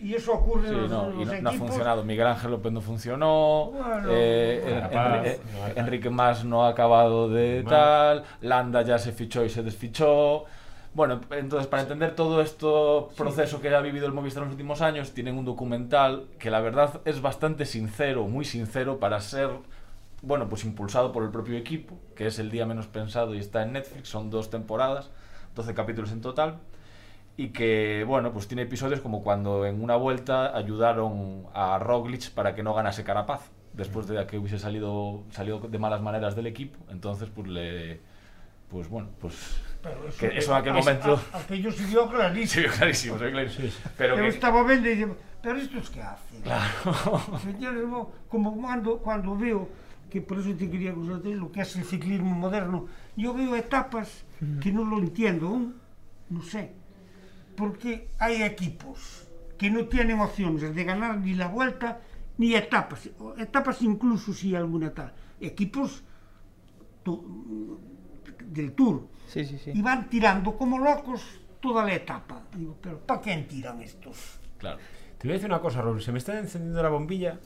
[0.00, 1.42] y eso ocurre Sí, en los, no, en y los no, equipos.
[1.42, 2.04] no ha funcionado.
[2.04, 3.70] Miguel Ángel López no funcionó.
[3.72, 4.60] Bueno, eh,
[4.92, 5.40] bueno, Enri- eh,
[5.76, 7.70] Enrique Más no ha acabado de Mas.
[7.72, 8.24] tal.
[8.42, 10.44] Landa ya se fichó y se desfichó.
[10.96, 14.80] Bueno, entonces para entender todo esto proceso que ha vivido el Movistar en los últimos
[14.80, 19.50] años, tienen un documental que la verdad es bastante sincero, muy sincero para ser,
[20.22, 23.62] bueno, pues impulsado por el propio equipo, que es El Día Menos Pensado y está
[23.62, 25.10] en Netflix, son dos temporadas,
[25.54, 26.60] 12 capítulos en total
[27.36, 32.54] y que, bueno, pues tiene episodios como cuando en una vuelta ayudaron a Roglic para
[32.54, 36.78] que no ganase Carapaz, después de que hubiese salido, salido de malas maneras del equipo,
[36.88, 38.00] entonces pues le,
[38.70, 42.10] pues bueno, pues Pero que eso en aquel es- momento a- aquello se vio se
[42.14, 42.62] clarísimo.
[42.66, 43.68] vio clarísimo, se vio clarísimo.
[43.96, 46.42] pero Yo que, estaba viendo y digo, pero estos qué hacen?
[47.42, 49.68] Señores, no, como cuando, cuando veo,
[50.10, 52.86] que por eso te quería consultar lo que es el ciclismo moderno,
[53.16, 54.24] yo veo etapas
[54.60, 55.76] que no lo entiendo aún,
[56.30, 56.72] no sé,
[57.56, 59.26] porque hay equipos
[59.58, 62.00] que no tienen opciones de ganar ni la vuelta
[62.38, 63.08] ni etapas,
[63.38, 66.02] etapas incluso si alguna tal, equipos
[68.46, 69.72] del Tour, Sí, sí, sí.
[69.74, 71.22] y van tirando como locos
[71.60, 72.42] toda la etapa.
[72.54, 74.38] Digo, pero ¿para qué tiran estos?
[74.58, 74.78] claro.
[75.18, 76.02] Te voy a decir una cosa, Raúl.
[76.02, 77.38] Se me está encendiendo la bombilla.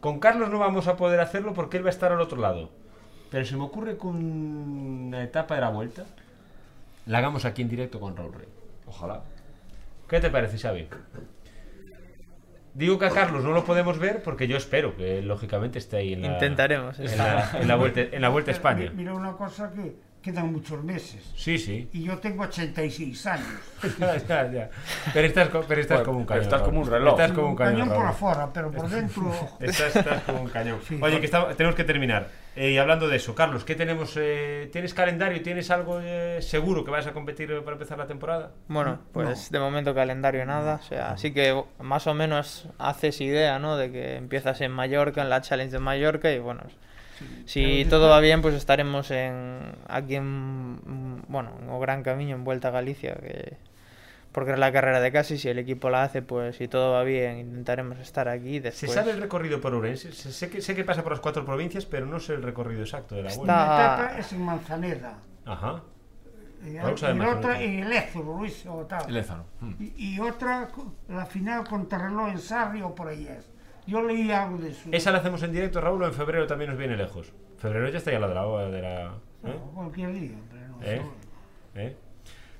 [0.00, 2.70] Con Carlos no vamos a poder hacerlo porque él va a estar al otro lado.
[3.30, 6.04] Pero se me ocurre que una etapa de la vuelta
[7.06, 8.48] la hagamos aquí en directo con Raúl Rey.
[8.86, 9.22] Ojalá.
[10.08, 10.86] ¿Qué te parece, Xavi?
[12.74, 16.12] Digo que a Carlos no lo podemos ver porque yo espero que lógicamente esté ahí
[16.12, 16.98] en la, Intentaremos.
[17.00, 18.90] en la, en la vuelta, en la vuelta a España.
[18.90, 21.32] mi- Mira una cosa que quedan muchos meses.
[21.36, 21.88] Sí, sí.
[21.92, 23.46] Y yo tengo 86 años.
[23.98, 24.70] ya, ya, ya.
[25.12, 26.42] Pero estás, pero estás Bueno, como un cañón.
[26.44, 27.12] estás como un reloj.
[27.20, 27.88] Estás como un cañón.
[27.88, 28.08] por Raúl.
[28.08, 29.32] afuera, pero por dentro.
[29.60, 30.78] Estás, estás como un cañón.
[30.86, 30.98] Sí.
[31.00, 32.28] Oye, que está- tenemos que terminar.
[32.56, 34.14] Eh, y hablando de eso, Carlos, ¿qué tenemos?
[34.16, 35.40] eh, ¿Tienes calendario?
[35.40, 38.50] ¿Tienes algo eh, seguro que vas a competir para empezar la temporada?
[38.66, 43.60] Bueno, pues de momento calendario nada, o sea, así que más o menos haces idea,
[43.60, 43.76] ¿no?
[43.76, 46.62] De que empiezas en Mallorca, en la Challenge de Mallorca y bueno,
[47.46, 52.44] si todo va bien, pues estaremos en aquí en bueno, en O Gran Camino en
[52.44, 53.56] Vuelta a Galicia, que
[54.32, 57.02] porque es la carrera de casi si el equipo la hace, pues si todo va
[57.02, 60.12] bien, intentaremos estar aquí ¿Se sabe el recorrido por Ourense?
[60.12, 62.82] Se- Sé que, sé que pasa por las cuatro provincias, pero no sé el recorrido
[62.82, 63.64] exacto de la Está- vuelta.
[63.64, 63.74] Una
[64.04, 65.18] etapa es en Manzaneda.
[65.46, 65.82] Ajá.
[66.64, 69.08] Y, y otra en el Ézaro, Luis, o tal.
[69.08, 69.46] El Ézaro.
[69.60, 69.72] mm.
[69.80, 70.68] Y, y otra,
[71.08, 73.50] la final contra reloj en Sarri o por ahí es.
[73.90, 74.88] Yo leí algo de eso.
[74.92, 77.32] ¿Esa la hacemos en directo, Raúl, o en febrero también nos viene lejos?
[77.58, 78.44] Febrero ya está ya la de la...
[78.68, 79.10] De la ¿eh?
[79.42, 81.02] No, cualquier día, pero no ¿Eh?
[81.74, 81.96] ¿Eh?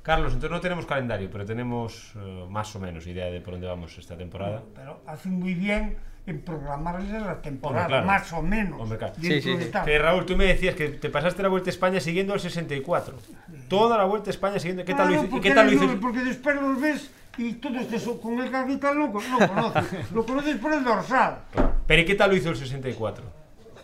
[0.02, 3.68] Carlos, entonces no tenemos calendario, pero tenemos eh, más o menos idea de por dónde
[3.68, 4.62] vamos esta temporada.
[4.74, 8.06] Pero hacen muy bien en programarles la temporada, Hombre, claro.
[8.06, 8.80] más o menos.
[8.80, 9.14] Hombre, claro.
[9.20, 9.70] Sí, sí, sí.
[9.84, 13.16] Que Raúl, tú me decías que te pasaste la Vuelta a España siguiendo el 64.
[13.68, 14.84] Toda la Vuelta a España siguiendo.
[14.84, 15.28] ¿Qué tal lo Claro, hizo?
[15.28, 16.00] ¿Y porque qué tal lo hizo?
[16.00, 17.10] Porque después los ves
[17.40, 19.12] y todos eso, con el capital no, lo
[19.48, 20.10] conoces.
[20.12, 21.44] lo conoces por el dorsal.
[21.86, 23.24] Pero ¿y qué tal lo hizo el 64?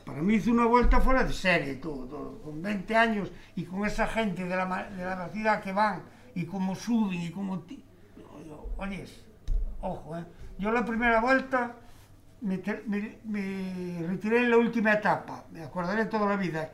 [0.04, 3.84] Para mí hizo una vuelta fuera de serie, tú, tú, con 20 años y con
[3.84, 6.02] esa gente de la, de la velocidad que van
[6.34, 7.60] y cómo suben y cómo...
[7.60, 7.82] ti-
[8.78, 9.24] Oyes,
[9.80, 10.24] ojo, ¿eh?
[10.58, 11.76] Yo la primera vuelta
[12.42, 16.70] me, me- me retiré en la última etapa, me acordaré toda la vida,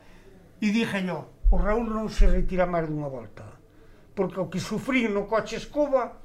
[0.59, 3.45] y dije yo, o Raúl non se retira máis dunha volta,
[4.15, 6.17] porque o que sufrí no coche escoba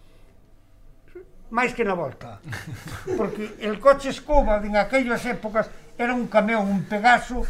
[1.50, 2.40] máis que na volta.
[3.16, 7.42] Porque el coche escoba en aquellas épocas era un camión, un Pegaso,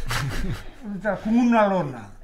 [1.23, 2.17] con unha lona.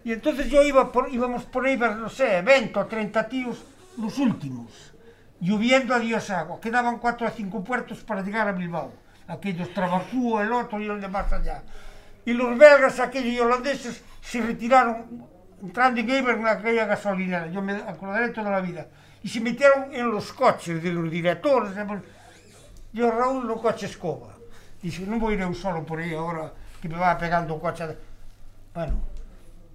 [0.00, 3.60] E entonces yo iba por, íbamos por aí, no sé, 20 o 30 tíos
[4.00, 4.96] nos últimos,
[5.40, 6.56] lloviendo a Dios agua.
[6.62, 8.94] Quedaban 4 a 5 puertos para llegar a Bilbao.
[9.28, 11.62] Aquellos Trabacú, el otro y el de más allá.
[12.24, 15.28] Y los belgas, aquellos holandeses, se retiraron
[15.60, 17.48] entrando en Eibar en aquella gasolinera.
[17.48, 18.86] Yo me acordaré toda la vida.
[19.22, 21.74] Y se metieron en los coches de los directores.
[21.74, 21.84] de-
[22.92, 24.32] Yo, Raúl, no coche escoba.
[24.82, 27.84] Dice, non vou ir eu solo por aí agora que me va pegando coche.
[28.72, 28.94] Bueno,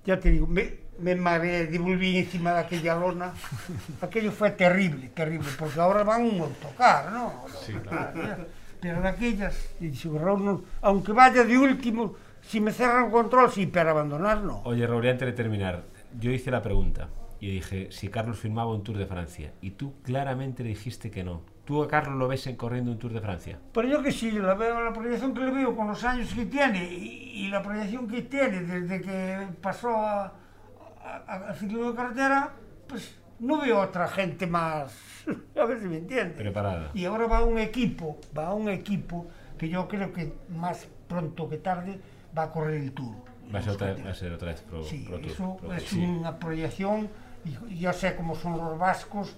[0.07, 3.33] ya te digo, me, me mareé, devolví encima de aquella lona.
[4.01, 7.45] Aquello fue terrible, terrible, porque ahora van un autocar, ¿no?
[7.61, 8.47] Sí, claro.
[8.79, 13.51] Pero de aquellas, y dice, Raúl, no, aunque vaya de último, si me cerran control,
[13.51, 14.61] sí, pero abandonar no.
[14.65, 15.83] Oye, Raúl, antes de terminar,
[16.19, 17.07] yo hice la pregunta
[17.43, 21.25] y dije si Carlos firmaba un Tour de Francia y tú claramente le dijiste que
[21.25, 21.41] no.
[21.65, 23.59] ¿Tú a Carlos lo ves en corriendo un Tour de Francia?
[23.73, 26.45] Pero yo que sí, la, veo, la proyección que le veo con los años que
[26.45, 30.33] tiene y, y la proyección que tiene desde que pasó a,
[31.03, 32.53] a, a ciclo de carretera,
[32.87, 34.95] pues no veo otra gente más,
[35.61, 36.35] a ver si me entiende.
[36.35, 36.91] Preparada.
[36.93, 41.57] Y ahora va un equipo, va un equipo que yo creo que más pronto que
[41.57, 41.99] tarde
[42.37, 43.15] va a correr el Tour.
[43.53, 45.73] Va a ser otra, va a ser otra vez pro, Sí, pro Tour, eso pro
[45.73, 45.83] es.
[45.83, 46.01] Sí.
[46.01, 47.09] una proyección,
[47.69, 49.35] y yo sé cómo son los vascos,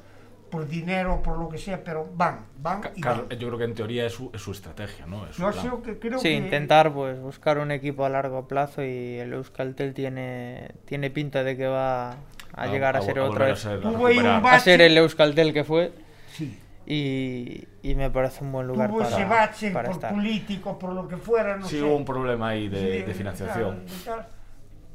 [0.49, 3.27] por dinero, por lo que sea, pero van, van y van.
[3.29, 5.25] yo creo que en teoría es su, es su estrategia, ¿no?
[5.27, 5.63] Es su Yo plan.
[5.65, 6.35] sé que creo Sí, que...
[6.35, 11.57] intentar pues buscar un equipo a largo plazo y el Euskaltel tiene, tiene pinta de
[11.57, 12.11] que va
[12.53, 13.59] a, llegar a, ser volver otra a vez.
[13.59, 13.81] ser-
[14.27, 15.91] a a ser el Euskaltel que fue
[16.31, 16.57] Sí.
[16.85, 20.13] y, y me parece un buen lugar Tuvo ese para, bache para por estar.
[20.13, 21.83] político, por lo que fuera, no Sí, sé.
[21.83, 23.83] hubo un problema ahí de, Sí, de financiación.
[23.85, 24.27] tal, y tal,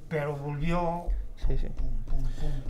[0.09, 1.07] pero volvió.
[1.37, 1.69] Sí, sí.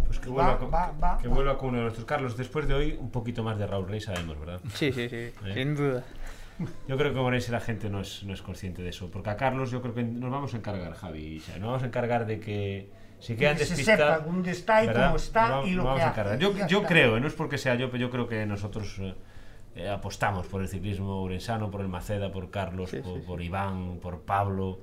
[0.06, 1.34] Pues que va, vuelva, con, va, va, que va.
[1.34, 2.36] vuelva con uno de nuestros Carlos.
[2.36, 4.60] Después de hoy, un poquito más de Raúl Rey sabemos, ¿verdad?
[4.74, 6.04] Sí, sí, sí, sin duda.
[6.86, 9.10] Yo creo que con ese la gente no es, no es consciente de eso.
[9.10, 11.38] Porque a Carlos yo creo que nos vamos a encargar, Javi.
[11.38, 14.18] o sea, nos vamos a encargar de que si quedan que se despistados...
[14.18, 15.04] sepa dónde está y ¿verdad?
[15.06, 16.38] cómo está Nos y lo vamos que a hace, encargar.
[16.38, 19.14] Yo, yo creo, no es porque sea yo, pero yo creo que nosotros eh,
[19.76, 23.26] eh, apostamos por el ciclismo urensano, por el Maceda, por Carlos, Sí, por, sí, sí.
[23.26, 24.80] por Iván, por Pablo,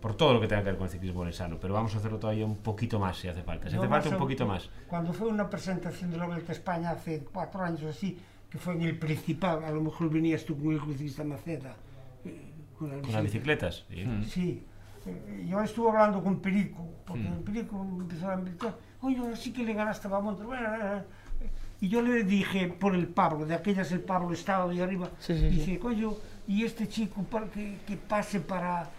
[0.00, 1.58] por todo lo que tenga que ver con el ciclismo urensano.
[1.60, 3.68] Pero vamos a hacerlo todavía un poquito más si hace falta.
[3.70, 4.68] Si hace falta un poquito más.
[4.88, 8.18] Cuando fue una presentación de la Vuelta a España hace cuatro años o así,
[8.48, 11.74] que fue en el Principal, a lo mejor venías tú con el crucista Maceda.
[12.24, 12.46] eh,
[12.78, 13.66] Con, la Con las bicicleta.
[13.68, 13.84] bicicletas.
[13.88, 14.04] sí.
[14.06, 14.24] Mm.
[14.24, 14.64] Sí.
[15.06, 17.42] Eh, Yo estuve hablando con Perico, porque Mm.
[17.42, 20.18] Perico empezó a invitar, oye, ahora sí que le ganaste a.
[20.18, 21.02] Bueno, eh,
[21.42, 21.50] eh".
[21.82, 25.32] Y yo le dije por el Pablo, de aquellas el Pablo estaba ahí arriba, Sí,
[25.34, 25.48] sí, sí.
[25.48, 26.12] dice, coño,
[26.46, 28.90] y este chico para que, que pase para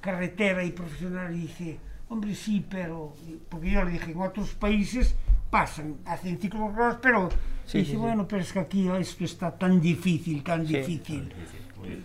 [0.00, 1.78] carretera y profesional, y dice,
[2.08, 3.14] hombre, sí, pero,
[3.48, 5.14] porque yo le dije, en otros países
[5.50, 7.28] pasan, hacen ciclocross, pero,
[7.64, 8.02] Sí, dice, sí, sí.
[8.02, 10.76] bueno, pero es que aquí esto está tan difícil, tan Sí.
[10.76, 11.32] difícil.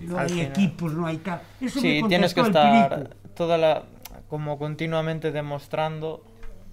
[0.01, 0.47] No Al hay final.
[0.51, 1.41] equipos, no hay tal.
[1.59, 3.15] Eso me Sí, tienes que contestó el estar Perico.
[3.35, 3.83] toda la
[4.29, 6.23] como continuamente demostrando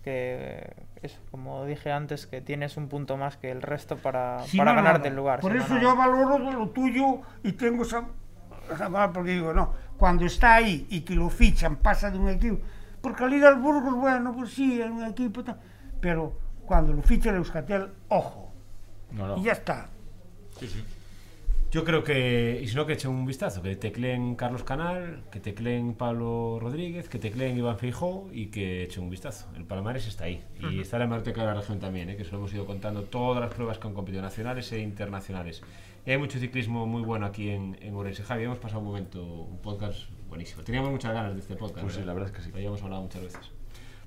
[0.04, 0.72] que
[1.02, 4.72] eso, como dije antes, que tienes un punto más que el resto para, Si para
[4.74, 5.40] ganarte el lugar.
[5.40, 8.04] Por no, eso yo valoro lo tuyo y tengo esa,
[9.12, 9.72] porque digo, no,
[10.02, 12.58] cuando está ahí y que lo fichan, pasa de un equipo,
[13.00, 15.60] porque al ir al Burgos, bueno, pues sí, es un equipo, tal,
[16.00, 18.52] pero cuando lo ficha el Euskaltel, ojo,
[19.12, 19.36] No, no.
[19.38, 19.90] y ya está.
[20.58, 20.82] Sí, sí.
[21.70, 25.38] Yo creo que, y si no, que echen un vistazo, que tecleen Carlos Canal, que
[25.38, 29.46] tecleen Pablo Rodríguez, que tecleen Iván Feijó y que echen un vistazo.
[29.54, 30.44] El Palmares está ahí.
[30.58, 32.16] Y está la Hemeroteca de la región también, ¿eh?
[32.16, 35.62] que se lo hemos ido contando todas las pruebas que han competido, nacionales e internacionales.
[36.04, 38.24] Hay mucho ciclismo muy bueno aquí en, en Ourense.
[38.24, 40.64] Javi, hemos pasado un momento, un podcast buenísimo.
[40.64, 41.80] Teníamos muchas ganas de este podcast.
[41.80, 42.14] Pues sí, ¿verdad?
[42.14, 42.50] la verdad es que sí.
[42.50, 43.40] Lo habíamos hablado muchas veces.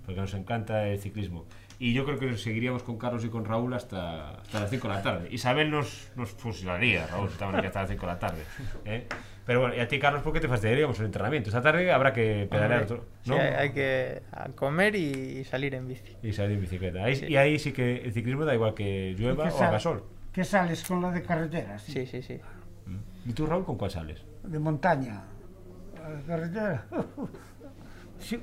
[0.06, 1.46] Porque nos encanta el ciclismo.
[1.80, 4.94] y yo creo que seguiríamos con Carlos y con Raúl hasta, hasta las 5 de
[4.94, 5.28] la tarde.
[5.32, 8.44] Isabel nos, nos fusilaría, Raúl, estamos aquí hasta las 5 de la tarde.
[8.84, 9.08] ¿eh?
[9.46, 11.50] Pero bueno, y a ti, Carlos, ¿por qué te fastidiaríamos el entrenamiento?
[11.50, 13.06] Esta tarde habrá que pedalear otro.
[13.24, 13.38] sí, ¿no?
[13.38, 14.22] hay, hay que
[14.56, 16.16] comer y salir en bici.
[16.22, 17.04] Y salir en bicicleta.
[17.06, 17.28] Ahí, Sí.
[17.28, 20.04] Y ahí sí que el ciclismo da igual que llueva ¿Y qué o haga sol.
[20.36, 21.80] ¿Qué sales con la de carretera?
[21.80, 21.94] sí?
[21.94, 22.42] Sí, sí, sí.
[23.26, 24.22] ¿Y tú, Raúl, con cuál sales?
[24.44, 25.24] De montaña.
[25.98, 26.86] La de carretera.
[28.20, 28.40] Sí,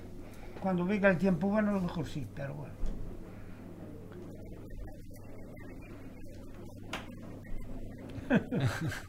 [0.61, 2.75] cuando venga el tiempo bueno, a lo mejor sí, pero bueno.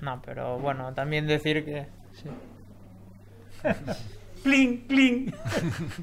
[0.00, 1.86] No, pero bueno, también decir que...
[2.12, 2.28] sí.
[4.42, 5.34] ¡Cling, cling!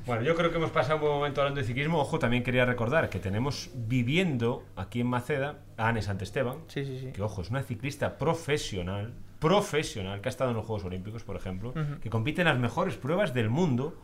[0.06, 2.00] Bueno, yo creo que hemos pasado un buen momento hablando de ciclismo.
[2.00, 7.00] Ojo, también quería recordar que tenemos viviendo aquí en Maceda a Anne Santesteban, Sí, sí,
[7.00, 7.12] sí.
[7.14, 11.36] que ojo, es una ciclista profesional, profesional, que ha estado en los Juegos Olímpicos, por
[11.36, 13.96] ejemplo, que compite en las mejores pruebas del mundo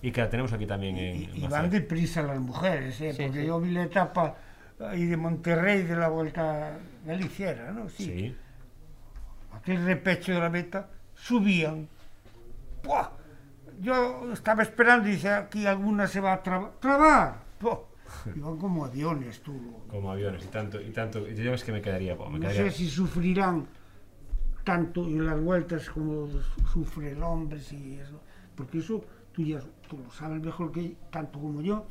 [0.00, 3.12] y que la tenemos aquí también en, Y, en y van deprisa las mujeres, ¿eh?
[3.12, 3.46] Sí, porque sí.
[3.46, 4.36] yo vi la etapa
[4.80, 7.88] ahí de Monterrey de la Vuelta Galiciera, ¿no?
[7.88, 8.04] Sí.
[8.04, 8.36] Sí.
[9.54, 11.88] Aquel repecho de la meta, subían.
[12.84, 13.08] ¡Buah!
[13.82, 17.42] Yo estaba esperando y dice, aquí alguna se va a traba- trabar.
[18.36, 19.54] Iban como aviones, tú.
[19.88, 21.28] Como aviones y tanto, y tanto.
[21.28, 23.66] Y yo es que me quedaría, po, me No quedaría- sé si sufrirán
[24.64, 26.28] tanto en las vueltas como
[26.72, 28.20] sufre el hombre, si eso.
[28.54, 31.86] Porque eso tú ya tú lo sabes mejor que tanto como yo,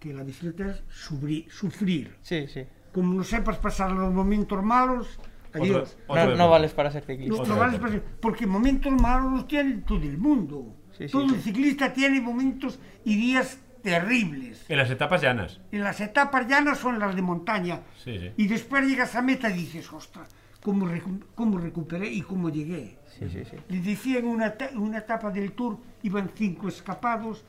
[0.00, 2.16] que la bicicleta es subri- sufrir.
[2.22, 2.64] Sí, sí.
[2.92, 5.18] Como no sepas pasar los momentos malos,
[5.52, 5.96] adiós.
[6.08, 6.38] Otro No, deporte.
[6.38, 7.34] no vales para ser No, ciclista.
[7.42, 10.74] Otro no vales para- porque momentos malos los tiene todo el mundo.
[10.98, 11.34] Sí, todo sí.
[11.34, 14.64] el ciclista tiene momentos y días terribles.
[14.68, 15.60] En las etapas llanas.
[15.70, 17.82] Y las etapas llanas son las de montaña.
[18.02, 18.30] Sí, sí.
[18.36, 20.28] Y después llegas a meta y dices, ostras,
[20.62, 22.98] ¿cómo, recu- cómo recuperé y cómo llegué?
[23.18, 23.56] Sí, sí, sí.
[23.68, 27.44] Les decía en una, en una etapa del Tour, iban cinco escapados,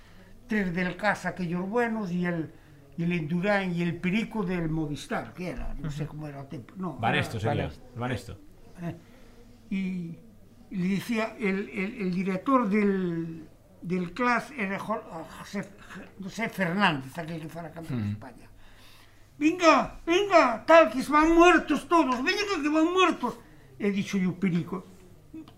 [0.47, 2.51] tres del Casa, aquellos buenos, y el,
[2.97, 6.47] y el Endurán y el Perico del Movistar, que era, no sé cómo era el
[6.47, 6.73] tiempo.
[6.77, 7.63] No, Van era- esto, sería.
[7.63, 7.81] Vanesto.
[7.99, 8.37] Van esto.
[8.83, 8.95] eh,
[9.69, 10.17] y
[10.71, 13.47] le decía, el, el- el director del,
[13.81, 15.01] del CLAS era Jo-
[15.39, 15.67] José,
[16.21, 18.47] José Fernández, aquel que fuera campeón de España.
[19.39, 23.37] Venga, venga, tal, que van muertos todos, venga que van muertos.
[23.79, 24.85] He dicho yo, Perico,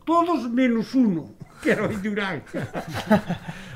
[0.06, 1.34] todos menos uno,
[1.64, 2.44] que era Indurain.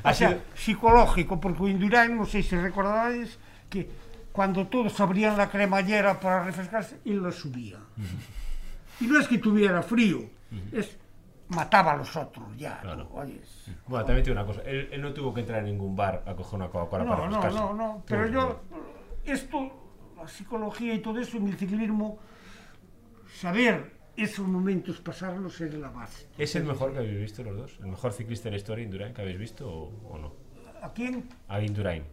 [0.05, 3.39] O sea, psicológico, porque Indurain, no sé si recordáis,
[3.69, 3.89] que
[4.34, 7.77] cuando todos abrían la cremallera para refrescarse, él la subía.
[8.99, 10.30] Y no es que tuviera frío,
[10.73, 10.97] es
[11.54, 12.80] mataba a los otros ya.
[12.82, 13.08] Claro.
[13.08, 13.70] tú, oyes.
[13.88, 14.62] Bueno, también tiene una cosa.
[14.66, 17.30] Él, él no tuvo que entrar en ningún bar a coger una Coca-Cola para No,
[17.30, 17.58] no, refrescarse.
[17.60, 18.62] no, no, pero yo,
[19.26, 19.72] esto,
[20.18, 22.20] la psicología y todo eso en el ciclismo,
[23.36, 26.28] saber esos momentos pasarlos es la base.
[26.38, 27.78] ¿Es el mejor que habéis visto los dos?
[27.80, 30.34] ¿El mejor ciclista de la historia, Indurain, que habéis visto o, o no?
[30.82, 31.28] ¿A quién?
[31.48, 32.04] A Indurain.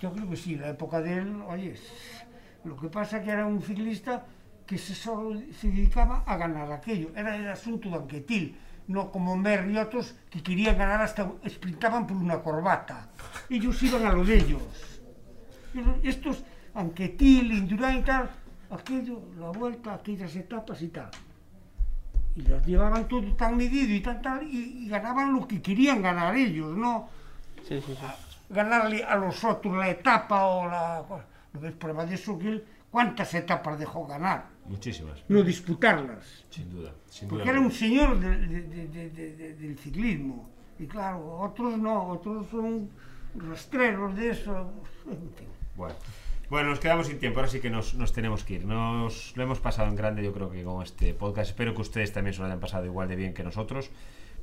[0.00, 1.74] Yo creo que sí, la época de él, oye,
[2.64, 4.24] lo que pasa que era un ciclista
[4.68, 8.54] que se solo se dedicaba a ganar aquello, era el asunto de Anquetil,
[8.88, 13.08] no como Mer y otros que querían ganar hasta, sprintaban por una corbata,
[13.48, 14.62] ellos iban a lo de ellos.
[16.02, 18.30] Estos, Anquetil, Indurain y tal,
[18.70, 21.10] aquello, la vuelta, aquellas etapas y tal.
[22.36, 26.02] Y las llevaban todo tan medido y tan tal, y, y ganaban lo que querían
[26.02, 27.08] ganar ellos, ¿no?
[27.66, 28.06] Sí, sí, sí.
[28.50, 31.02] ganarle a los otros la etapa o la...
[31.54, 34.57] ¿No ves prueba de eso que él cuántas etapas dejó ganar?
[34.68, 35.22] Muchísimas.
[35.28, 36.44] No disputarlas.
[36.50, 36.92] Sin duda.
[37.08, 37.38] Sin duda.
[37.38, 40.48] Porque era un señor de- de- de- de- de- de- del ciclismo.
[40.78, 42.90] Y claro, otros no, otros son
[43.34, 44.70] rastreros de eso.
[45.76, 45.94] Bueno.
[46.50, 48.64] Bueno, nos quedamos sin tiempo, ahora sí que nos, nos tenemos que ir.
[48.64, 51.50] Nos lo hemos pasado en grande, yo creo que con este podcast.
[51.50, 53.90] Espero que ustedes también se lo hayan pasado igual de bien que nosotros.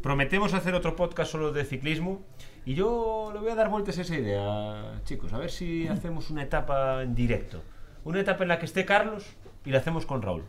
[0.03, 2.21] Prometemos hacer otro podcast solo de ciclismo
[2.63, 5.33] y yo le voy a dar vueltas a esa idea, chicos.
[5.33, 7.63] A ver si hacemos una etapa en directo.
[8.03, 9.25] Una etapa en la que esté Carlos
[9.65, 10.43] y la hacemos con Raúl.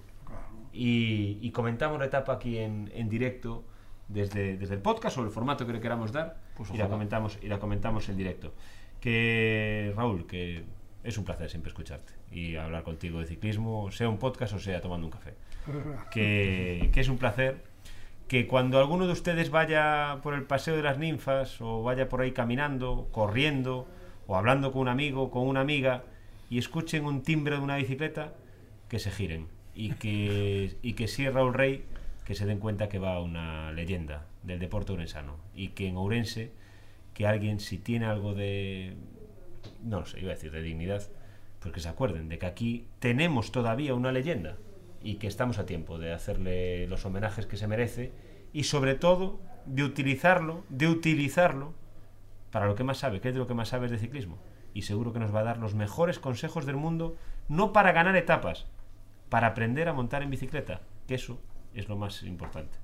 [0.73, 3.65] Y, y comentamos la etapa aquí en, en directo
[4.09, 7.39] desde, desde el podcast o el formato que le queramos dar Pues y, la comentamos,
[7.43, 8.53] y la comentamos en directo.
[9.01, 10.65] Que Raúl, que
[11.03, 14.81] es un placer siempre escucharte y hablar contigo de ciclismo, sea un podcast o sea
[14.81, 15.35] tomando un café.
[16.11, 17.65] Que, que es un placer.
[18.29, 22.21] Que cuando alguno de ustedes vaya por el paseo de las ninfas o vaya por
[22.21, 23.87] ahí caminando, corriendo
[24.27, 26.03] o hablando con un amigo, con una amiga
[26.51, 28.35] y escuchen un timbre de una bicicleta,
[28.89, 31.85] que se giren y que, y que Raúl Rey,
[32.25, 36.53] que se den cuenta que va una leyenda del deporte ourensano y que en Ourense,
[37.15, 38.97] que alguien si tiene algo de,
[39.83, 41.03] no sé, iba a decir de dignidad,
[41.61, 44.57] pues que se acuerden de que aquí tenemos todavía una leyenda
[45.03, 48.13] y que estamos a tiempo de hacerle los homenajes que se merece
[48.53, 51.75] y sobre todo de utilizarlo, de utilizarlo
[52.51, 54.39] para lo que más sabe, ¿qué es de lo que más sabe de ciclismo?
[54.73, 57.17] Y seguro que nos va a dar los mejores consejos del mundo,
[57.49, 58.67] no para ganar etapas,
[59.29, 61.39] para aprender a montar en bicicleta, que eso
[61.75, 62.79] es lo más importante.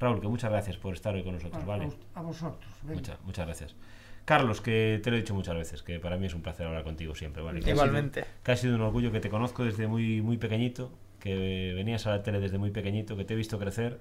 [0.00, 1.88] Raúl, que muchas gracias por estar hoy con nosotros, A, ¿vale?
[2.14, 2.72] a vosotros.
[2.82, 2.94] venga.
[3.00, 3.76] Muchas, muchas gracias.
[4.24, 6.82] Carlos, que te lo he dicho muchas veces, que para mí es un placer hablar
[6.82, 7.60] contigo siempre, ¿vale?
[7.60, 8.24] Que ha sido- Igualmente.
[8.42, 10.90] que ha sido un orgullo que te conozco desde muy, muy pequeñito,
[11.20, 14.00] que venías a la tele desde muy pequeñito, que te he visto crecer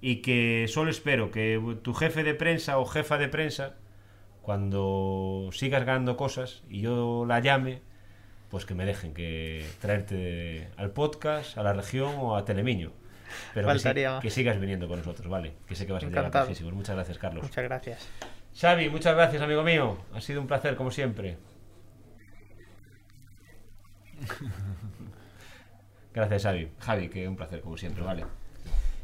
[0.00, 3.74] y que solo espero que tu jefe de prensa o jefa de prensa,
[4.42, 7.80] cuando sigas ganando cosas y yo la llame,
[8.50, 12.92] pues que me dejen que traerte al podcast, a la región o a Telemiño.
[13.54, 15.54] Pero que, que sigas viniendo con nosotros, ¿vale?
[15.66, 16.72] Que sé que vas a llegar lejísimos.
[16.72, 17.42] Muchas gracias, Carlos.
[17.42, 18.08] Muchas gracias.
[18.58, 19.98] Xavi, muchas gracias, amigo mío.
[20.14, 21.36] Ha sido un placer, como siempre.
[26.14, 26.70] Gracias, Xavi.
[26.80, 28.24] Javi, que un placer, como siempre, vale.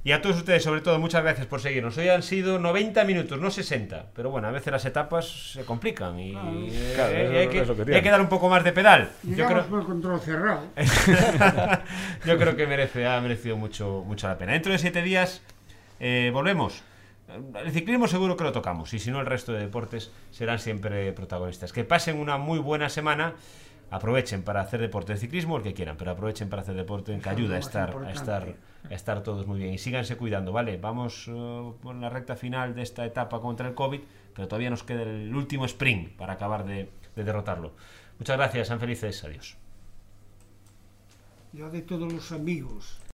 [0.05, 1.97] Y a todos ustedes, sobre todo, muchas gracias por seguirnos.
[1.97, 4.07] Hoy han sido 90 minutos, no 60.
[4.15, 7.85] Pero bueno, a veces las etapas se complican y, eh, Claro, y eso- hay, que,
[7.85, 9.11] que hay que dar un poco más de pedal.
[9.23, 10.67] Yo creo, control cerrado.
[12.27, 14.53] yo creo que merece, ha merecido mucho, mucho la pena.
[14.55, 15.41] Dentro de siete días
[16.01, 16.83] eh, volvemos.
[17.65, 21.13] El ciclismo seguro que lo tocamos y si no el resto de deportes serán siempre
[21.13, 21.73] protagonistas.
[21.73, 23.35] Que pasen una muy buena semana.
[23.93, 27.29] Aprovechen para hacer deporte de ciclismo, el que quieran, pero aprovechen para hacer deporte que
[27.29, 28.55] ayuda a estar, a estar,
[28.89, 29.75] a estar todos muy bien.
[29.75, 30.79] Y síganse cuidando, ¿vale?
[30.79, 34.01] Vamos eh, por la recta final de esta etapa contra el COVID,
[34.35, 37.75] pero todavía nos queda el último sprint para acabar de, de derrotarlo.
[38.19, 39.59] Muchas gracias, sean felices, adiós.
[41.53, 42.99] Ya de todos los amigos.